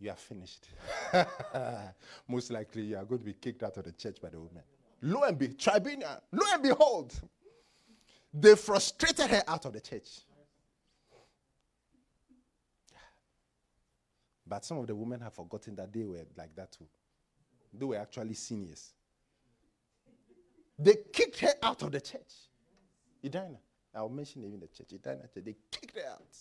You 0.00 0.10
are 0.10 0.16
finished. 0.16 0.66
Most 2.28 2.50
likely, 2.50 2.82
you 2.82 2.96
are 2.96 3.04
going 3.04 3.20
to 3.20 3.24
be 3.24 3.34
kicked 3.34 3.62
out 3.62 3.76
of 3.76 3.84
the 3.84 3.92
church 3.92 4.16
by 4.20 4.30
the 4.30 4.40
women. 4.40 4.62
Lo 5.02 5.22
and 5.22 5.38
be 5.38 5.48
tribunal. 5.48 6.20
Lo 6.32 6.44
and 6.52 6.62
behold, 6.62 7.14
they 8.32 8.56
frustrated 8.56 9.30
her 9.30 9.42
out 9.46 9.66
of 9.66 9.72
the 9.72 9.80
church. 9.80 10.08
But 14.46 14.64
some 14.64 14.78
of 14.78 14.86
the 14.86 14.94
women 14.94 15.20
have 15.20 15.32
forgotten 15.32 15.74
that 15.76 15.92
they 15.92 16.04
were 16.04 16.24
like 16.36 16.54
that 16.56 16.72
too. 16.72 16.86
They 17.72 17.86
were 17.86 17.96
actually 17.96 18.34
seniors. 18.34 18.92
They 20.78 20.96
kicked 21.12 21.40
her 21.40 21.54
out 21.62 21.82
of 21.82 21.92
the 21.92 22.00
church. 22.00 22.32
Edina. 23.24 23.58
I'll 23.94 24.08
mention 24.08 24.44
even 24.44 24.60
the 24.60 24.66
church. 24.66 24.92
Edina 24.92 25.22
church. 25.32 25.44
They 25.44 25.56
kicked 25.70 25.96
her 25.96 26.06
out. 26.10 26.36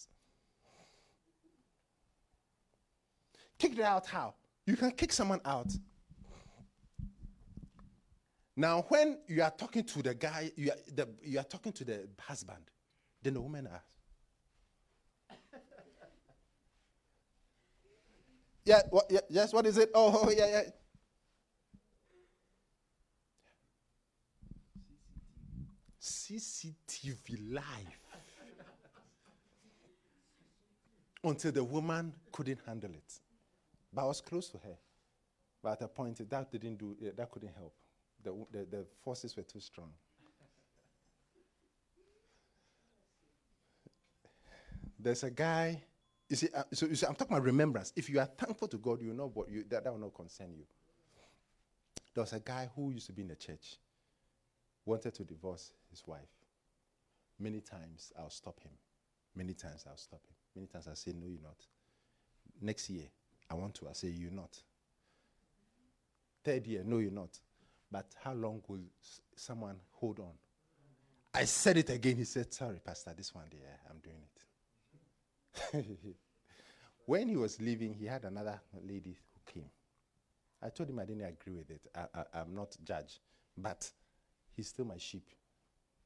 Kicked 3.58 3.78
her 3.78 3.84
out 3.84 4.08
how? 4.08 4.34
You 4.66 4.76
can 4.76 4.92
kick 4.92 5.14
someone 5.14 5.40
out. 5.46 5.72
Now, 8.56 8.86
when 8.88 9.18
you 9.28 9.42
are 9.42 9.52
talking 9.52 9.84
to 9.84 10.04
the 10.04 10.14
guy, 10.14 10.52
you 10.56 10.72
are, 10.72 10.78
the, 10.94 11.08
you 11.24 11.40
are 11.40 11.44
talking 11.44 11.72
to 11.74 11.84
the 11.84 12.08
husband, 12.20 12.64
then 13.22 13.34
the 13.34 13.42
woman 13.42 13.68
asks, 13.72 13.93
Yeah, 18.66 18.82
what, 18.90 19.06
yeah, 19.10 19.20
yes, 19.30 19.54
what 19.54 19.66
is 19.66 19.78
it? 19.78 19.90
Oh, 19.94 20.22
oh, 20.26 20.30
yeah, 20.30 20.48
yeah. 20.48 20.62
CCTV 26.00 27.54
live. 27.54 27.64
Until 31.24 31.52
the 31.54 31.64
woman 31.64 32.14
couldn't 32.32 32.60
handle 32.66 32.92
it. 32.92 33.20
But 33.94 34.04
I 34.04 34.06
was 34.06 34.20
close 34.20 34.50
to 34.50 34.58
her. 34.58 34.78
But 35.62 35.74
at 35.74 35.82
a 35.84 35.88
point, 35.88 36.30
that 36.30 36.52
didn't 36.52 36.78
do, 36.78 36.98
eh, 37.02 37.12
that 37.16 37.32
couldn't 37.32 37.54
help. 37.56 37.74
The, 38.24 38.34
the, 38.52 38.66
the 38.66 38.86
forces 39.02 39.36
were 39.38 39.44
too 39.44 39.62
strong. 39.62 39.92
There's 45.00 45.24
a 45.24 45.32
guy, 45.32 45.82
you 46.34 46.38
see, 46.38 46.50
uh, 46.56 46.64
so 46.74 46.88
you 46.88 46.96
see, 46.96 47.06
I'm 47.06 47.14
talking 47.14 47.38
about 47.38 47.46
remembrance. 47.46 47.94
If 47.96 48.10
you 48.10 48.20
are 48.20 48.26
thankful 48.26 48.68
to 48.70 48.78
God, 48.80 49.04
you 49.04 49.14
know 49.14 49.30
what 49.32 49.52
you, 49.52 49.64
that, 49.70 49.84
that 49.84 49.94
will 49.94 50.00
not 50.00 50.16
concern 50.16 50.48
you. 50.58 50.64
There 52.16 52.24
was 52.24 52.34
a 52.34 52.40
guy 52.40 52.72
who 52.76 52.90
used 52.90 53.06
to 53.06 53.14
be 53.14 53.22
in 53.22 53.28
the 53.28 53.36
church, 53.36 53.78
wanted 54.84 55.14
to 55.14 55.24
divorce 55.24 55.74
his 55.92 56.02
wife. 56.08 56.22
Many 57.38 57.62
times 57.62 58.12
I'll 58.18 58.32
stop 58.32 58.60
him. 58.60 58.72
Many 59.36 59.54
times 59.54 59.86
I'll 59.88 59.96
stop 59.96 60.22
him. 60.26 60.34
Many 60.56 60.66
times 60.66 60.88
I 60.88 60.96
say, 60.96 61.12
No, 61.12 61.28
you're 61.28 61.40
not. 61.44 61.68
Next 62.60 62.90
year, 62.90 63.06
I 63.48 63.54
want 63.54 63.76
to. 63.76 63.88
I 63.88 63.94
say, 63.94 64.08
You're 64.08 64.32
not. 64.32 64.58
Third 66.44 66.66
year, 66.66 66.82
no, 66.84 66.98
you're 66.98 67.12
not. 67.12 67.38
But 67.92 68.08
how 68.24 68.34
long 68.34 68.64
will 68.68 68.82
s- 69.04 69.22
someone 69.36 69.76
hold 69.92 70.18
on? 70.18 70.32
I 71.32 71.46
said 71.46 71.78
it 71.78 71.92
again. 71.92 72.16
He 72.16 72.24
said, 72.26 72.52
Sorry, 72.52 72.80
Pastor, 72.84 73.14
this 73.16 73.36
one, 73.36 73.46
yeah, 73.52 73.68
I'm 73.88 74.00
doing 74.00 74.18
it. 74.18 74.42
when 77.06 77.28
he 77.28 77.36
was 77.36 77.60
leaving, 77.62 77.94
he 77.94 78.06
had 78.06 78.26
another 78.26 78.60
lady 78.88 79.18
who 79.34 79.52
came. 79.54 79.70
I 80.62 80.70
told 80.70 80.90
him 80.90 81.00
I 81.00 81.06
didn't 81.06 81.26
agree 81.26 81.54
with 81.54 81.70
it. 81.70 81.82
I, 81.96 82.24
I'm 82.34 82.56
not 82.56 82.76
judge, 82.84 83.20
but 83.58 83.90
he's 84.56 84.70
still 84.70 84.86
my 84.86 84.98
sheep. 84.98 85.28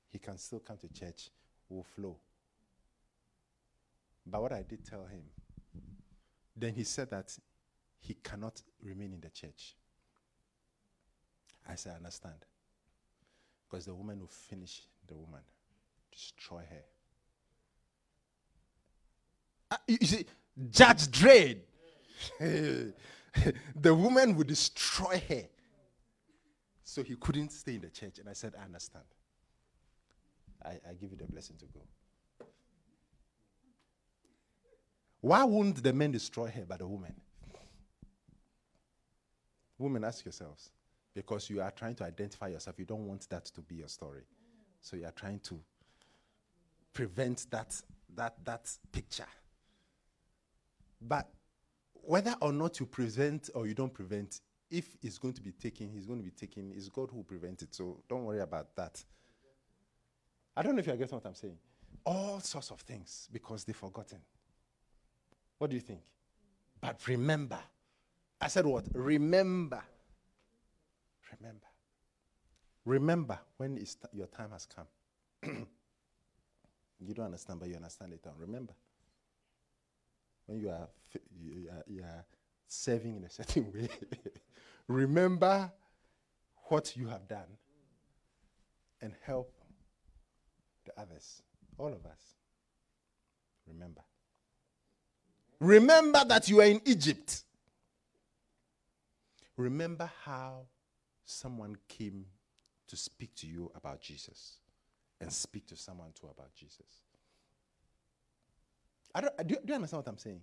He 0.10 0.20
can 0.20 0.38
still 0.38 0.60
come 0.60 0.78
to 0.78 0.88
church. 0.88 1.30
We'll 1.70 1.84
flow. 1.84 2.18
But 4.26 4.41
what 4.41 4.52
I 4.52 4.64
did 4.64 4.84
tell 4.84 5.06
him, 5.06 5.24
then 6.56 6.74
he 6.74 6.84
said 6.84 7.10
that 7.12 7.38
he 8.00 8.16
cannot 8.16 8.62
remain 8.82 9.14
in 9.14 9.22
the 9.22 9.30
church. 9.30 9.76
I 11.70 11.76
said, 11.76 11.93
I 11.93 11.98
understand. 11.98 12.45
Because 13.70 13.86
the 13.86 13.93
woman 13.93 14.20
will 14.20 14.28
finish 14.28 14.82
the 15.08 15.16
woman, 15.16 15.41
destroy 16.12 16.64
her. 16.70 16.84
You 19.88 19.97
you 20.01 20.07
see, 20.07 20.26
Judge 20.70 21.07
Dredd, 21.07 21.59
the 22.39 23.95
woman 23.95 24.36
would 24.36 24.47
destroy 24.47 25.22
her. 25.30 25.43
So 26.84 27.03
he 27.03 27.15
couldn't 27.15 27.51
stay 27.51 27.76
in 27.76 27.82
the 27.82 27.89
church. 27.89 28.18
And 28.20 28.30
I 28.30 28.34
said, 28.34 28.53
I 28.59 28.63
understand. 28.63 29.05
I, 30.63 30.70
I 30.89 30.93
give 30.99 31.11
you 31.11 31.18
the 31.18 31.26
blessing 31.26 31.57
to 31.59 31.65
go. 31.65 31.82
Why 35.22 35.43
wouldn't 35.43 35.84
the 35.84 35.93
men 35.93 36.11
destroy 36.11 36.49
her 36.49 36.63
but 36.68 36.80
the 36.80 36.88
woman? 36.88 37.13
Women, 39.78 40.03
ask 40.03 40.24
yourselves. 40.26 40.72
Because 41.13 41.49
you 41.49 41.61
are 41.61 41.72
trying 41.72 41.95
to 41.95 42.03
identify 42.03 42.47
yourself. 42.47 42.78
You 42.80 42.86
don't 42.86 43.07
want 43.07 43.28
that 43.30 43.45
to 43.45 43.61
be 43.61 43.76
your 43.76 43.89
story. 43.89 44.24
So 44.82 44.95
you 44.95 45.05
are 45.05 45.11
trying 45.11 45.39
to 45.41 45.59
prevent 46.93 47.47
that, 47.51 47.80
that, 48.15 48.36
that 48.45 48.72
picture. 48.91 49.26
But 51.02 51.30
whether 51.93 52.36
or 52.41 52.54
not 52.54 52.80
you 52.80 52.86
prevent 52.86 53.50
or 53.54 53.68
you 53.68 53.74
don't 53.74 53.93
prevent, 53.93 54.41
if 54.70 54.98
it's 55.02 55.18
going 55.18 55.34
to 55.34 55.41
be 55.41 55.52
taken, 55.52 55.89
he's 55.89 56.06
going 56.06 56.20
to 56.20 56.26
be 56.26 56.32
taken. 56.32 56.74
It's 56.76 56.89
God 56.89 57.10
who 57.12 57.18
will 57.18 57.24
prevent 57.24 57.62
it. 57.62 57.74
So 57.74 58.02
don't 58.10 58.26
worry 58.26 58.39
about 58.41 58.76
that. 58.76 59.04
I 60.56 60.64
don't 60.64 60.76
know 60.76 60.80
if 60.80 60.88
you 60.88 60.95
get 60.95 61.12
what 61.12 61.26
I'm 61.26 61.36
saying. 61.36 61.58
All 62.06 62.39
sorts 62.39 62.72
of 62.72 62.82
things 62.82 63.30
because 63.32 63.64
they've 63.64 63.76
forgotten. 63.76 64.20
What 65.58 65.70
do 65.70 65.76
you 65.76 65.82
think? 65.82 66.02
But 66.80 67.06
remember. 67.08 67.60
I 68.39 68.48
said 68.48 68.66
what? 68.66 68.86
Remember. 68.93 69.82
Remember. 71.39 71.68
Remember 72.86 73.39
when 73.58 73.76
t- 73.76 73.86
your 74.14 74.28
time 74.28 74.52
has 74.52 74.66
come. 74.66 74.86
you 77.00 77.14
don't 77.14 77.26
understand, 77.26 77.60
but 77.60 77.68
you 77.70 77.76
understand 77.76 78.12
later 78.12 78.30
on. 78.30 78.36
Remember. 78.39 78.74
When 80.48 80.60
you 80.60 80.70
are, 80.70 80.88
you 81.39 81.70
are, 81.70 81.84
you 81.88 82.02
are 82.04 82.26
serving 82.68 83.18
in 83.18 83.24
a 83.24 83.30
certain 83.30 83.72
way. 83.74 83.89
Remember 84.88 85.72
what 86.70 86.95
you 86.98 87.08
have 87.08 87.28
done 87.28 87.58
and 89.02 89.14
help 89.24 89.54
the 90.86 91.00
others. 91.00 91.41
All 91.78 91.93
of 91.93 92.06
us. 92.06 92.36
Remember. 93.68 94.02
Remember 95.60 96.24
that 96.26 96.50
you 96.50 96.62
are 96.62 96.66
in 96.66 96.82
Egypt. 96.86 97.43
Remember 99.58 100.10
how 100.24 100.62
someone 101.26 101.76
came 101.88 102.26
to 102.88 102.95
speak 102.95 103.36
to 103.36 103.48
you 103.48 103.72
about 103.76 104.00
Jesus 104.00 104.58
and 105.20 105.32
speak 105.32 105.68
to 105.68 105.76
someone 105.76 106.12
too 106.20 106.28
about 106.28 106.54
Jesus. 106.54 107.07
I 109.18 109.22
don't, 109.22 109.47
do, 109.47 109.55
you, 109.55 109.59
do 109.65 109.70
you 109.70 109.74
understand 109.74 110.05
what 110.05 110.11
I'm 110.11 110.18
saying? 110.20 110.41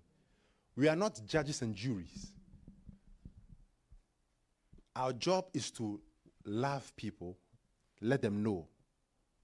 We 0.74 0.88
are 0.88 0.96
not 0.96 1.20
judges 1.28 1.62
and 1.62 1.76
juries. 1.76 2.32
Our 4.96 5.12
job 5.12 5.44
is 5.54 5.70
to 5.72 6.00
love 6.44 6.92
people, 6.96 7.38
let 8.00 8.20
them 8.20 8.42
know 8.42 8.66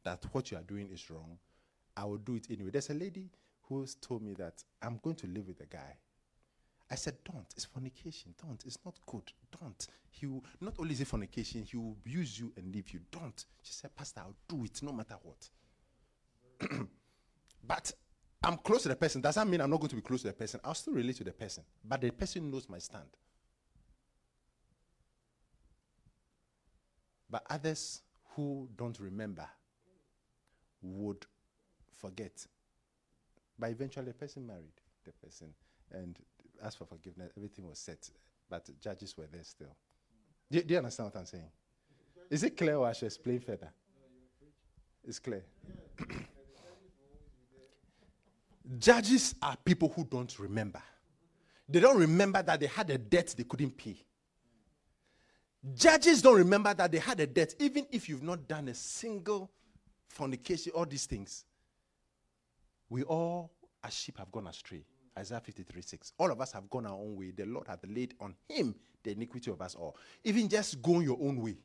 that 0.02 0.24
what 0.32 0.50
you 0.50 0.56
are 0.56 0.64
doing 0.64 0.88
is 0.92 1.08
wrong. 1.10 1.38
I 1.96 2.06
will 2.06 2.16
do 2.16 2.34
it 2.34 2.48
anyway. 2.50 2.70
There's 2.70 2.90
a 2.90 2.94
lady 2.94 3.30
who 3.68 3.86
told 4.00 4.22
me 4.22 4.34
that 4.34 4.64
I'm 4.82 4.98
going 5.00 5.14
to 5.16 5.28
live 5.28 5.46
with 5.46 5.60
a 5.60 5.66
guy. 5.66 5.96
I 6.90 6.96
said, 6.96 7.14
Don't. 7.24 7.46
It's 7.54 7.66
fornication. 7.66 8.34
Don't. 8.44 8.60
It's 8.66 8.78
not 8.84 8.98
good. 9.06 9.30
Don't. 9.60 9.86
He 10.10 10.26
will, 10.26 10.44
not 10.60 10.74
only 10.80 10.94
is 10.94 11.02
it 11.02 11.06
fornication, 11.06 11.62
he 11.62 11.76
will 11.76 11.92
abuse 12.04 12.36
you 12.36 12.52
and 12.56 12.74
leave 12.74 12.90
you. 12.90 12.98
Don't. 13.12 13.44
She 13.62 13.74
said, 13.74 13.94
Pastor, 13.94 14.22
I'll 14.22 14.34
do 14.48 14.64
it 14.64 14.82
no 14.82 14.90
matter 14.90 15.14
what. 15.22 16.68
but 17.64 17.92
I'm 18.42 18.56
close 18.56 18.82
to 18.84 18.88
the 18.88 18.96
person. 18.96 19.20
Does 19.20 19.34
that 19.34 19.46
mean 19.46 19.60
I'm 19.60 19.70
not 19.70 19.80
going 19.80 19.90
to 19.90 19.96
be 19.96 20.02
close 20.02 20.22
to 20.22 20.28
the 20.28 20.32
person? 20.32 20.60
I'll 20.64 20.74
still 20.74 20.94
relate 20.94 21.16
to 21.16 21.24
the 21.24 21.32
person. 21.32 21.62
But 21.84 22.00
the 22.00 22.10
person 22.10 22.50
knows 22.50 22.68
my 22.68 22.78
stand. 22.78 23.08
But 27.28 27.44
others 27.48 28.00
who 28.34 28.68
don't 28.76 28.98
remember 28.98 29.46
would 30.82 31.26
forget. 31.92 32.46
But 33.58 33.70
eventually, 33.70 34.06
the 34.06 34.14
person 34.14 34.46
married 34.46 34.72
the 35.04 35.12
person 35.12 35.48
and 35.92 36.16
asked 36.64 36.78
for 36.78 36.86
forgiveness. 36.86 37.30
Everything 37.36 37.68
was 37.68 37.78
set, 37.78 38.08
but 38.48 38.68
judges 38.80 39.16
were 39.16 39.28
there 39.30 39.44
still. 39.44 39.76
Do, 40.50 40.62
do 40.62 40.72
you 40.72 40.78
understand 40.78 41.10
what 41.12 41.20
I'm 41.20 41.26
saying? 41.26 41.50
Is 42.30 42.42
it 42.42 42.56
clear 42.56 42.76
or 42.76 42.86
I 42.88 42.92
should 42.92 43.06
explain 43.06 43.40
further? 43.40 43.70
It's 45.06 45.18
clear. 45.18 45.44
Judges 48.78 49.34
are 49.42 49.56
people 49.64 49.92
who 49.94 50.04
don't 50.04 50.38
remember. 50.38 50.82
They 51.68 51.80
don't 51.80 51.98
remember 51.98 52.42
that 52.42 52.60
they 52.60 52.66
had 52.66 52.90
a 52.90 52.98
debt 52.98 53.34
they 53.36 53.44
couldn't 53.44 53.76
pay. 53.76 53.96
Judges 55.74 56.22
don't 56.22 56.36
remember 56.36 56.72
that 56.74 56.90
they 56.90 56.98
had 56.98 57.20
a 57.20 57.26
debt, 57.26 57.54
even 57.58 57.86
if 57.90 58.08
you've 58.08 58.22
not 58.22 58.48
done 58.48 58.68
a 58.68 58.74
single 58.74 59.50
fornication, 60.08 60.72
all 60.74 60.86
these 60.86 61.06
things. 61.06 61.44
We 62.88 63.02
all, 63.04 63.52
as 63.84 63.94
sheep, 63.94 64.18
have 64.18 64.32
gone 64.32 64.46
astray. 64.46 64.84
Isaiah 65.18 65.40
53 65.40 65.82
6. 65.82 66.12
All 66.18 66.30
of 66.30 66.40
us 66.40 66.52
have 66.52 66.68
gone 66.70 66.86
our 66.86 66.94
own 66.94 67.16
way. 67.16 67.30
The 67.30 67.44
Lord 67.44 67.68
hath 67.68 67.80
laid 67.86 68.14
on 68.20 68.34
him 68.48 68.74
the 69.02 69.12
iniquity 69.12 69.50
of 69.50 69.60
us 69.60 69.74
all. 69.74 69.96
Even 70.24 70.48
just 70.48 70.80
going 70.82 71.02
your 71.02 71.18
own 71.20 71.40
way. 71.40 71.56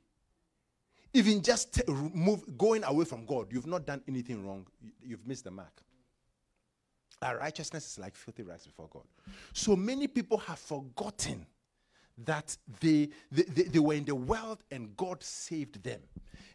Even 1.13 1.41
just 1.41 1.73
t- 1.73 1.83
move, 1.87 2.43
going 2.57 2.83
away 2.83 3.05
from 3.05 3.25
God. 3.25 3.47
You've 3.51 3.67
not 3.67 3.85
done 3.85 4.01
anything 4.07 4.45
wrong. 4.45 4.67
You've 5.01 5.25
missed 5.25 5.45
the 5.45 5.51
mark. 5.51 5.84
Our 7.21 7.37
righteousness 7.37 7.91
is 7.91 7.99
like 7.99 8.15
filthy 8.15 8.43
rags 8.43 8.65
before 8.65 8.87
God. 8.91 9.03
So 9.53 9.75
many 9.75 10.07
people 10.07 10.37
have 10.39 10.59
forgotten 10.59 11.45
that 12.25 12.55
they, 12.79 13.09
they, 13.31 13.43
they, 13.43 13.63
they 13.63 13.79
were 13.79 13.93
in 13.93 14.05
the 14.05 14.15
world 14.15 14.63
and 14.71 14.95
God 14.95 15.23
saved 15.23 15.83
them. 15.83 15.99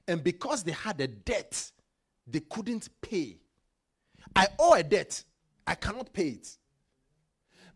And 0.09 0.23
because 0.23 0.63
they 0.63 0.73
had 0.73 1.01
a 1.01 1.07
debt, 1.07 1.71
they 2.27 2.41
couldn't 2.41 2.89
pay. 3.01 3.39
I 4.35 4.49
owe 4.59 4.75
a 4.75 4.83
debt, 4.83 5.23
I 5.67 5.75
cannot 5.75 6.13
pay 6.13 6.29
it. 6.29 6.57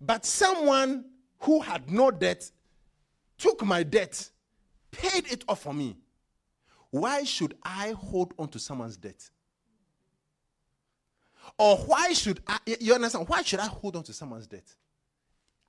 But 0.01 0.25
someone 0.25 1.07
who 1.41 1.61
had 1.61 1.91
no 1.91 2.11
debt 2.11 2.51
took 3.39 3.65
my 3.65 3.83
debt, 3.83 4.31
paid 4.91 5.31
it 5.31 5.45
off 5.49 5.63
for 5.63 5.75
me. 5.75 5.97
Why 6.91 7.25
should 7.25 7.57
I 7.63 7.91
hold 7.93 8.35
on 8.39 8.49
to 8.49 8.59
someone's 8.59 8.97
debt? 8.97 9.29
Or 11.59 11.77
why 11.79 12.13
should 12.13 12.41
I, 12.47 12.59
you 12.81 12.95
understand? 12.95 13.29
Why 13.29 13.43
should 13.43 13.61
I 13.61 13.67
hold 13.67 13.97
on 13.97 14.03
to 14.05 14.13
someone's 14.13 14.47
debt? 14.47 14.75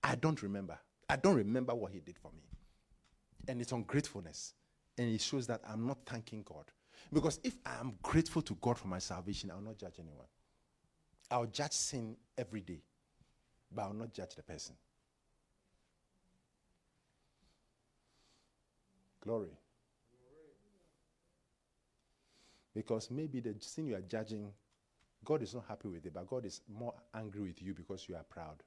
I 0.04 0.16
don't 0.16 0.42
remember. 0.42 0.78
I 1.10 1.16
don't 1.16 1.36
remember 1.36 1.74
what 1.76 1.92
he 1.92 2.00
did 2.00 2.18
for 2.18 2.32
me. 2.32 2.44
And 3.48 3.62
it's 3.62 3.72
ungratefulness. 3.72 4.54
And 4.98 5.14
it 5.14 5.22
shows 5.22 5.48
that 5.48 5.62
I'm 5.68 5.86
not 5.86 6.00
thanking 6.06 6.44
God. 6.44 6.66
Because 7.14 7.40
if 7.44 7.54
I 7.66 7.80
am 7.80 7.96
grateful 8.02 8.42
to 8.44 8.56
God 8.56 8.78
for 8.78 8.88
my 8.88 9.00
salvation, 9.00 9.52
I 9.52 9.56
will 9.56 9.62
not 9.62 9.78
judge 9.78 9.96
anyone. 10.00 10.26
I'll 11.30 11.46
judge 11.46 11.74
sin 11.74 12.16
every 12.38 12.62
day, 12.62 12.82
but 13.72 13.84
I 13.84 13.88
will 13.88 13.96
not 13.96 14.14
judge 14.14 14.36
the 14.36 14.44
person. 14.44 14.76
Glory. 19.22 19.58
Because 22.74 23.10
maybe 23.10 23.40
the 23.40 23.56
sin 23.60 23.88
you 23.88 23.96
are 23.96 24.02
judging, 24.02 24.52
God 25.26 25.42
is 25.42 25.54
not 25.54 25.66
happy 25.68 25.88
with 25.90 26.06
it, 26.06 26.14
but 26.14 26.28
God 26.28 26.46
is 26.46 26.62
more 26.72 26.94
angry 27.14 27.42
with 27.42 27.62
you 27.62 27.74
because 27.74 28.08
you 28.08 28.16
are 28.16 28.24
proud. 28.24 28.64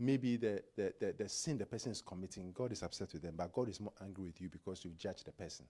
maybe 0.00 0.36
the, 0.36 0.62
the, 0.76 0.92
the, 0.98 1.14
the, 1.18 1.28
sin 1.28 1.58
the 1.58 1.66
person 1.66 1.92
is 1.92 2.00
committing, 2.02 2.50
God 2.52 2.72
is 2.72 2.82
upset 2.82 3.12
with 3.12 3.22
them, 3.22 3.34
but 3.36 3.52
God 3.52 3.68
is 3.68 3.78
more 3.78 3.92
angry 4.02 4.24
with 4.24 4.40
you 4.40 4.48
because 4.48 4.84
you 4.84 4.90
judge 4.98 5.22
the 5.22 5.30
person. 5.32 5.66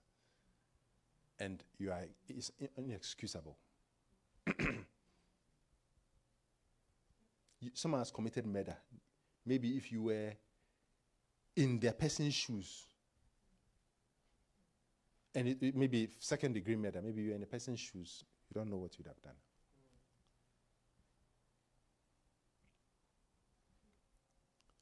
And 1.39 1.61
you 1.77 1.91
are 1.91 2.05
it's 2.29 2.51
inexcusable. 2.77 3.57
Someone 7.73 7.99
has 7.99 8.09
committed 8.11 8.45
murder. 8.45 8.77
Maybe 9.45 9.75
if 9.75 9.91
you 9.91 10.03
were 10.03 10.31
in 11.55 11.79
their 11.79 11.93
person's 11.93 12.33
shoes, 12.33 12.85
and 15.35 15.47
it, 15.47 15.57
it 15.61 15.75
maybe 15.75 16.09
second 16.19 16.53
degree 16.53 16.75
murder, 16.75 17.01
maybe 17.01 17.21
you're 17.21 17.35
in 17.35 17.43
a 17.43 17.47
person's 17.47 17.79
shoes, 17.79 18.23
you 18.49 18.59
don't 18.59 18.69
know 18.69 18.77
what 18.77 18.97
you'd 18.97 19.07
have 19.07 19.21
done. 19.21 19.35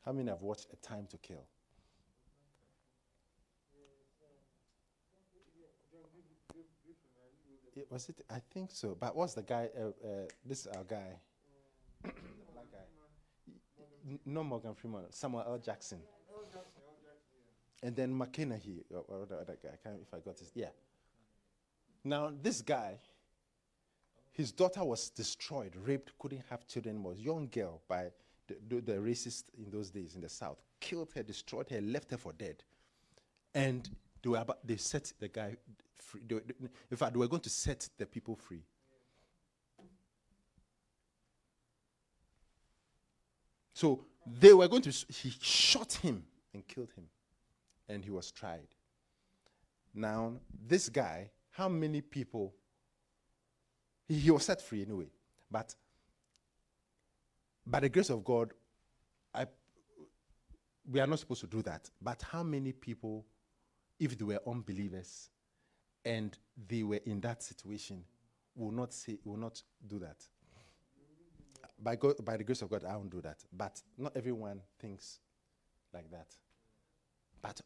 How 0.06 0.12
many 0.12 0.30
have 0.30 0.42
watched 0.42 0.68
A 0.74 0.76
Time 0.78 1.06
to 1.12 1.18
Kill? 1.18 1.46
It, 7.76 7.88
was 7.92 8.10
it? 8.10 8.26
I 8.30 8.42
think 8.52 8.72
so. 8.72 8.98
But 9.00 9.16
what's 9.16 9.36
the 9.36 9.44
guy? 9.44 9.70
Uh, 9.78 9.88
uh, 9.88 10.26
this 10.46 10.62
is 10.62 10.68
our 10.68 10.84
guy. 10.84 11.14
black 12.04 12.66
guy. 12.72 14.18
no 14.26 14.44
Morgan 14.44 14.74
Freeman. 14.74 15.06
Samuel 15.12 15.46
L. 15.48 15.58
Jackson. 15.60 16.00
And 17.82 17.96
then 17.96 18.14
McConaughey, 18.14 18.84
or, 18.92 19.04
or 19.08 19.26
the 19.26 19.58
guy. 19.62 19.70
I 19.74 19.78
can't 19.88 20.02
if 20.02 20.14
I 20.14 20.20
got 20.20 20.38
this. 20.38 20.52
Yeah. 20.54 20.70
Now 22.04 22.32
this 22.42 22.62
guy, 22.62 22.98
his 24.32 24.52
daughter 24.52 24.84
was 24.84 25.10
destroyed, 25.10 25.76
raped, 25.86 26.12
couldn't 26.20 26.44
have 26.50 26.68
children. 26.68 27.04
Was 27.04 27.20
young 27.20 27.48
girl 27.48 27.82
by 27.88 28.12
the, 28.48 28.82
the, 28.82 28.94
racists 28.94 29.44
in 29.58 29.70
those 29.70 29.90
days 29.90 30.16
in 30.16 30.22
the 30.22 30.30
South 30.30 30.58
killed 30.80 31.12
her, 31.16 31.24
destroyed 31.24 31.70
her, 31.70 31.82
left 31.82 32.12
her 32.12 32.18
for 32.18 32.34
dead. 32.34 32.64
And 33.54 33.90
they, 34.22 34.30
were 34.30 34.38
about, 34.38 34.66
they 34.66 34.78
set 34.78 35.12
the 35.20 35.28
guy 35.28 35.56
free. 35.96 36.22
They, 36.28 36.36
they, 36.36 36.54
in 36.92 36.98
fact, 36.98 37.14
they 37.14 37.20
were 37.20 37.28
going 37.28 37.42
to 37.42 37.50
set 37.50 37.88
the 37.98 38.06
people 38.06 38.36
free. 38.36 38.64
So 43.74 44.06
they 44.26 44.54
were 44.54 44.68
going 44.68 44.82
to, 44.84 44.90
he 44.90 45.34
shot 45.42 45.94
him 45.94 46.24
and 46.54 46.68
killed 46.68 46.92
him. 46.96 47.06
And 47.90 48.04
he 48.06 48.12
was 48.12 48.32
tried. 48.32 48.68
Now, 49.94 50.34
this 50.68 50.88
guy, 50.88 51.32
how 51.52 51.68
many 51.68 52.02
people, 52.02 52.54
he, 54.08 54.20
he 54.20 54.32
was 54.32 54.46
set 54.46 54.62
free 54.62 54.84
anyway, 54.84 55.10
but 55.52 55.76
by 57.66 57.80
the 57.80 57.90
grace 57.90 58.10
of 58.10 58.24
God, 58.24 58.54
I, 59.34 59.46
we 60.90 61.00
are 61.00 61.08
not 61.08 61.20
supposed 61.20 61.42
to 61.42 61.48
do 61.48 61.62
that. 61.64 61.90
But 62.02 62.22
how 62.22 62.44
many 62.44 62.72
people, 62.72 63.26
if 64.00 64.18
they 64.18 64.26
were 64.26 64.40
unbelievers 64.48 65.30
and 66.06 66.38
they 66.68 66.84
were 66.84 67.00
in 67.06 67.20
that 67.22 67.44
situation, 67.44 68.04
will 68.56 68.72
not 68.72 68.94
say, 68.94 69.18
will 69.24 69.38
not 69.38 69.62
do 69.88 70.00
that? 70.00 70.18
By, 71.82 71.96
God, 71.96 72.24
by 72.24 72.38
the 72.38 72.44
grace 72.44 72.62
of 72.62 72.70
God, 72.70 72.84
I 72.84 72.96
won't 72.96 73.10
do 73.10 73.22
that. 73.22 73.44
But 73.52 73.82
not 73.98 74.16
everyone 74.16 74.62
thinks 74.80 75.20
like 75.94 76.10
that. 76.12 76.28
But 77.42 77.62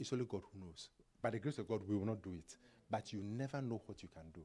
it's 0.00 0.12
only 0.12 0.24
God 0.24 0.42
who 0.52 0.64
knows. 0.64 0.88
By 1.22 1.30
the 1.30 1.38
grace 1.38 1.58
of 1.58 1.68
God, 1.68 1.82
we 1.86 1.96
will 1.96 2.06
not 2.06 2.22
do 2.22 2.32
it. 2.32 2.56
But 2.90 3.12
you 3.12 3.22
never 3.22 3.60
know 3.60 3.80
what 3.86 4.02
you 4.02 4.08
can 4.08 4.24
do. 4.32 4.42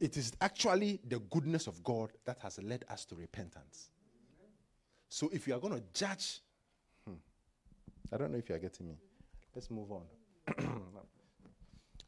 it 0.00 0.16
is 0.16 0.32
actually 0.40 0.98
the 1.08 1.18
goodness 1.18 1.66
of 1.66 1.82
God 1.84 2.10
that 2.24 2.38
has 2.40 2.58
led 2.62 2.84
us 2.88 3.04
to 3.06 3.14
repentance. 3.14 3.90
So 5.08 5.28
if 5.32 5.46
you 5.46 5.54
are 5.54 5.60
going 5.60 5.74
to 5.74 5.82
judge, 5.92 6.40
hmm, 7.06 7.14
I 8.12 8.16
don't 8.16 8.32
know 8.32 8.38
if 8.38 8.48
you 8.48 8.54
are 8.54 8.58
getting 8.58 8.88
me. 8.88 8.94
Let's 9.54 9.70
move 9.70 9.90
on. 9.92 10.04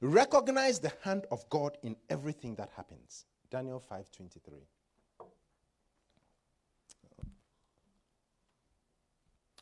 Recognize 0.00 0.78
the 0.78 0.92
hand 1.02 1.26
of 1.30 1.48
God 1.50 1.76
in 1.82 1.96
everything 2.08 2.54
that 2.56 2.70
happens. 2.76 3.26
Daniel 3.50 3.82
5:23. 3.90 4.64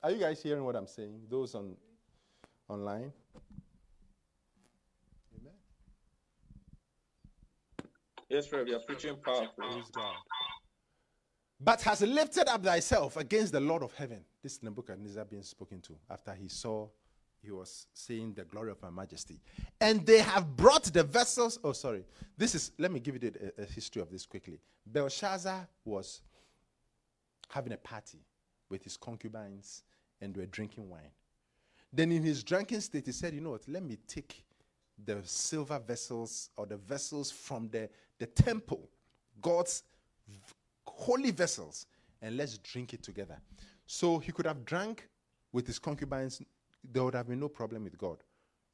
Are 0.03 0.11
you 0.11 0.19
guys 0.19 0.43
hearing 0.43 0.65
what 0.65 0.77
I'm 0.77 0.87
saying? 0.87 1.21
Those 1.29 1.55
on 1.55 1.77
online? 2.69 3.13
Amen. 5.39 5.53
Yes, 8.31 8.51
Rev, 8.51 8.67
you're 8.67 8.81
preaching 8.81 9.17
powerful. 9.23 9.83
But 11.61 11.83
has 11.83 12.01
lifted 12.01 12.49
up 12.49 12.65
thyself 12.65 13.19
against 13.19 13.53
the 13.53 13.61
Lord 13.61 13.83
of 13.83 13.93
heaven. 13.93 14.25
This 14.43 14.55
is 14.55 14.63
Nebuchadnezzar 14.63 15.27
being 15.27 15.43
spoken 15.43 15.83
to 15.83 15.95
after 16.09 16.33
he 16.33 16.49
saw, 16.49 16.89
he 17.43 17.51
was 17.51 17.87
seeing 17.93 18.33
the 18.33 18.45
glory 18.45 18.71
of 18.71 18.81
my 18.81 18.89
majesty. 18.89 19.39
And 19.83 20.07
they 20.07 20.21
have 20.21 20.57
brought 20.57 20.85
the 20.85 21.03
vessels. 21.03 21.59
Oh, 21.63 21.73
sorry. 21.73 22.07
This 22.39 22.55
is, 22.55 22.73
let 22.79 22.91
me 22.91 23.01
give 23.01 23.23
you 23.23 23.33
a, 23.59 23.63
a 23.63 23.67
history 23.67 24.01
of 24.01 24.11
this 24.11 24.25
quickly. 24.25 24.61
Belshazzar 24.87 25.69
was 25.85 26.23
having 27.51 27.75
a 27.75 27.77
party 27.77 28.21
with 28.71 28.83
his 28.83 28.97
concubines 28.97 29.83
and 30.21 30.37
were 30.37 30.47
drinking 30.47 30.89
wine. 30.89 31.11
Then, 31.93 32.13
in 32.13 32.23
his 32.23 32.45
drunken 32.45 32.81
state, 32.81 33.07
he 33.07 33.13
said, 33.13 33.35
You 33.35 33.41
know 33.41 33.51
what? 33.51 33.69
Let 33.69 33.83
me 33.83 33.99
take 34.07 34.45
the 35.05 35.19
silver 35.25 35.79
vessels 35.79 36.51
or 36.57 36.67
the 36.67 36.77
vessels 36.77 37.31
from 37.31 37.69
the, 37.69 37.89
the 38.19 38.27
temple, 38.27 38.89
God's 39.41 39.83
holy 40.87 41.31
vessels, 41.31 41.87
and 42.23 42.37
let's 42.37 42.59
drink 42.59 42.95
it 42.95 43.03
together. 43.03 43.39
So 43.87 44.19
he 44.19 44.31
could 44.31 44.47
have 44.47 44.65
drank 44.65 45.09
with 45.53 45.67
his 45.67 45.79
concubines, 45.79 46.41
there 46.85 47.03
would 47.03 47.15
have 47.15 47.29
been 47.29 47.41
no 47.41 47.49
problem 47.49 47.85
with 47.85 47.99
God 47.99 48.19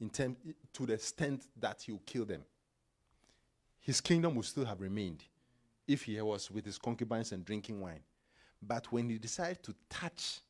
in 0.00 0.10
term, 0.10 0.36
to 0.74 0.86
the 0.86 0.94
extent 0.94 1.44
that 1.58 1.82
he 1.82 1.92
would 1.92 2.04
kill 2.04 2.24
them. 2.24 2.42
His 3.80 4.00
kingdom 4.00 4.34
would 4.34 4.44
still 4.44 4.64
have 4.64 4.80
remained 4.80 5.24
if 5.86 6.02
he 6.02 6.20
was 6.20 6.50
with 6.50 6.66
his 6.66 6.78
concubines 6.78 7.32
and 7.32 7.44
drinking 7.44 7.80
wine. 7.80 8.00
But 8.60 8.90
when 8.90 9.08
he 9.08 9.18
decided 9.18 9.62
to 9.62 9.74
touch 9.88 10.40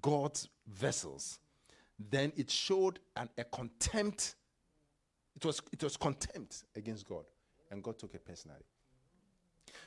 God's 0.00 0.48
vessels, 0.66 1.40
then 2.10 2.32
it 2.36 2.50
showed 2.50 2.98
an, 3.16 3.28
a 3.36 3.44
contempt. 3.44 4.34
It 5.36 5.44
was, 5.44 5.60
it 5.72 5.82
was 5.82 5.96
contempt 5.96 6.64
against 6.76 7.06
God, 7.06 7.24
and 7.70 7.82
God 7.82 7.98
took 7.98 8.14
it 8.14 8.24
personally. 8.24 8.64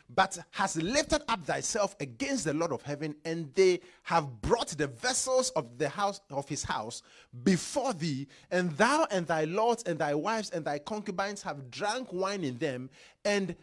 But 0.10 0.38
has 0.52 0.76
lifted 0.76 1.22
up 1.28 1.44
thyself 1.46 1.96
against 2.00 2.46
the 2.46 2.54
Lord 2.54 2.72
of 2.72 2.82
heaven, 2.82 3.16
and 3.26 3.54
they 3.56 3.80
have 4.04 4.42
brought 4.42 4.70
the 4.70 4.88
vessels 4.88 5.50
of 5.52 5.78
the 5.78 5.90
house 5.90 6.20
of 6.30 6.48
his 6.48 6.64
house 6.64 7.02
before 7.44 7.94
thee, 7.94 8.28
and 8.52 8.72
thou 8.72 9.08
and 9.12 9.26
thy 9.26 9.46
lords 9.46 9.84
and 9.84 9.98
thy 9.98 10.14
wives 10.14 10.50
and 10.52 10.66
thy 10.66 10.80
concubines 10.80 11.42
have 11.42 11.72
drank 11.72 12.12
wine 12.12 12.44
in 12.44 12.58
them, 12.58 12.90
and 13.26 13.56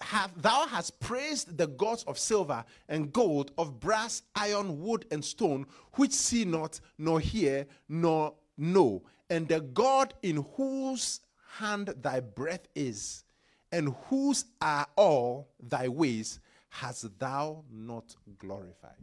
have, 0.00 0.40
thou 0.40 0.66
hast 0.66 0.98
praised 1.00 1.56
the 1.56 1.66
gods 1.66 2.02
of 2.04 2.18
silver 2.18 2.64
and 2.88 3.12
gold, 3.12 3.52
of 3.56 3.78
brass, 3.80 4.22
iron, 4.34 4.80
wood, 4.80 5.06
and 5.10 5.24
stone, 5.24 5.66
which 5.94 6.12
see 6.12 6.44
not, 6.44 6.80
nor 6.98 7.20
hear, 7.20 7.66
nor 7.88 8.34
know, 8.58 9.02
and 9.28 9.48
the 9.48 9.60
God 9.60 10.14
in 10.22 10.44
whose 10.56 11.20
hand 11.58 11.94
thy 12.02 12.20
breath 12.20 12.66
is, 12.74 13.24
and 13.72 13.94
whose 14.08 14.44
are 14.60 14.86
all 14.96 15.48
thy 15.62 15.88
ways, 15.88 16.40
hast 16.68 17.18
thou 17.18 17.64
not 17.70 18.16
glorified. 18.38 18.94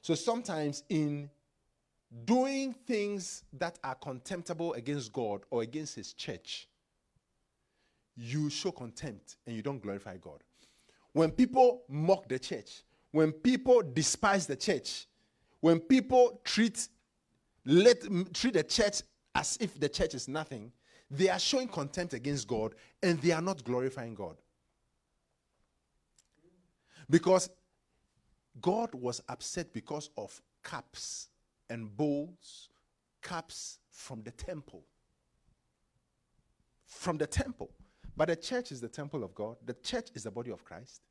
So 0.00 0.14
sometimes 0.14 0.82
in 0.88 1.30
doing 2.24 2.74
things 2.86 3.44
that 3.54 3.78
are 3.84 3.94
contemptible 3.94 4.74
against 4.74 5.12
God 5.12 5.42
or 5.50 5.62
against 5.62 5.94
his 5.94 6.12
church, 6.12 6.68
you 8.16 8.50
show 8.50 8.70
contempt 8.70 9.36
and 9.46 9.56
you 9.56 9.62
don't 9.62 9.82
glorify 9.82 10.16
God. 10.16 10.42
When 11.12 11.30
people 11.30 11.82
mock 11.88 12.28
the 12.28 12.38
church, 12.38 12.82
when 13.10 13.32
people 13.32 13.82
despise 13.82 14.46
the 14.46 14.56
church, 14.56 15.06
when 15.60 15.78
people 15.80 16.40
treat 16.44 16.88
let 17.64 18.02
treat 18.34 18.54
the 18.54 18.64
church 18.64 19.02
as 19.34 19.56
if 19.60 19.78
the 19.78 19.88
church 19.88 20.14
is 20.14 20.28
nothing, 20.28 20.72
they 21.10 21.28
are 21.28 21.38
showing 21.38 21.68
contempt 21.68 22.14
against 22.14 22.48
God 22.48 22.74
and 23.02 23.20
they 23.20 23.32
are 23.32 23.42
not 23.42 23.62
glorifying 23.64 24.14
God. 24.14 24.36
Because 27.08 27.50
God 28.60 28.94
was 28.94 29.22
upset 29.28 29.72
because 29.72 30.10
of 30.16 30.40
cups 30.62 31.28
and 31.70 31.94
bowls, 31.96 32.68
cups 33.20 33.78
from 33.90 34.22
the 34.22 34.30
temple. 34.30 34.82
From 36.86 37.18
the 37.18 37.26
temple. 37.26 37.70
But 38.16 38.28
the 38.28 38.36
church 38.36 38.72
is 38.72 38.80
the 38.80 38.88
temple 38.88 39.24
of 39.24 39.34
God, 39.34 39.56
the 39.64 39.74
church 39.74 40.08
is 40.14 40.24
the 40.24 40.30
body 40.30 40.50
of 40.50 40.64
Christ. 40.64 41.02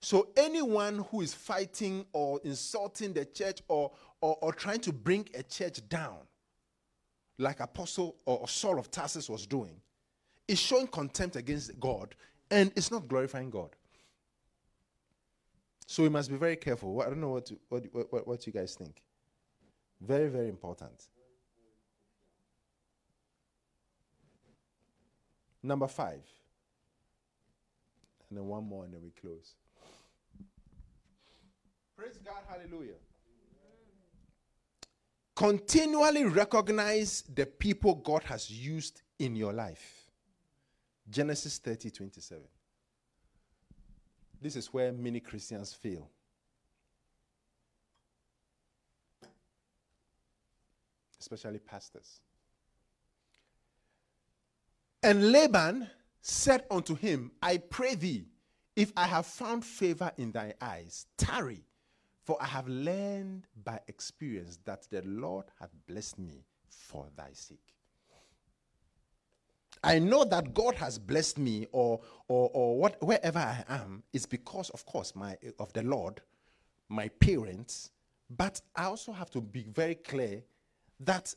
So 0.00 0.28
anyone 0.36 1.04
who 1.10 1.22
is 1.22 1.34
fighting 1.34 2.06
or 2.12 2.40
insulting 2.44 3.12
the 3.12 3.24
church 3.24 3.62
or, 3.66 3.90
or, 4.20 4.38
or 4.40 4.52
trying 4.52 4.80
to 4.80 4.92
bring 4.92 5.28
a 5.34 5.42
church 5.42 5.86
down, 5.88 6.18
like 7.38 7.60
Apostle 7.60 8.16
or 8.24 8.46
Saul 8.46 8.78
of 8.78 8.90
Tarsus 8.90 9.28
was 9.28 9.46
doing, 9.46 9.80
is 10.46 10.58
showing 10.58 10.86
contempt 10.86 11.36
against 11.36 11.78
God 11.80 12.14
and 12.50 12.72
it's 12.76 12.90
not 12.90 13.08
glorifying 13.08 13.50
God. 13.50 13.70
So 15.86 16.02
we 16.02 16.08
must 16.08 16.30
be 16.30 16.36
very 16.36 16.56
careful. 16.56 17.00
I 17.00 17.06
don't 17.06 17.20
know 17.20 17.30
what, 17.30 17.50
what, 17.68 17.84
what, 18.12 18.28
what 18.28 18.46
you 18.46 18.52
guys 18.52 18.74
think. 18.74 19.02
Very, 20.00 20.28
very 20.28 20.48
important. 20.48 21.08
Number 25.62 25.88
five. 25.88 26.22
And 28.28 28.38
then 28.38 28.46
one 28.46 28.64
more, 28.64 28.84
and 28.84 28.92
then 28.92 29.00
we 29.02 29.10
close. 29.10 29.54
Praise 31.96 32.18
God, 32.24 32.42
hallelujah. 32.48 32.94
Continually 35.34 36.24
recognize 36.24 37.22
the 37.32 37.46
people 37.46 37.94
God 37.94 38.24
has 38.24 38.50
used 38.50 39.02
in 39.18 39.36
your 39.36 39.52
life. 39.52 40.10
Genesis 41.08 41.58
30 41.58 41.90
27. 41.90 42.42
This 44.40 44.56
is 44.56 44.72
where 44.72 44.92
many 44.92 45.20
Christians 45.20 45.72
fail. 45.72 46.08
Especially 51.20 51.58
pastors. 51.58 52.20
And 55.08 55.32
Laban 55.32 55.88
said 56.20 56.64
unto 56.70 56.94
him, 56.94 57.30
I 57.40 57.56
pray 57.56 57.94
thee, 57.94 58.26
if 58.76 58.92
I 58.94 59.06
have 59.06 59.24
found 59.24 59.64
favor 59.64 60.12
in 60.18 60.32
thy 60.32 60.52
eyes, 60.60 61.06
tarry, 61.16 61.64
for 62.24 62.36
I 62.42 62.44
have 62.44 62.68
learned 62.68 63.46
by 63.64 63.80
experience 63.88 64.58
that 64.66 64.86
the 64.90 65.00
Lord 65.06 65.46
hath 65.58 65.70
blessed 65.86 66.18
me 66.18 66.44
for 66.68 67.06
thy 67.16 67.30
sake. 67.32 67.74
I 69.82 69.98
know 69.98 70.26
that 70.26 70.52
God 70.52 70.74
has 70.74 70.98
blessed 70.98 71.38
me, 71.38 71.66
or 71.72 72.02
or 72.28 72.50
or 72.52 72.76
what 72.78 73.02
wherever 73.02 73.38
I 73.38 73.64
am, 73.66 74.02
is 74.12 74.26
because, 74.26 74.68
of 74.70 74.84
course, 74.84 75.16
my 75.16 75.38
of 75.58 75.72
the 75.72 75.84
Lord, 75.84 76.20
my 76.90 77.08
parents. 77.08 77.92
But 78.28 78.60
I 78.76 78.84
also 78.84 79.12
have 79.12 79.30
to 79.30 79.40
be 79.40 79.62
very 79.62 79.94
clear 79.94 80.42
that 81.00 81.34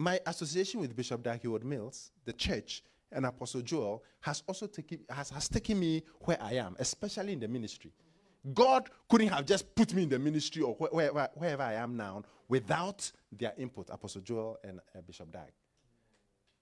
my 0.00 0.18
association 0.26 0.80
with 0.80 0.96
Bishop 0.96 1.22
Dag 1.22 1.42
Heward-Mills, 1.42 2.10
the 2.24 2.32
church, 2.32 2.82
and 3.12 3.26
Apostle 3.26 3.60
Joel 3.60 4.02
has 4.20 4.42
also 4.46 4.66
taken 4.66 5.00
has, 5.10 5.28
has 5.28 5.46
taken 5.46 5.78
me 5.78 6.02
where 6.20 6.38
I 6.40 6.54
am, 6.54 6.74
especially 6.78 7.34
in 7.34 7.40
the 7.40 7.48
ministry. 7.48 7.92
God 8.54 8.88
couldn't 9.10 9.28
have 9.28 9.44
just 9.44 9.74
put 9.74 9.92
me 9.92 10.04
in 10.04 10.08
the 10.08 10.18
ministry 10.18 10.62
or 10.62 10.74
wh- 10.74 10.94
wherever, 10.94 11.28
wherever 11.34 11.62
I 11.62 11.74
am 11.74 11.98
now 11.98 12.22
without 12.48 13.12
their 13.30 13.52
input, 13.58 13.90
Apostle 13.90 14.22
Joel 14.22 14.58
and 14.64 14.80
uh, 14.96 15.02
Bishop 15.02 15.30
Dag. 15.30 15.52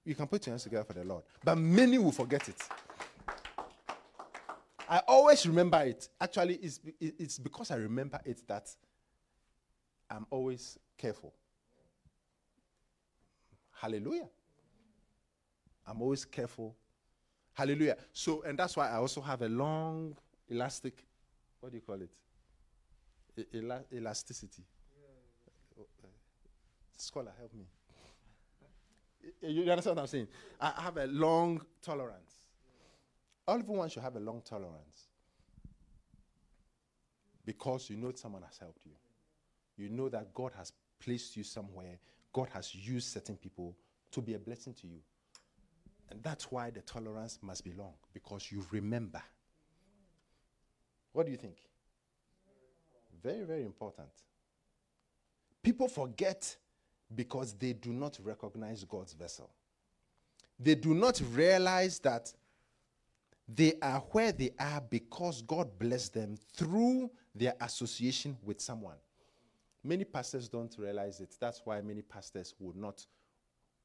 You 0.04 0.16
can 0.16 0.26
put 0.26 0.44
your 0.44 0.54
hands 0.54 0.64
together 0.64 0.84
for 0.84 0.94
the 0.94 1.04
Lord, 1.04 1.22
but 1.44 1.56
many 1.58 1.98
will 1.98 2.10
forget 2.10 2.48
it. 2.48 2.60
I 4.88 5.00
always 5.06 5.46
remember 5.46 5.80
it. 5.82 6.08
Actually, 6.20 6.56
it's, 6.56 6.80
it's 6.98 7.38
because 7.38 7.70
I 7.70 7.76
remember 7.76 8.18
it 8.24 8.42
that 8.48 8.74
I'm 10.10 10.26
always 10.30 10.76
careful. 10.96 11.32
Hallelujah. 13.80 14.28
I'm 15.86 16.02
always 16.02 16.24
careful. 16.24 16.74
Hallelujah. 17.54 17.96
So, 18.12 18.42
and 18.42 18.58
that's 18.58 18.76
why 18.76 18.88
I 18.88 18.96
also 18.96 19.20
have 19.20 19.42
a 19.42 19.48
long 19.48 20.16
elastic, 20.48 21.04
what 21.60 21.70
do 21.72 21.76
you 21.76 21.82
call 21.82 22.00
it? 22.00 22.10
Ela- 23.54 23.84
elasticity. 23.92 24.64
Oh, 25.78 25.86
eh, 26.02 26.08
scholar, 26.96 27.32
help 27.38 27.54
me. 27.54 27.64
You 29.42 29.70
understand 29.70 29.96
what 29.96 30.02
I'm 30.02 30.08
saying? 30.08 30.28
I 30.60 30.72
have 30.82 30.96
a 30.96 31.06
long 31.06 31.60
tolerance. 31.82 32.34
All 33.46 33.58
everyone 33.58 33.88
should 33.88 34.02
have 34.02 34.16
a 34.16 34.20
long 34.20 34.42
tolerance 34.42 35.08
because 37.44 37.88
you 37.88 37.96
know 37.96 38.12
someone 38.14 38.42
has 38.42 38.58
helped 38.58 38.84
you. 38.84 38.92
You 39.76 39.88
know 39.88 40.08
that 40.08 40.34
God 40.34 40.52
has 40.56 40.72
placed 40.98 41.36
you 41.36 41.44
somewhere, 41.44 41.98
God 42.32 42.48
has 42.52 42.74
used 42.74 43.12
certain 43.12 43.36
people 43.36 43.76
to 44.12 44.20
be 44.20 44.34
a 44.34 44.38
blessing 44.38 44.74
to 44.74 44.86
you. 44.86 45.00
And 46.10 46.22
that's 46.22 46.50
why 46.50 46.70
the 46.70 46.80
tolerance 46.80 47.38
must 47.42 47.64
be 47.64 47.72
long 47.72 47.94
because 48.14 48.50
you 48.50 48.64
remember. 48.70 49.22
What 51.12 51.26
do 51.26 51.32
you 51.32 51.38
think? 51.38 51.56
Very, 53.22 53.44
very 53.44 53.64
important. 53.64 54.08
People 55.62 55.88
forget 55.88 56.56
because 57.14 57.54
they 57.54 57.72
do 57.72 57.92
not 57.92 58.18
recognize 58.22 58.84
God's 58.84 59.12
vessel. 59.12 59.50
They 60.58 60.74
do 60.74 60.94
not 60.94 61.20
realize 61.32 61.98
that 62.00 62.32
they 63.48 63.74
are 63.80 64.00
where 64.12 64.32
they 64.32 64.50
are 64.58 64.82
because 64.88 65.42
God 65.42 65.78
blessed 65.78 66.14
them 66.14 66.36
through 66.54 67.10
their 67.34 67.54
association 67.60 68.36
with 68.44 68.60
someone. 68.60 68.96
Many 69.88 70.04
pastors 70.04 70.50
don't 70.50 70.76
realize 70.78 71.18
it. 71.20 71.34
That's 71.40 71.62
why 71.64 71.80
many 71.80 72.02
pastors 72.02 72.54
would 72.58 72.76
not. 72.76 73.06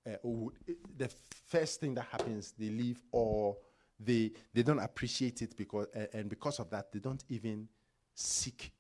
Uh, 0.05 0.17
would, 0.23 0.55
the 0.97 1.07
first 1.47 1.79
thing 1.79 1.93
that 1.93 2.07
happens, 2.11 2.53
they 2.59 2.69
leave 2.69 3.01
or 3.13 3.55
they 3.97 4.33
they 4.53 4.63
don't 4.63 4.79
appreciate 4.79 5.41
it 5.41 5.55
because 5.55 5.87
uh, 5.95 6.07
and 6.11 6.27
because 6.27 6.59
of 6.59 6.69
that, 6.71 6.91
they 6.91 6.99
don't 6.99 7.23
even 7.29 7.69
seek 8.13 8.73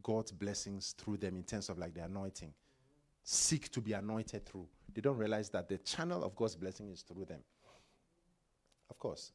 God's 0.00 0.30
blessings 0.30 0.94
through 0.96 1.16
them 1.16 1.34
in 1.34 1.42
terms 1.42 1.68
of 1.68 1.78
like 1.78 1.94
the 1.94 2.04
anointing. 2.04 2.54
Seek 3.24 3.72
to 3.72 3.80
be 3.80 3.94
anointed 3.94 4.46
through. 4.46 4.68
They 4.94 5.00
don't 5.00 5.18
realize 5.18 5.50
that 5.50 5.68
the 5.68 5.78
channel 5.78 6.22
of 6.22 6.36
God's 6.36 6.54
blessing 6.54 6.92
is 6.92 7.02
through 7.02 7.24
them. 7.24 7.40
Of 8.88 9.00
course, 9.00 9.32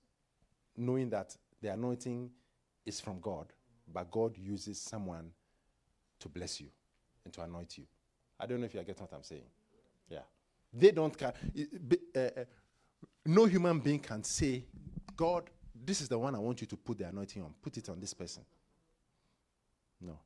knowing 0.77 1.09
that 1.09 1.35
the 1.61 1.73
anointing 1.73 2.29
is 2.85 3.01
from 3.01 3.19
God, 3.19 3.47
but 3.93 4.09
God 4.11 4.37
uses 4.37 4.79
someone 4.79 5.31
to 6.19 6.29
bless 6.29 6.61
you 6.61 6.69
and 7.25 7.33
to 7.33 7.41
anoint 7.41 7.77
you. 7.77 7.85
I 8.39 8.45
don't 8.45 8.59
know 8.59 8.65
if 8.65 8.73
you 8.73 8.83
get 8.83 8.99
what 8.99 9.13
I'm 9.13 9.23
saying. 9.23 9.45
Yeah. 10.09 10.19
They 10.73 10.91
don't 10.91 11.17
care. 11.17 11.33
Uh, 12.15 12.19
uh, 12.19 12.29
no 13.25 13.45
human 13.45 13.79
being 13.79 13.99
can 13.99 14.23
say, 14.23 14.65
God, 15.15 15.49
this 15.85 16.01
is 16.01 16.09
the 16.09 16.17
one 16.17 16.35
I 16.35 16.39
want 16.39 16.61
you 16.61 16.67
to 16.67 16.77
put 16.77 16.97
the 16.97 17.07
anointing 17.07 17.41
on. 17.41 17.53
Put 17.61 17.77
it 17.77 17.89
on 17.89 17.99
this 17.99 18.13
person. 18.13 18.43
No. 20.01 20.19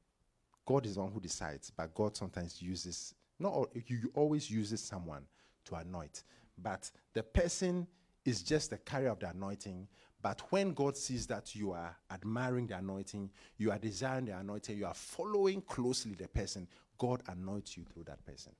God 0.65 0.85
is 0.85 0.95
the 0.95 1.01
one 1.01 1.11
who 1.11 1.19
decides, 1.19 1.69
but 1.69 1.93
God 1.93 2.15
sometimes 2.15 2.61
uses, 2.61 3.13
not 3.39 3.53
all, 3.53 3.69
you 3.85 4.11
always 4.15 4.49
uses 4.49 4.81
someone 4.81 5.23
to 5.65 5.75
anoint, 5.75 6.23
but 6.61 6.89
the 7.13 7.23
person 7.23 7.87
is 8.25 8.43
just 8.43 8.71
the 8.71 8.77
carrier 8.77 9.09
of 9.09 9.19
the 9.19 9.29
anointing. 9.29 9.87
But 10.21 10.41
when 10.49 10.73
God 10.73 10.97
sees 10.97 11.27
that 11.27 11.55
you 11.55 11.71
are 11.71 11.95
admiring 12.11 12.67
the 12.67 12.77
anointing, 12.77 13.29
you 13.57 13.71
are 13.71 13.77
desiring 13.77 14.25
the 14.25 14.37
anointing, 14.37 14.77
you 14.77 14.85
are 14.85 14.93
following 14.93 15.61
closely 15.61 16.15
the 16.15 16.27
person, 16.27 16.67
God 16.97 17.21
anoints 17.27 17.77
you 17.77 17.83
through 17.83 18.05
that 18.05 18.25
person. 18.25 18.53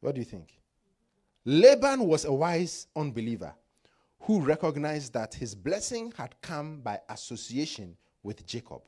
What 0.00 0.14
do 0.14 0.20
you 0.20 0.26
think? 0.26 0.58
Laban 1.46 2.00
was 2.00 2.26
a 2.26 2.32
wise 2.32 2.88
unbeliever 2.94 3.54
who 4.20 4.40
recognized 4.40 5.14
that 5.14 5.32
his 5.32 5.54
blessing 5.54 6.12
had 6.16 6.34
come 6.42 6.80
by 6.80 7.00
association 7.08 7.96
with 8.22 8.46
Jacob. 8.46 8.82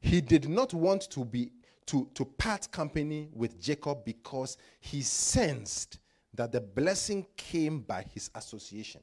He 0.00 0.20
did 0.20 0.48
not 0.48 0.74
want 0.74 1.08
to 1.10 1.24
be 1.24 1.50
to, 1.86 2.08
to 2.14 2.24
part 2.24 2.70
company 2.70 3.28
with 3.32 3.60
Jacob 3.60 4.04
because 4.04 4.56
he 4.80 5.02
sensed 5.02 5.98
that 6.32 6.52
the 6.52 6.60
blessing 6.60 7.26
came 7.36 7.80
by 7.80 8.04
his 8.12 8.30
association. 8.34 9.00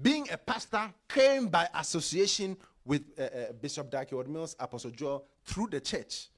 Being 0.00 0.28
a 0.30 0.38
pastor 0.38 0.92
came 1.08 1.48
by 1.48 1.68
association 1.74 2.56
with 2.84 3.02
uh, 3.18 3.22
uh, 3.22 3.52
Bishop 3.60 3.94
Heward-Mills, 4.08 4.56
Apostle 4.58 4.90
Joel, 4.90 5.24
through 5.44 5.68
the 5.68 5.80
church. 5.80 6.28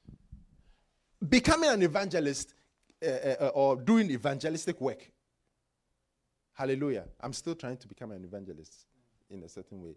Becoming 1.29 1.71
an 1.71 1.83
evangelist 1.83 2.55
uh, 3.03 3.07
uh, 3.07 3.37
uh 3.41 3.49
or 3.55 3.77
doing 3.77 4.11
evangelistic 4.11 4.81
work 4.81 5.13
Hallelujah. 6.55 7.05
I'm 7.21 7.33
still 7.33 7.55
trying 7.55 7.79
to 7.79 7.89
become 7.89 8.13
an 8.13 8.25
evangelist 8.25 8.87
in 9.31 9.43
a 9.43 9.49
certain 9.49 9.83
way. 9.83 9.97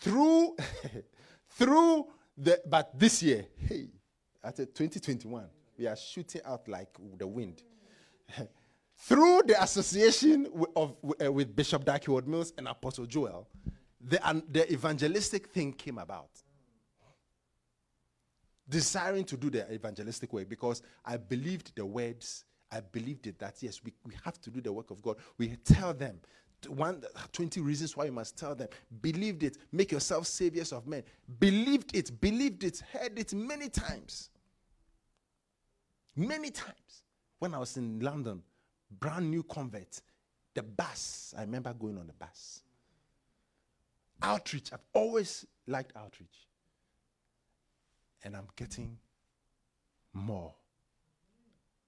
Through, 0.00 0.56
through 1.50 2.06
the, 2.36 2.60
but 2.66 2.98
this 2.98 3.22
year, 3.22 3.46
hey, 3.56 3.88
at 4.42 4.56
2021, 4.56 5.44
we 5.78 5.86
are 5.86 5.96
shooting 5.96 6.40
out 6.44 6.66
like 6.68 6.96
the 7.16 7.26
wind. 7.26 7.62
Through 8.96 9.42
the 9.46 9.60
association 9.62 10.48
of, 10.76 10.94
uh, 11.22 11.32
with 11.32 11.54
Bishop 11.54 11.84
Dag 11.84 12.04
Heward-Mills 12.04 12.52
and 12.56 12.68
Apostle 12.68 13.06
Joel, 13.06 13.48
the, 14.00 14.42
the 14.50 14.72
evangelistic 14.72 15.48
thing 15.48 15.72
came 15.72 15.98
about. 15.98 16.30
Desiring 18.68 19.24
to 19.24 19.36
do 19.36 19.50
the 19.50 19.70
evangelistic 19.72 20.32
work 20.32 20.48
because 20.48 20.82
I 21.04 21.16
believed 21.16 21.74
the 21.74 21.84
words 21.84 22.44
I 22.72 22.80
believed 22.80 23.26
it 23.26 23.38
that 23.38 23.56
yes, 23.60 23.82
we, 23.84 23.92
we 24.04 24.14
have 24.24 24.40
to 24.40 24.50
do 24.50 24.62
the 24.62 24.72
work 24.72 24.90
of 24.90 25.02
God. 25.02 25.18
We 25.36 25.48
tell 25.62 25.92
them 25.92 26.18
one 26.66 27.02
20 27.32 27.60
reasons 27.60 27.96
why 27.96 28.04
you 28.04 28.12
must 28.12 28.36
tell 28.36 28.54
them. 28.54 28.68
Believed 29.00 29.42
it, 29.42 29.58
make 29.70 29.92
yourself 29.92 30.26
saviors 30.26 30.72
of 30.72 30.86
men. 30.86 31.02
Believed 31.38 31.96
it, 31.96 32.20
believed 32.20 32.64
it, 32.64 32.82
heard 32.92 33.18
it 33.18 33.32
many 33.34 33.68
times. 33.68 34.30
Many 36.16 36.50
times. 36.50 37.04
When 37.38 37.54
I 37.54 37.58
was 37.58 37.76
in 37.76 38.00
London, 38.00 38.42
brand 39.00 39.30
new 39.30 39.42
convert, 39.42 40.00
the 40.54 40.62
bus, 40.62 41.34
I 41.36 41.40
remember 41.42 41.72
going 41.72 41.98
on 41.98 42.06
the 42.06 42.12
bus. 42.12 42.62
Outreach, 44.22 44.72
I've 44.72 44.84
always 44.92 45.46
liked 45.66 45.96
outreach. 45.96 46.46
And 48.24 48.36
I'm 48.36 48.46
getting 48.54 48.98
more 50.12 50.54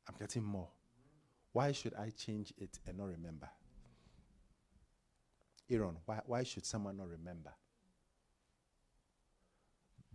I'm 0.08 0.14
getting 0.18 0.42
more. 0.42 0.68
Why 1.52 1.72
should 1.72 1.94
I 1.94 2.10
change 2.10 2.52
it 2.58 2.78
and 2.86 2.98
not 2.98 3.08
remember? 3.08 3.48
Aaron, 5.74 5.96
why, 6.04 6.20
why 6.26 6.42
should 6.42 6.64
someone 6.64 6.96
not 6.96 7.08
remember? 7.08 7.50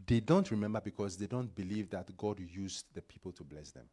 They 0.06 0.20
don't 0.20 0.50
remember 0.50 0.82
because 0.82 1.18
they 1.18 1.28
don't 1.28 1.54
believe 1.54 1.90
that 1.92 2.16
God 2.18 2.40
used 2.40 2.86
the 2.94 3.02
people 3.02 3.32
to 3.34 3.44
bless 3.44 3.72
them. 3.72 3.86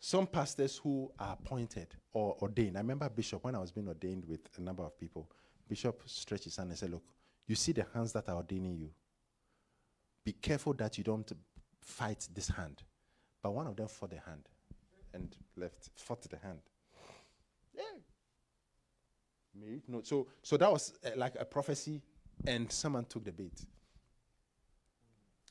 Some 0.00 0.26
pastors 0.26 0.76
who 0.76 1.10
are 1.18 1.32
appointed 1.40 1.88
or 2.12 2.36
ordained, 2.42 2.76
I 2.76 2.80
remember 2.80 3.08
Bishop, 3.08 3.44
when 3.44 3.54
I 3.54 3.58
was 3.58 3.70
being 3.70 3.88
ordained 3.88 4.24
with 4.26 4.40
a 4.58 4.60
number 4.60 4.82
of 4.82 4.98
people, 4.98 5.30
Bishop 5.68 6.02
stretched 6.06 6.44
his 6.44 6.56
hand 6.56 6.70
and 6.70 6.78
said, 6.78 6.90
Look, 6.90 7.04
you 7.46 7.54
see 7.54 7.72
the 7.72 7.86
hands 7.94 8.12
that 8.12 8.28
are 8.28 8.36
ordaining 8.36 8.76
you. 8.76 8.90
Be 10.24 10.32
careful 10.32 10.74
that 10.74 10.98
you 10.98 11.04
don't 11.04 11.30
fight 11.80 12.28
this 12.34 12.48
hand. 12.48 12.82
But 13.42 13.52
one 13.52 13.66
of 13.66 13.76
them 13.76 13.88
fought 13.88 14.10
the 14.10 14.20
hand 14.20 14.48
and 15.12 15.34
left, 15.56 15.90
fought 15.96 16.22
the 16.22 16.38
hand. 16.38 16.60
No. 19.54 20.00
So, 20.02 20.26
so 20.42 20.56
that 20.56 20.70
was 20.70 20.92
uh, 21.04 21.10
like 21.16 21.36
a 21.38 21.44
prophecy, 21.44 22.00
and 22.46 22.70
someone 22.70 23.04
took 23.04 23.24
the 23.24 23.32
bait. 23.32 23.64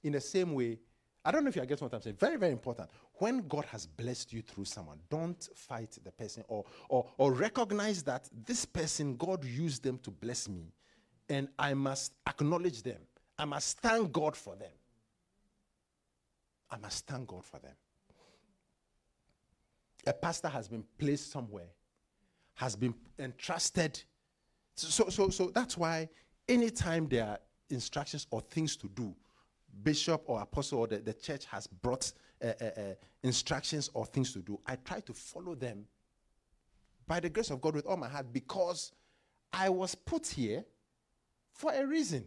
In 0.03 0.13
the 0.13 0.21
same 0.21 0.53
way, 0.53 0.79
I 1.25 1.31
don't 1.31 1.43
know 1.43 1.49
if 1.49 1.55
you 1.55 1.65
get 1.65 1.81
what 1.81 1.93
I'm 1.93 2.01
saying. 2.01 2.17
Very, 2.17 2.35
very 2.35 2.51
important. 2.51 2.89
When 3.13 3.47
God 3.47 3.65
has 3.65 3.85
blessed 3.85 4.33
you 4.33 4.41
through 4.41 4.65
someone, 4.65 4.99
don't 5.09 5.47
fight 5.55 5.97
the 6.03 6.11
person 6.11 6.43
or, 6.49 6.65
or, 6.89 7.07
or 7.17 7.31
recognize 7.31 8.03
that 8.03 8.29
this 8.45 8.65
person, 8.65 9.15
God 9.15 9.45
used 9.45 9.83
them 9.83 9.97
to 9.99 10.11
bless 10.11 10.49
me, 10.49 10.73
and 11.29 11.47
I 11.57 11.73
must 11.73 12.13
acknowledge 12.27 12.83
them. 12.83 12.99
I 13.37 13.45
must 13.45 13.79
thank 13.79 14.11
God 14.11 14.35
for 14.35 14.55
them. 14.55 14.71
I 16.69 16.77
must 16.77 17.07
thank 17.07 17.27
God 17.27 17.45
for 17.45 17.59
them. 17.59 17.75
A 20.05 20.11
pastor 20.11 20.49
has 20.49 20.67
been 20.67 20.83
placed 20.97 21.31
somewhere, 21.31 21.69
has 22.55 22.75
been 22.75 22.93
entrusted. 23.19 24.01
So, 24.75 25.09
so, 25.09 25.29
so 25.29 25.51
that's 25.53 25.77
why 25.77 26.09
anytime 26.47 27.07
there 27.07 27.25
are 27.25 27.39
instructions 27.69 28.27
or 28.31 28.41
things 28.41 28.75
to 28.77 28.87
do, 28.89 29.15
bishop 29.83 30.23
or 30.27 30.41
apostle 30.41 30.79
or 30.79 30.87
the, 30.87 30.97
the 30.97 31.13
church 31.13 31.45
has 31.45 31.67
brought 31.67 32.11
uh, 32.43 32.53
uh, 32.61 32.65
uh, 32.65 32.81
instructions 33.23 33.89
or 33.93 34.05
things 34.05 34.33
to 34.33 34.39
do, 34.39 34.59
I 34.65 34.75
try 34.77 34.99
to 35.01 35.13
follow 35.13 35.55
them 35.55 35.85
by 37.07 37.19
the 37.19 37.29
grace 37.29 37.49
of 37.49 37.61
God 37.61 37.75
with 37.75 37.85
all 37.85 37.97
my 37.97 38.07
heart 38.07 38.27
because 38.31 38.91
I 39.51 39.69
was 39.69 39.95
put 39.95 40.27
here 40.27 40.63
for 41.51 41.73
a 41.73 41.85
reason. 41.85 42.25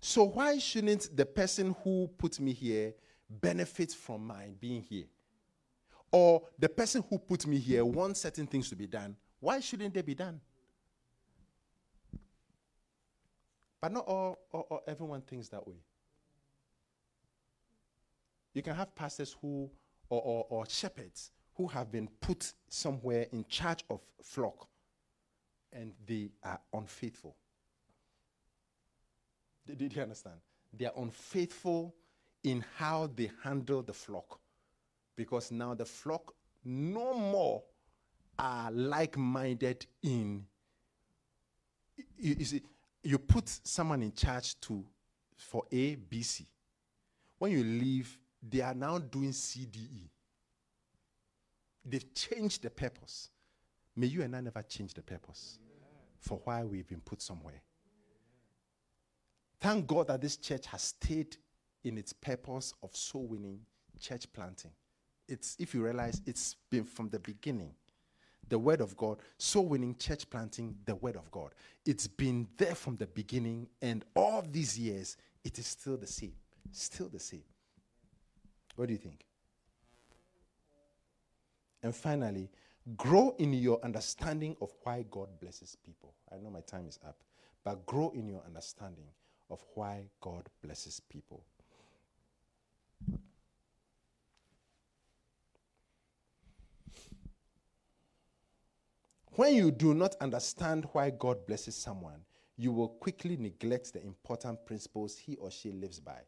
So 0.00 0.24
why 0.24 0.58
shouldn't 0.58 1.16
the 1.16 1.26
person 1.26 1.74
who 1.82 2.10
put 2.18 2.38
me 2.38 2.52
here 2.52 2.94
benefit 3.28 3.92
from 3.92 4.26
my 4.26 4.50
being 4.60 4.82
here? 4.82 5.06
Or 6.12 6.42
the 6.58 6.68
person 6.68 7.02
who 7.08 7.18
put 7.18 7.46
me 7.46 7.58
here 7.58 7.84
wants 7.84 8.20
certain 8.20 8.46
things 8.46 8.68
to 8.68 8.76
be 8.76 8.86
done. 8.86 9.16
Why 9.40 9.60
shouldn't 9.60 9.94
they 9.94 10.02
be 10.02 10.14
done? 10.14 10.40
But 13.80 13.92
not 13.92 14.06
all, 14.06 14.38
all, 14.50 14.66
all 14.70 14.82
everyone 14.86 15.20
thinks 15.20 15.48
that 15.48 15.66
way. 15.66 15.76
You 18.54 18.62
can 18.62 18.74
have 18.74 18.94
pastors 18.94 19.36
who 19.42 19.70
or, 20.08 20.22
or, 20.22 20.46
or 20.48 20.66
shepherds 20.66 21.30
who 21.54 21.66
have 21.68 21.90
been 21.90 22.08
put 22.20 22.52
somewhere 22.68 23.26
in 23.32 23.44
charge 23.48 23.84
of 23.90 24.00
flock 24.22 24.68
and 25.72 25.92
they 26.06 26.30
are 26.42 26.60
unfaithful. 26.72 27.36
Did, 29.66 29.78
did 29.78 29.96
you 29.96 30.02
understand? 30.02 30.36
They 30.72 30.86
are 30.86 30.92
unfaithful 30.96 31.94
in 32.42 32.64
how 32.76 33.10
they 33.14 33.30
handle 33.42 33.82
the 33.82 33.92
flock 33.92 34.40
because 35.16 35.50
now 35.50 35.74
the 35.74 35.84
flock 35.84 36.34
no 36.64 37.14
more 37.14 37.62
are 38.38 38.70
like 38.70 39.16
minded 39.16 39.86
in. 40.02 40.44
You, 42.16 42.36
you 42.38 42.44
see, 42.44 42.62
you 43.02 43.18
put 43.18 43.48
someone 43.48 44.02
in 44.02 44.12
charge 44.12 44.58
to 44.62 44.84
for 45.36 45.64
A, 45.70 45.96
B, 45.96 46.22
C. 46.22 46.46
When 47.38 47.52
you 47.52 47.62
leave, 47.62 48.18
they 48.42 48.60
are 48.60 48.74
now 48.74 48.98
doing 48.98 49.30
CDE. 49.30 50.08
They've 51.84 52.14
changed 52.14 52.62
the 52.62 52.70
purpose. 52.70 53.30
May 53.96 54.06
you 54.06 54.22
and 54.22 54.34
I 54.34 54.40
never 54.40 54.62
change 54.62 54.94
the 54.94 55.02
purpose 55.02 55.58
for 56.18 56.40
why 56.44 56.64
we've 56.64 56.86
been 56.86 57.00
put 57.00 57.20
somewhere. 57.20 57.62
Thank 59.60 59.86
God 59.86 60.08
that 60.08 60.20
this 60.20 60.36
church 60.36 60.66
has 60.66 60.82
stayed 60.82 61.36
in 61.84 61.98
its 61.98 62.12
purpose 62.12 62.74
of 62.82 62.96
soul 62.96 63.26
winning, 63.26 63.60
church 64.00 64.30
planting. 64.32 64.72
It's 65.28 65.56
if 65.58 65.74
you 65.74 65.84
realize 65.84 66.20
it's 66.26 66.56
been 66.70 66.84
from 66.84 67.08
the 67.08 67.18
beginning. 67.18 67.74
The 68.54 68.58
word 68.60 68.80
of 68.80 68.96
God, 68.96 69.18
soul 69.36 69.66
winning, 69.66 69.96
church 69.96 70.30
planting, 70.30 70.76
the 70.84 70.94
word 70.94 71.16
of 71.16 71.28
God. 71.32 71.50
It's 71.84 72.06
been 72.06 72.46
there 72.56 72.76
from 72.76 72.94
the 72.94 73.08
beginning, 73.08 73.66
and 73.82 74.04
all 74.14 74.44
these 74.48 74.78
years, 74.78 75.16
it 75.42 75.58
is 75.58 75.66
still 75.66 75.96
the 75.96 76.06
same. 76.06 76.34
Still 76.70 77.08
the 77.08 77.18
same. 77.18 77.42
What 78.76 78.86
do 78.86 78.92
you 78.92 78.98
think? 79.00 79.24
And 81.82 81.92
finally, 81.92 82.48
grow 82.96 83.34
in 83.38 83.54
your 83.54 83.80
understanding 83.82 84.56
of 84.60 84.72
why 84.84 85.04
God 85.10 85.30
blesses 85.40 85.76
people. 85.84 86.14
I 86.32 86.36
know 86.38 86.50
my 86.50 86.60
time 86.60 86.86
is 86.86 87.00
up, 87.04 87.16
but 87.64 87.84
grow 87.86 88.12
in 88.14 88.28
your 88.28 88.42
understanding 88.46 89.08
of 89.50 89.64
why 89.74 90.04
God 90.20 90.48
blesses 90.62 91.00
people. 91.08 91.42
When 99.36 99.54
you 99.54 99.70
do 99.70 99.94
not 99.94 100.14
understand 100.20 100.86
why 100.92 101.10
God 101.10 101.46
blesses 101.46 101.74
someone, 101.74 102.20
you 102.56 102.72
will 102.72 102.88
quickly 102.88 103.36
neglect 103.36 103.92
the 103.92 104.02
important 104.02 104.64
principles 104.64 105.16
he 105.18 105.34
or 105.36 105.50
she 105.50 105.72
lives 105.72 105.98
by. 105.98 106.20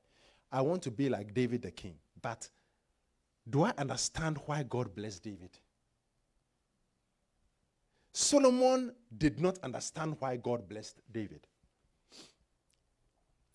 I 0.50 0.62
want 0.62 0.82
to 0.82 0.90
be 0.90 1.08
like 1.08 1.32
David 1.32 1.62
the 1.62 1.70
king, 1.70 1.94
but 2.20 2.48
do 3.48 3.62
I 3.62 3.72
understand 3.78 4.38
why 4.46 4.64
God 4.64 4.94
blessed 4.94 5.22
David? 5.22 5.50
Solomon 8.12 8.92
did 9.16 9.40
not 9.40 9.58
understand 9.62 10.16
why 10.18 10.36
God 10.36 10.68
blessed 10.68 11.00
David. 11.12 11.46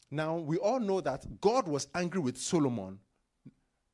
Now, 0.09 0.37
we 0.37 0.57
all 0.57 0.79
know 0.79 1.01
that 1.01 1.41
God 1.41 1.67
was 1.67 1.87
angry 1.95 2.21
with 2.21 2.37
Solomon 2.37 2.99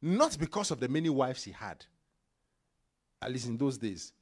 not 0.01 0.37
because 0.37 0.69
of 0.69 0.79
the 0.79 0.87
many 0.87 1.09
wives 1.09 1.43
he 1.43 1.51
had, 1.51 1.85
at 3.21 3.31
least 3.31 3.47
in 3.47 3.57
those 3.57 3.77
days. 3.77 4.13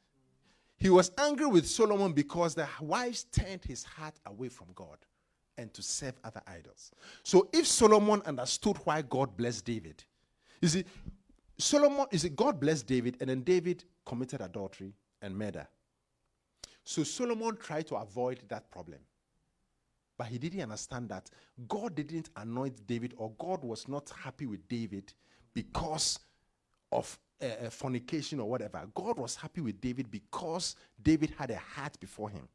He 0.78 0.90
was 0.90 1.12
angry 1.18 1.46
with 1.46 1.68
Solomon 1.68 2.14
because 2.14 2.56
the 2.56 2.68
wives 2.82 3.26
turned 3.26 3.64
his 3.64 3.84
heart 3.84 4.16
away 4.26 4.50
from 4.50 4.68
God 4.76 4.98
and 5.58 5.74
to 5.74 5.82
serve 5.82 6.16
other 6.24 6.42
idols. 6.48 6.92
So 7.24 7.48
if 7.54 7.66
Solomon 7.66 8.22
understood 8.26 8.78
why 8.84 9.02
God 9.02 9.38
blessed 9.38 9.66
David, 9.66 10.04
you 10.62 10.68
see, 10.68 10.84
Solomon, 11.58 12.06
you 12.12 12.18
see, 12.18 12.30
God 12.30 12.60
blessed 12.60 12.88
David, 12.88 13.18
and 13.22 13.30
then 13.30 13.42
David 13.42 13.86
committed 14.06 14.42
adultery 14.42 14.94
and 15.22 15.38
murder. 15.38 15.68
So 16.84 17.04
Solomon 17.04 17.56
tried 17.58 17.88
to 17.88 17.96
avoid 17.96 18.42
that 18.50 18.70
problem. 18.70 19.00
But 20.18 20.28
he 20.28 20.38
didn't 20.38 20.62
understand 20.62 21.10
that 21.10 21.30
God 21.68 21.96
didn't 21.96 22.30
anoint 22.36 22.86
David, 22.88 23.14
or 23.18 23.32
God 23.38 23.64
was 23.64 23.88
not 23.88 24.12
happy 24.24 24.46
with 24.46 24.68
David 24.68 25.14
because 25.54 26.20
of 26.92 27.18
uh, 27.42 27.70
fornication 27.70 28.40
or 28.40 28.50
whatever. 28.50 28.86
God 28.94 29.18
was 29.18 29.36
happy 29.36 29.62
with 29.62 29.80
David 29.82 30.10
because 30.10 30.76
David 31.02 31.34
had 31.38 31.52
a 31.52 31.58
heart 31.58 32.00
before 32.00 32.30
him. 32.30 32.48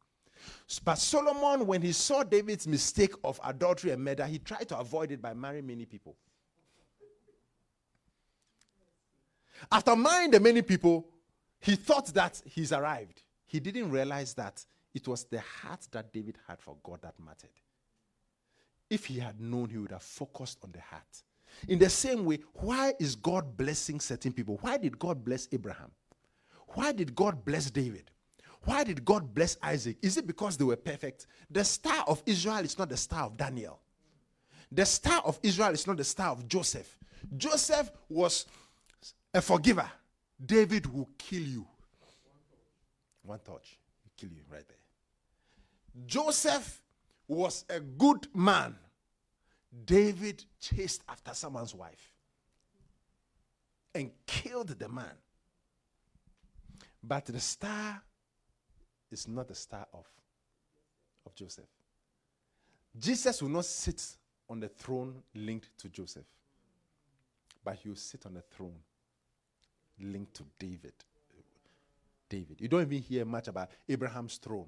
But 0.85 0.97
Solomon, 0.97 1.66
when 1.66 1.83
he 1.83 1.93
saw 1.93 2.22
David's 2.22 2.66
mistake 2.66 3.12
of 3.24 3.39
adultery 3.45 3.91
and 3.91 4.03
murder, 4.03 4.26
he 4.26 4.39
tried 4.39 4.68
to 4.68 4.78
avoid 4.78 5.11
it 5.12 5.20
by 5.20 5.35
marrying 5.35 5.66
many 5.66 5.85
people. 5.85 6.16
After 9.70 9.95
marrying 9.95 10.31
the 10.31 10.41
many 10.41 10.62
people, 10.62 11.07
he 11.61 11.76
thought 11.76 12.07
that 12.14 12.41
he's 12.47 12.72
arrived. 12.72 13.22
He 13.47 13.61
didn't 13.61 13.91
realize 13.91 14.33
that 14.35 14.64
it 14.95 15.07
was 15.07 15.24
the 15.24 15.41
heart 15.41 15.87
that 15.93 16.12
David 16.12 16.39
had 16.49 16.61
for 16.61 16.76
God 16.83 17.03
that 17.03 17.14
mattered. 17.18 17.51
If 18.89 19.07
he 19.07 19.18
had 19.18 19.41
known, 19.41 19.68
he 19.68 19.78
would 19.78 19.93
have 19.93 20.03
focused 20.03 20.59
on 20.64 20.72
the 20.72 20.81
heart. 20.81 21.22
In 21.68 21.78
the 21.78 21.90
same 21.90 22.24
way, 22.24 22.40
why 22.55 22.94
is 22.98 23.16
God 23.16 23.57
blessing 23.57 24.01
certain 24.01 24.32
people? 24.32 24.59
Why 24.61 24.76
did 24.76 24.98
God 24.98 25.24
bless 25.24 25.48
Abraham? 25.53 25.90
Why 26.68 26.92
did 26.92 27.14
God 27.14 27.44
bless 27.44 27.70
David? 27.70 28.11
Why 28.64 28.84
did 28.84 29.05
God 29.05 29.34
bless 29.34 29.57
Isaac? 29.62 29.96
Is 30.03 30.16
it 30.16 30.26
because 30.26 30.57
they 30.57 30.64
were 30.64 30.76
perfect? 30.76 31.26
The 31.51 31.64
star 31.64 32.05
of 32.07 32.22
Israel 32.26 32.59
is 32.59 32.78
not 32.78 32.88
the 32.88 32.96
star 32.96 33.24
of 33.24 33.36
Daniel. 33.36 33.80
The 34.70 34.84
star 34.86 35.22
of 35.24 35.38
Israel 35.42 35.72
is 35.72 35.86
not 35.86 35.96
the 35.96 36.05
star 36.05 36.28
of 36.28 36.46
Joseph. 36.46 36.98
Joseph 37.36 37.90
was 38.09 38.46
a 39.34 39.40
forgiver. 39.40 39.90
David 40.44 40.86
will 40.92 41.09
kill 41.18 41.42
you. 41.42 41.66
One 43.22 43.40
touch, 43.40 43.78
kill 44.16 44.30
you 44.30 44.42
right 44.51 44.66
there. 44.66 46.05
Joseph 46.07 46.82
was 47.26 47.64
a 47.68 47.80
good 47.80 48.26
man. 48.34 48.76
David 49.85 50.45
chased 50.61 51.03
after 51.09 51.33
someone's 51.33 51.75
wife 51.75 52.12
and 53.95 54.11
killed 54.27 54.68
the 54.68 54.89
man. 54.89 55.12
But 57.03 57.27
the 57.27 57.41
star 57.41 58.03
is 59.11 59.27
not 59.27 59.49
the 59.49 59.55
star 59.55 59.87
of, 59.93 60.07
of 61.25 61.35
Joseph. 61.35 61.64
Jesus 62.99 63.41
will 63.41 63.49
not 63.49 63.64
sit 63.64 64.05
on 64.49 64.61
the 64.61 64.68
throne 64.68 65.23
linked 65.35 65.71
to 65.79 65.89
Joseph, 65.89 66.27
but 67.64 67.77
he 67.77 67.89
will 67.89 67.97
sit 67.97 68.27
on 68.27 68.35
the 68.35 68.43
throne 68.43 68.77
linked 70.01 70.35
to 70.35 70.45
David. 70.59 70.93
David. 72.29 72.61
You 72.61 72.68
don't 72.68 72.83
even 72.83 72.99
hear 73.03 73.25
much 73.25 73.49
about 73.49 73.71
Abraham's 73.88 74.37
throne. 74.37 74.67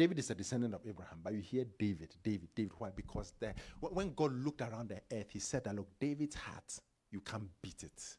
David 0.00 0.18
is 0.18 0.30
a 0.30 0.34
descendant 0.34 0.72
of 0.72 0.80
Abraham, 0.88 1.18
but 1.22 1.34
you 1.34 1.42
hear 1.42 1.66
David, 1.78 2.14
David, 2.22 2.48
David. 2.54 2.72
Why? 2.78 2.88
Because 2.88 3.34
the, 3.38 3.52
when 3.80 4.14
God 4.14 4.32
looked 4.32 4.62
around 4.62 4.88
the 4.88 5.02
earth, 5.14 5.26
he 5.28 5.38
said 5.38 5.64
that, 5.64 5.76
look, 5.76 5.88
David's 6.00 6.36
heart, 6.36 6.80
you 7.10 7.20
can't 7.20 7.46
beat 7.60 7.82
it. 7.82 8.16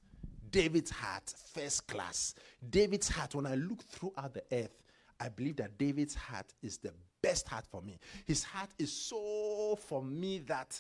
David's 0.51 0.91
heart, 0.91 1.33
first 1.55 1.87
class. 1.87 2.35
David's 2.69 3.09
heart, 3.09 3.33
when 3.33 3.47
I 3.47 3.55
look 3.55 3.81
throughout 3.81 4.35
the 4.35 4.43
earth, 4.51 4.83
I 5.19 5.29
believe 5.29 5.55
that 5.55 5.79
David's 5.79 6.13
heart 6.13 6.53
is 6.61 6.77
the 6.77 6.93
best 7.23 7.47
heart 7.47 7.65
for 7.65 7.81
me. 7.81 7.97
His 8.27 8.43
heart 8.43 8.69
is 8.77 8.93
so 8.93 9.75
for 9.87 10.03
me 10.03 10.37
that 10.45 10.79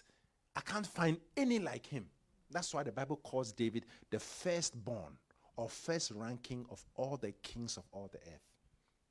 I 0.55 0.61
can't 0.61 0.85
find 0.85 1.17
any 1.35 1.57
like 1.57 1.87
him. 1.87 2.05
That's 2.51 2.71
why 2.75 2.83
the 2.83 2.91
Bible 2.91 3.15
calls 3.23 3.51
David 3.51 3.87
the 4.11 4.19
firstborn 4.19 5.17
or 5.57 5.67
first 5.67 6.11
ranking 6.11 6.63
of 6.69 6.85
all 6.93 7.17
the 7.17 7.31
kings 7.41 7.77
of 7.77 7.85
all 7.91 8.07
the 8.11 8.19
earth. 8.19 8.51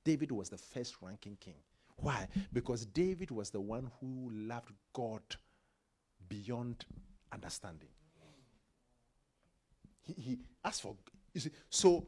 David 0.05 0.31
was 0.31 0.51
the 0.51 0.57
first 0.57 0.95
ranking 1.03 1.37
king. 1.41 1.57
Why? 2.01 2.29
Because 2.53 2.87
David 2.87 3.31
was 3.31 3.51
the 3.51 3.61
one 3.61 3.91
who 4.01 4.31
loved 4.33 4.73
God 4.93 5.23
beyond 6.29 6.85
understanding. 7.33 7.89
He, 10.03 10.13
he 10.15 10.39
asked 10.65 10.83
for, 10.83 10.97
see, 11.37 11.51
so 11.69 12.07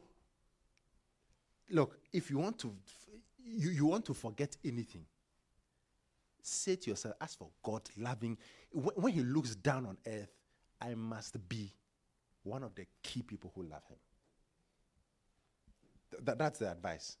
look, 1.69 1.97
if 2.11 2.29
you 2.29 2.39
want 2.39 2.57
to, 2.59 2.73
you, 3.45 3.69
you 3.69 3.85
want 3.85 4.05
to 4.05 4.13
forget 4.13 4.55
anything, 4.65 5.05
say 6.41 6.75
to 6.75 6.89
yourself, 6.89 7.15
ask 7.21 7.37
for 7.37 7.49
God 7.61 7.81
loving. 7.97 8.37
When, 8.71 8.95
when 8.95 9.13
he 9.13 9.21
looks 9.21 9.55
down 9.55 9.85
on 9.85 9.97
earth, 10.07 10.31
I 10.81 10.95
must 10.95 11.47
be 11.47 11.71
one 12.43 12.63
of 12.63 12.75
the 12.75 12.85
key 13.01 13.21
people 13.21 13.51
who 13.55 13.63
love 13.63 13.83
him. 13.87 13.97
Th- 16.25 16.37
that's 16.37 16.59
the 16.59 16.71
advice. 16.71 17.17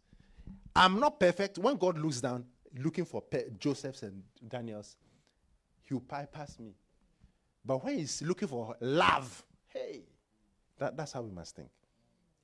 I'm 0.75 0.99
not 0.99 1.19
perfect. 1.19 1.57
When 1.57 1.77
God 1.77 1.97
looks 1.97 2.19
down, 2.19 2.45
looking 2.77 3.05
for 3.05 3.21
pe- 3.21 3.49
Joseph's 3.59 4.03
and 4.03 4.23
Daniel's, 4.47 4.95
he'll 5.81 5.99
bypass 5.99 6.59
me. 6.59 6.75
But 7.65 7.83
when 7.83 7.97
he's 7.97 8.21
looking 8.21 8.47
for 8.47 8.75
love, 8.79 9.43
hey, 9.67 10.03
that, 10.77 10.97
that's 10.97 11.13
how 11.13 11.21
we 11.21 11.31
must 11.31 11.55
think. 11.55 11.69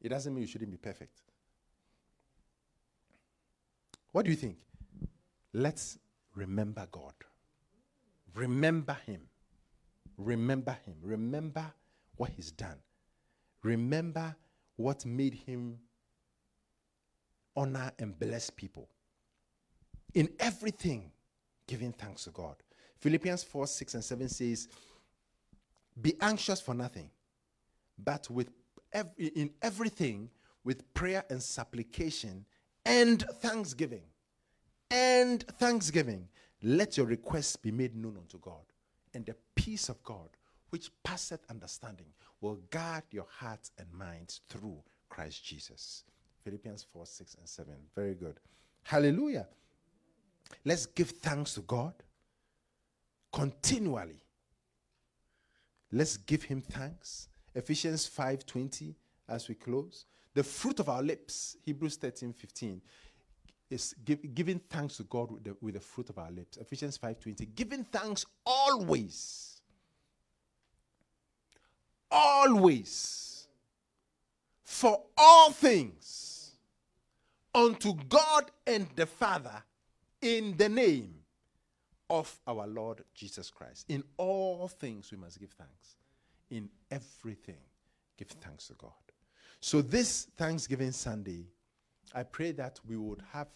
It 0.01 0.09
doesn't 0.09 0.33
mean 0.33 0.41
you 0.41 0.47
shouldn't 0.47 0.71
be 0.71 0.77
perfect. 0.77 1.21
What 4.11 4.25
do 4.25 4.31
you 4.31 4.37
think? 4.37 4.57
Let's 5.53 5.99
remember 6.35 6.87
God. 6.91 7.13
Remember 8.33 8.97
Him. 9.05 9.21
Remember 10.17 10.77
Him. 10.85 10.95
Remember 11.01 11.65
what 12.15 12.31
He's 12.35 12.51
done. 12.51 12.77
Remember 13.63 14.35
what 14.77 15.05
made 15.05 15.33
him 15.33 15.77
honor 17.55 17.91
and 17.99 18.17
bless 18.17 18.49
people. 18.49 18.87
In 20.13 20.29
everything, 20.39 21.11
giving 21.67 21.91
thanks 21.91 22.23
to 22.25 22.31
God. 22.31 22.55
Philippians 22.97 23.43
4 23.43 23.67
6 23.67 23.93
and 23.95 24.03
7 24.03 24.29
says, 24.29 24.67
Be 26.01 26.15
anxious 26.21 26.59
for 26.59 26.73
nothing, 26.73 27.09
but 27.97 28.29
with 28.29 28.49
ev- 28.91 29.13
in 29.17 29.51
everything, 29.61 30.29
with 30.63 30.93
prayer 30.93 31.23
and 31.29 31.41
supplication 31.41 32.45
and 32.85 33.21
thanksgiving. 33.41 34.03
And 34.91 35.43
thanksgiving. 35.59 36.27
Let 36.61 36.97
your 36.97 37.05
requests 37.05 37.55
be 37.55 37.71
made 37.71 37.95
known 37.95 38.17
unto 38.17 38.39
God. 38.39 38.63
And 39.13 39.25
the 39.25 39.35
peace 39.55 39.87
of 39.89 40.03
God, 40.03 40.29
which 40.71 40.91
passeth 41.03 41.41
understanding, 41.49 42.07
will 42.41 42.59
guard 42.69 43.03
your 43.11 43.27
hearts 43.29 43.71
and 43.77 43.87
minds 43.93 44.41
through 44.49 44.77
Christ 45.09 45.45
Jesus. 45.45 46.03
Philippians 46.43 46.83
4 46.91 47.05
6 47.05 47.35
and 47.35 47.47
7. 47.47 47.73
Very 47.95 48.15
good. 48.15 48.39
Hallelujah. 48.83 49.47
Let's 50.65 50.85
give 50.85 51.11
thanks 51.11 51.53
to 51.55 51.61
God 51.61 51.93
continually. 53.31 54.23
Let's 55.91 56.17
give 56.17 56.43
him 56.43 56.61
thanks. 56.61 57.29
Ephesians 57.55 58.07
5:20 58.07 58.95
as 59.27 59.47
we 59.47 59.55
close. 59.55 60.05
The 60.33 60.43
fruit 60.43 60.79
of 60.79 60.89
our 60.89 61.01
lips, 61.01 61.57
Hebrews 61.65 61.97
13, 61.97 62.33
15, 62.33 62.81
is 63.69 63.95
give, 64.05 64.33
giving 64.33 64.59
thanks 64.59 64.97
to 64.97 65.03
God 65.03 65.31
with 65.31 65.43
the, 65.43 65.57
with 65.61 65.73
the 65.75 65.79
fruit 65.79 66.09
of 66.09 66.17
our 66.17 66.31
lips. 66.31 66.57
Ephesians 66.57 66.97
5:20. 66.97 67.45
Giving 67.55 67.83
thanks 67.85 68.25
always. 68.45 69.61
Always. 72.11 73.47
For 74.63 75.03
all 75.17 75.51
things 75.51 76.51
unto 77.53 77.93
God 78.07 78.51
and 78.67 78.87
the 78.95 79.05
Father 79.05 79.63
in 80.21 80.55
the 80.57 80.69
name 80.69 81.15
of 82.09 82.39
our 82.47 82.67
Lord 82.67 83.03
Jesus 83.13 83.49
Christ. 83.49 83.85
In 83.89 84.03
all 84.17 84.67
things, 84.67 85.11
we 85.11 85.17
must 85.17 85.39
give 85.39 85.51
thanks. 85.51 85.97
In 86.49 86.69
everything, 86.89 87.59
give 88.17 88.29
thanks 88.29 88.67
to 88.67 88.73
God. 88.73 88.91
So, 89.61 89.81
this 89.81 90.27
Thanksgiving 90.37 90.91
Sunday, 90.91 91.45
I 92.13 92.23
pray 92.23 92.51
that 92.53 92.79
we 92.87 92.97
would 92.97 93.21
have 93.31 93.47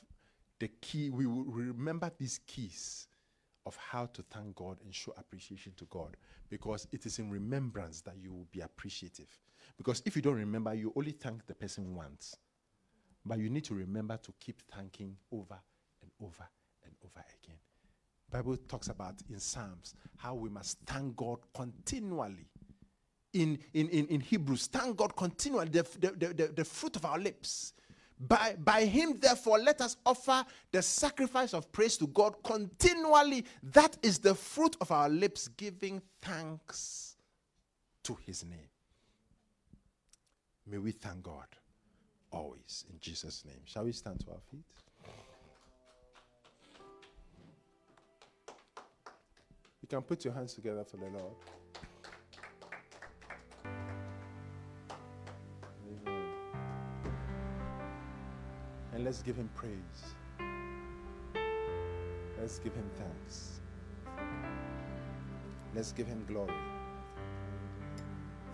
the 0.60 0.68
key, 0.82 1.10
we 1.10 1.26
will 1.26 1.46
remember 1.46 2.12
these 2.18 2.40
keys 2.46 3.08
of 3.66 3.76
how 3.78 4.06
to 4.08 4.22
thank 4.24 4.56
God 4.56 4.78
and 4.84 4.94
show 4.94 5.14
appreciation 5.18 5.74
to 5.78 5.86
God 5.86 6.18
because 6.50 6.88
it 6.92 7.06
is 7.06 7.20
in 7.20 7.30
remembrance 7.30 8.02
that 8.02 8.16
you 8.22 8.32
will 8.32 8.48
be 8.52 8.60
appreciative. 8.60 9.30
Because 9.78 10.04
if 10.06 10.16
you 10.16 10.22
don't 10.22 10.36
remember, 10.36 10.74
you 10.74 10.94
only 10.96 11.12
thank 11.12 11.46
the 11.48 11.56
person 11.56 11.96
once. 11.96 12.36
But 13.26 13.40
you 13.40 13.50
need 13.50 13.64
to 13.66 13.74
remember 13.74 14.18
to 14.18 14.34
keep 14.40 14.62
thanking 14.72 15.16
over 15.32 15.58
over 16.24 16.48
and 16.86 16.94
over 17.04 17.24
again. 17.44 17.58
Bible 18.32 18.58
talks 18.68 18.88
about 18.88 19.16
in 19.30 19.40
Psalms 19.40 19.94
how 20.18 20.34
we 20.36 20.50
must 20.50 20.80
thank 20.86 21.16
God 21.16 21.40
continually. 21.54 22.48
In, 23.34 23.58
in, 23.74 23.90
in, 23.90 24.08
in 24.08 24.22
Hebrews, 24.22 24.68
thank 24.68 24.98
God 24.98 25.16
continually, 25.16 25.70
the, 25.70 25.84
the, 26.00 26.34
the, 26.34 26.54
the 26.56 26.66
fruit 26.66 26.96
of 26.96 27.06
our 27.06 27.18
lips. 27.18 27.74
By, 28.20 28.56
by 28.64 28.86
him, 28.86 29.18
therefore, 29.20 29.58
let 29.60 29.82
us 29.82 29.98
offer 30.06 30.46
the 30.72 30.82
sacrifice 30.82 31.54
of 31.54 31.72
praise 31.72 31.98
to 31.98 32.08
God 32.08 32.36
continually. 32.44 33.44
That 33.64 33.98
is 34.02 34.20
the 34.20 34.36
fruit 34.36 34.78
of 34.80 34.92
our 34.92 35.10
lips, 35.10 35.48
giving 35.48 36.02
thanks 36.22 37.18
to 38.04 38.18
his 38.26 38.46
name. 38.46 38.70
May 40.68 40.78
we 40.78 40.92
thank 40.92 41.24
God 41.24 41.48
always 42.32 42.86
in 42.90 43.00
Jesus' 43.00 43.44
name. 43.46 43.62
Shall 43.66 43.86
we 43.86 43.92
stand 43.92 44.20
to 44.22 44.32
our 44.32 44.42
feet? 44.50 44.64
Can 49.94 50.02
put 50.02 50.26
your 50.26 50.34
hands 50.34 50.56
together 50.56 50.84
for 50.84 50.98
the 50.98 51.06
Lord. 51.06 51.36
Amen. 56.08 56.24
And 58.92 59.04
let's 59.04 59.22
give 59.22 59.36
him 59.36 59.52
praise. 59.54 60.16
Let's 62.40 62.58
give 62.58 62.74
him 62.74 62.90
thanks. 62.96 63.62
Let's 65.76 65.92
give 65.92 66.08
him 66.08 66.26
glory 66.28 66.56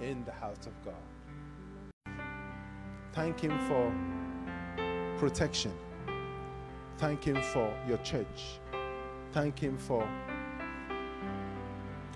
in 0.01 0.25
the 0.25 0.33
house 0.33 0.67
of 0.67 0.73
God. 0.83 0.93
Thank 3.13 3.39
him 3.39 3.57
for 3.61 3.93
protection. 5.17 5.71
Thank 6.97 7.23
him 7.23 7.41
for 7.41 7.73
your 7.87 7.97
church. 7.99 8.59
Thank 9.31 9.57
him 9.57 9.77
for 9.77 10.05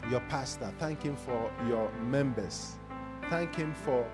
your 0.10 0.22
pastor. 0.22 0.72
Thank 0.80 1.04
him 1.04 1.16
for 1.16 1.52
your 1.68 1.92
members. 2.02 2.76
Thank 3.30 3.56
him 3.56 3.74
for 3.74 4.06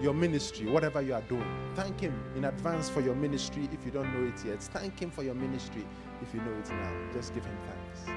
your 0.00 0.14
ministry, 0.14 0.66
whatever 0.66 1.00
you 1.00 1.14
are 1.14 1.22
doing. 1.22 1.46
Thank 1.74 2.00
him 2.00 2.14
in 2.36 2.44
advance 2.44 2.88
for 2.88 3.00
your 3.00 3.14
ministry 3.14 3.68
if 3.72 3.84
you 3.84 3.90
don't 3.90 4.12
know 4.12 4.28
it 4.28 4.44
yet. 4.44 4.62
Thank 4.62 5.00
him 5.00 5.10
for 5.10 5.22
your 5.22 5.34
ministry 5.34 5.86
if 6.22 6.34
you 6.34 6.40
know 6.40 6.52
it 6.52 6.68
now. 6.70 7.12
Just 7.12 7.34
give 7.34 7.44
him 7.44 7.56
thanks. 7.66 8.10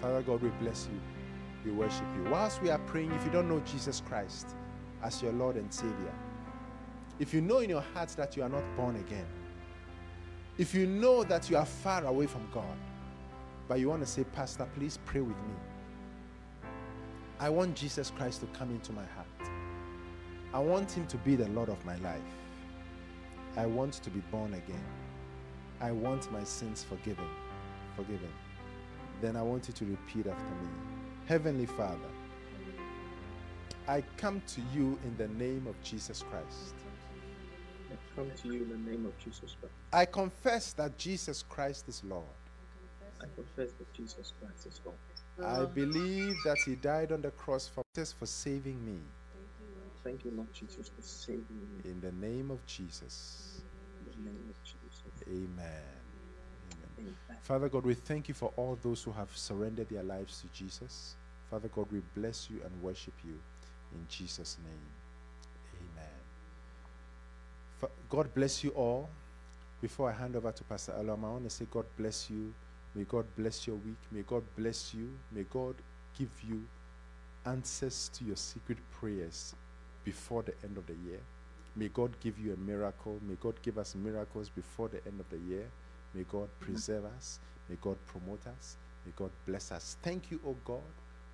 Father 0.00 0.22
God, 0.22 0.42
we 0.42 0.50
bless 0.60 0.88
you. 0.92 1.00
We 1.64 1.76
worship 1.76 2.04
you. 2.16 2.30
Whilst 2.30 2.62
we 2.62 2.70
are 2.70 2.78
praying, 2.78 3.12
if 3.12 3.24
you 3.24 3.30
don't 3.30 3.48
know 3.48 3.60
Jesus 3.60 4.02
Christ 4.06 4.48
as 5.02 5.22
your 5.22 5.32
Lord 5.32 5.56
and 5.56 5.72
Savior, 5.72 6.12
if 7.18 7.32
you 7.32 7.40
know 7.40 7.58
in 7.58 7.70
your 7.70 7.84
heart 7.94 8.08
that 8.10 8.36
you 8.36 8.42
are 8.42 8.48
not 8.48 8.64
born 8.76 8.96
again, 8.96 9.26
if 10.58 10.74
you 10.74 10.86
know 10.86 11.24
that 11.24 11.48
you 11.48 11.56
are 11.56 11.66
far 11.66 12.04
away 12.04 12.26
from 12.26 12.46
God, 12.52 12.76
but 13.72 13.80
you 13.80 13.88
want 13.88 14.02
to 14.02 14.06
say, 14.06 14.22
Pastor, 14.22 14.68
please 14.76 14.98
pray 15.06 15.22
with 15.22 15.34
me. 15.34 15.54
I 17.40 17.48
want 17.48 17.74
Jesus 17.74 18.12
Christ 18.14 18.40
to 18.40 18.46
come 18.48 18.68
into 18.68 18.92
my 18.92 19.06
heart. 19.16 19.50
I 20.52 20.58
want 20.58 20.92
him 20.92 21.06
to 21.06 21.16
be 21.16 21.36
the 21.36 21.48
Lord 21.48 21.70
of 21.70 21.82
my 21.86 21.96
life. 22.00 22.20
I 23.56 23.64
want 23.64 23.94
to 23.94 24.10
be 24.10 24.20
born 24.30 24.52
again. 24.52 24.84
I 25.80 25.90
want 25.90 26.30
my 26.30 26.44
sins 26.44 26.84
forgiven. 26.84 27.24
Forgiven. 27.96 28.28
Then 29.22 29.36
I 29.36 29.42
want 29.42 29.68
you 29.68 29.72
to 29.72 29.86
repeat 29.86 30.26
after 30.26 30.44
me. 30.44 30.68
Heavenly 31.24 31.64
Father, 31.64 32.12
I 33.88 34.04
come 34.18 34.42
to 34.48 34.60
you 34.74 34.98
in 35.02 35.16
the 35.16 35.28
name 35.42 35.66
of 35.66 35.82
Jesus 35.82 36.22
Christ. 36.22 36.74
I 37.90 37.94
come 38.14 38.30
to 38.42 38.48
you 38.48 38.64
in 38.64 38.68
the 38.68 38.90
name 38.90 39.06
of 39.06 39.16
Jesus 39.16 39.56
Christ. 39.58 39.72
I 39.94 40.04
confess 40.04 40.74
that 40.74 40.98
Jesus 40.98 41.42
Christ 41.48 41.88
is 41.88 42.02
Lord. 42.04 42.26
I 43.22 43.26
confess 43.34 43.72
that 43.78 43.92
Jesus 43.94 44.32
Christ 44.40 44.66
is 44.66 44.80
Lord. 44.84 44.98
I 45.44 45.64
believe 45.64 46.34
that 46.44 46.58
He 46.66 46.74
died 46.76 47.12
on 47.12 47.22
the 47.22 47.30
cross 47.30 47.68
for 47.68 47.82
for 47.94 48.26
saving 48.26 48.84
me. 48.84 48.98
Thank 50.04 50.24
you, 50.24 50.32
Lord 50.34 50.52
Jesus, 50.52 50.88
for 50.88 51.02
saving 51.02 51.44
me 51.50 51.90
In 51.90 52.00
the 52.00 52.10
name 52.12 52.50
of 52.50 52.64
Jesus. 52.66 53.62
in 54.00 54.24
the 54.24 54.30
name 54.30 54.50
of 54.50 54.56
Jesus. 54.64 55.02
Amen. 55.28 55.82
Amen. 56.98 57.14
Father 57.42 57.68
God, 57.68 57.84
we 57.84 57.94
thank 57.94 58.28
you 58.28 58.34
for 58.34 58.52
all 58.56 58.78
those 58.82 59.02
who 59.02 59.12
have 59.12 59.28
surrendered 59.36 59.88
their 59.88 60.02
lives 60.02 60.40
to 60.40 60.48
Jesus. 60.58 61.14
Father 61.50 61.68
God, 61.68 61.86
we 61.92 62.00
bless 62.16 62.50
you 62.50 62.60
and 62.64 62.82
worship 62.82 63.14
you 63.24 63.38
in 63.94 64.06
Jesus' 64.08 64.56
name. 64.64 64.88
Amen. 65.92 67.90
God 68.08 68.34
bless 68.34 68.64
you 68.64 68.70
all. 68.70 69.08
Before 69.80 70.08
I 70.08 70.12
hand 70.12 70.36
over 70.36 70.52
to 70.52 70.64
Pastor 70.64 70.92
Elam, 70.92 71.24
I 71.24 71.30
want 71.30 71.44
to 71.44 71.50
say, 71.50 71.66
God 71.70 71.84
bless 71.96 72.30
you. 72.30 72.54
May 72.94 73.04
God 73.04 73.24
bless 73.36 73.66
your 73.66 73.76
week. 73.76 73.96
May 74.10 74.22
God 74.22 74.42
bless 74.56 74.92
you. 74.92 75.08
May 75.30 75.44
God 75.44 75.74
give 76.18 76.30
you 76.46 76.62
answers 77.46 78.10
to 78.14 78.24
your 78.24 78.36
secret 78.36 78.78
prayers 78.90 79.54
before 80.04 80.42
the 80.42 80.54
end 80.62 80.76
of 80.76 80.86
the 80.86 80.96
year. 81.06 81.20
May 81.74 81.88
God 81.88 82.10
give 82.20 82.38
you 82.38 82.52
a 82.52 82.56
miracle. 82.56 83.18
May 83.26 83.36
God 83.40 83.54
give 83.62 83.78
us 83.78 83.94
miracles 83.94 84.50
before 84.50 84.88
the 84.88 84.98
end 85.06 85.20
of 85.20 85.28
the 85.30 85.38
year. 85.38 85.64
May 86.14 86.24
God 86.24 86.48
mm-hmm. 86.48 86.72
preserve 86.72 87.04
us. 87.16 87.38
May 87.68 87.76
God 87.80 87.96
promote 88.06 88.46
us. 88.46 88.76
May 89.06 89.12
God 89.16 89.30
bless 89.46 89.72
us. 89.72 89.96
Thank 90.02 90.30
you, 90.30 90.38
oh 90.46 90.56
God. 90.64 90.82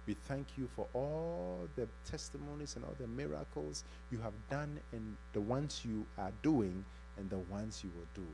We 0.06 0.14
thank 0.14 0.46
you 0.56 0.68
for 0.74 0.86
all 0.94 1.68
the 1.76 1.86
testimonies 2.08 2.76
and 2.76 2.84
all 2.84 2.94
the 2.98 3.06
miracles 3.08 3.84
you 4.10 4.18
have 4.20 4.32
done 4.48 4.80
and 4.92 5.16
the 5.34 5.40
ones 5.40 5.82
you 5.84 6.06
are 6.16 6.32
doing 6.42 6.84
and 7.18 7.28
the 7.28 7.38
ones 7.38 7.82
you 7.84 7.90
will 7.94 8.06
do. 8.14 8.26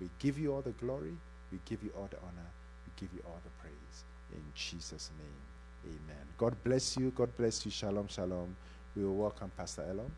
We 0.00 0.10
give 0.18 0.38
you 0.38 0.52
all 0.52 0.60
the 0.60 0.72
glory. 0.72 1.16
We 1.50 1.58
give 1.64 1.82
you 1.82 1.90
all 1.96 2.08
the 2.10 2.18
honor. 2.18 2.50
Give 2.96 3.08
you 3.14 3.22
all 3.26 3.40
the 3.44 3.50
praise. 3.60 4.04
In 4.32 4.42
Jesus' 4.54 5.10
name, 5.18 5.94
amen. 5.94 6.26
God 6.38 6.56
bless 6.64 6.96
you. 6.96 7.10
God 7.10 7.36
bless 7.36 7.64
you. 7.64 7.70
Shalom, 7.70 8.08
shalom. 8.08 8.56
We 8.96 9.04
will 9.04 9.16
welcome 9.16 9.50
Pastor 9.56 9.82
Elon. 9.88 10.10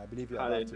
I 0.00 0.06
believe 0.06 0.30
you 0.30 0.38
are 0.38 0.50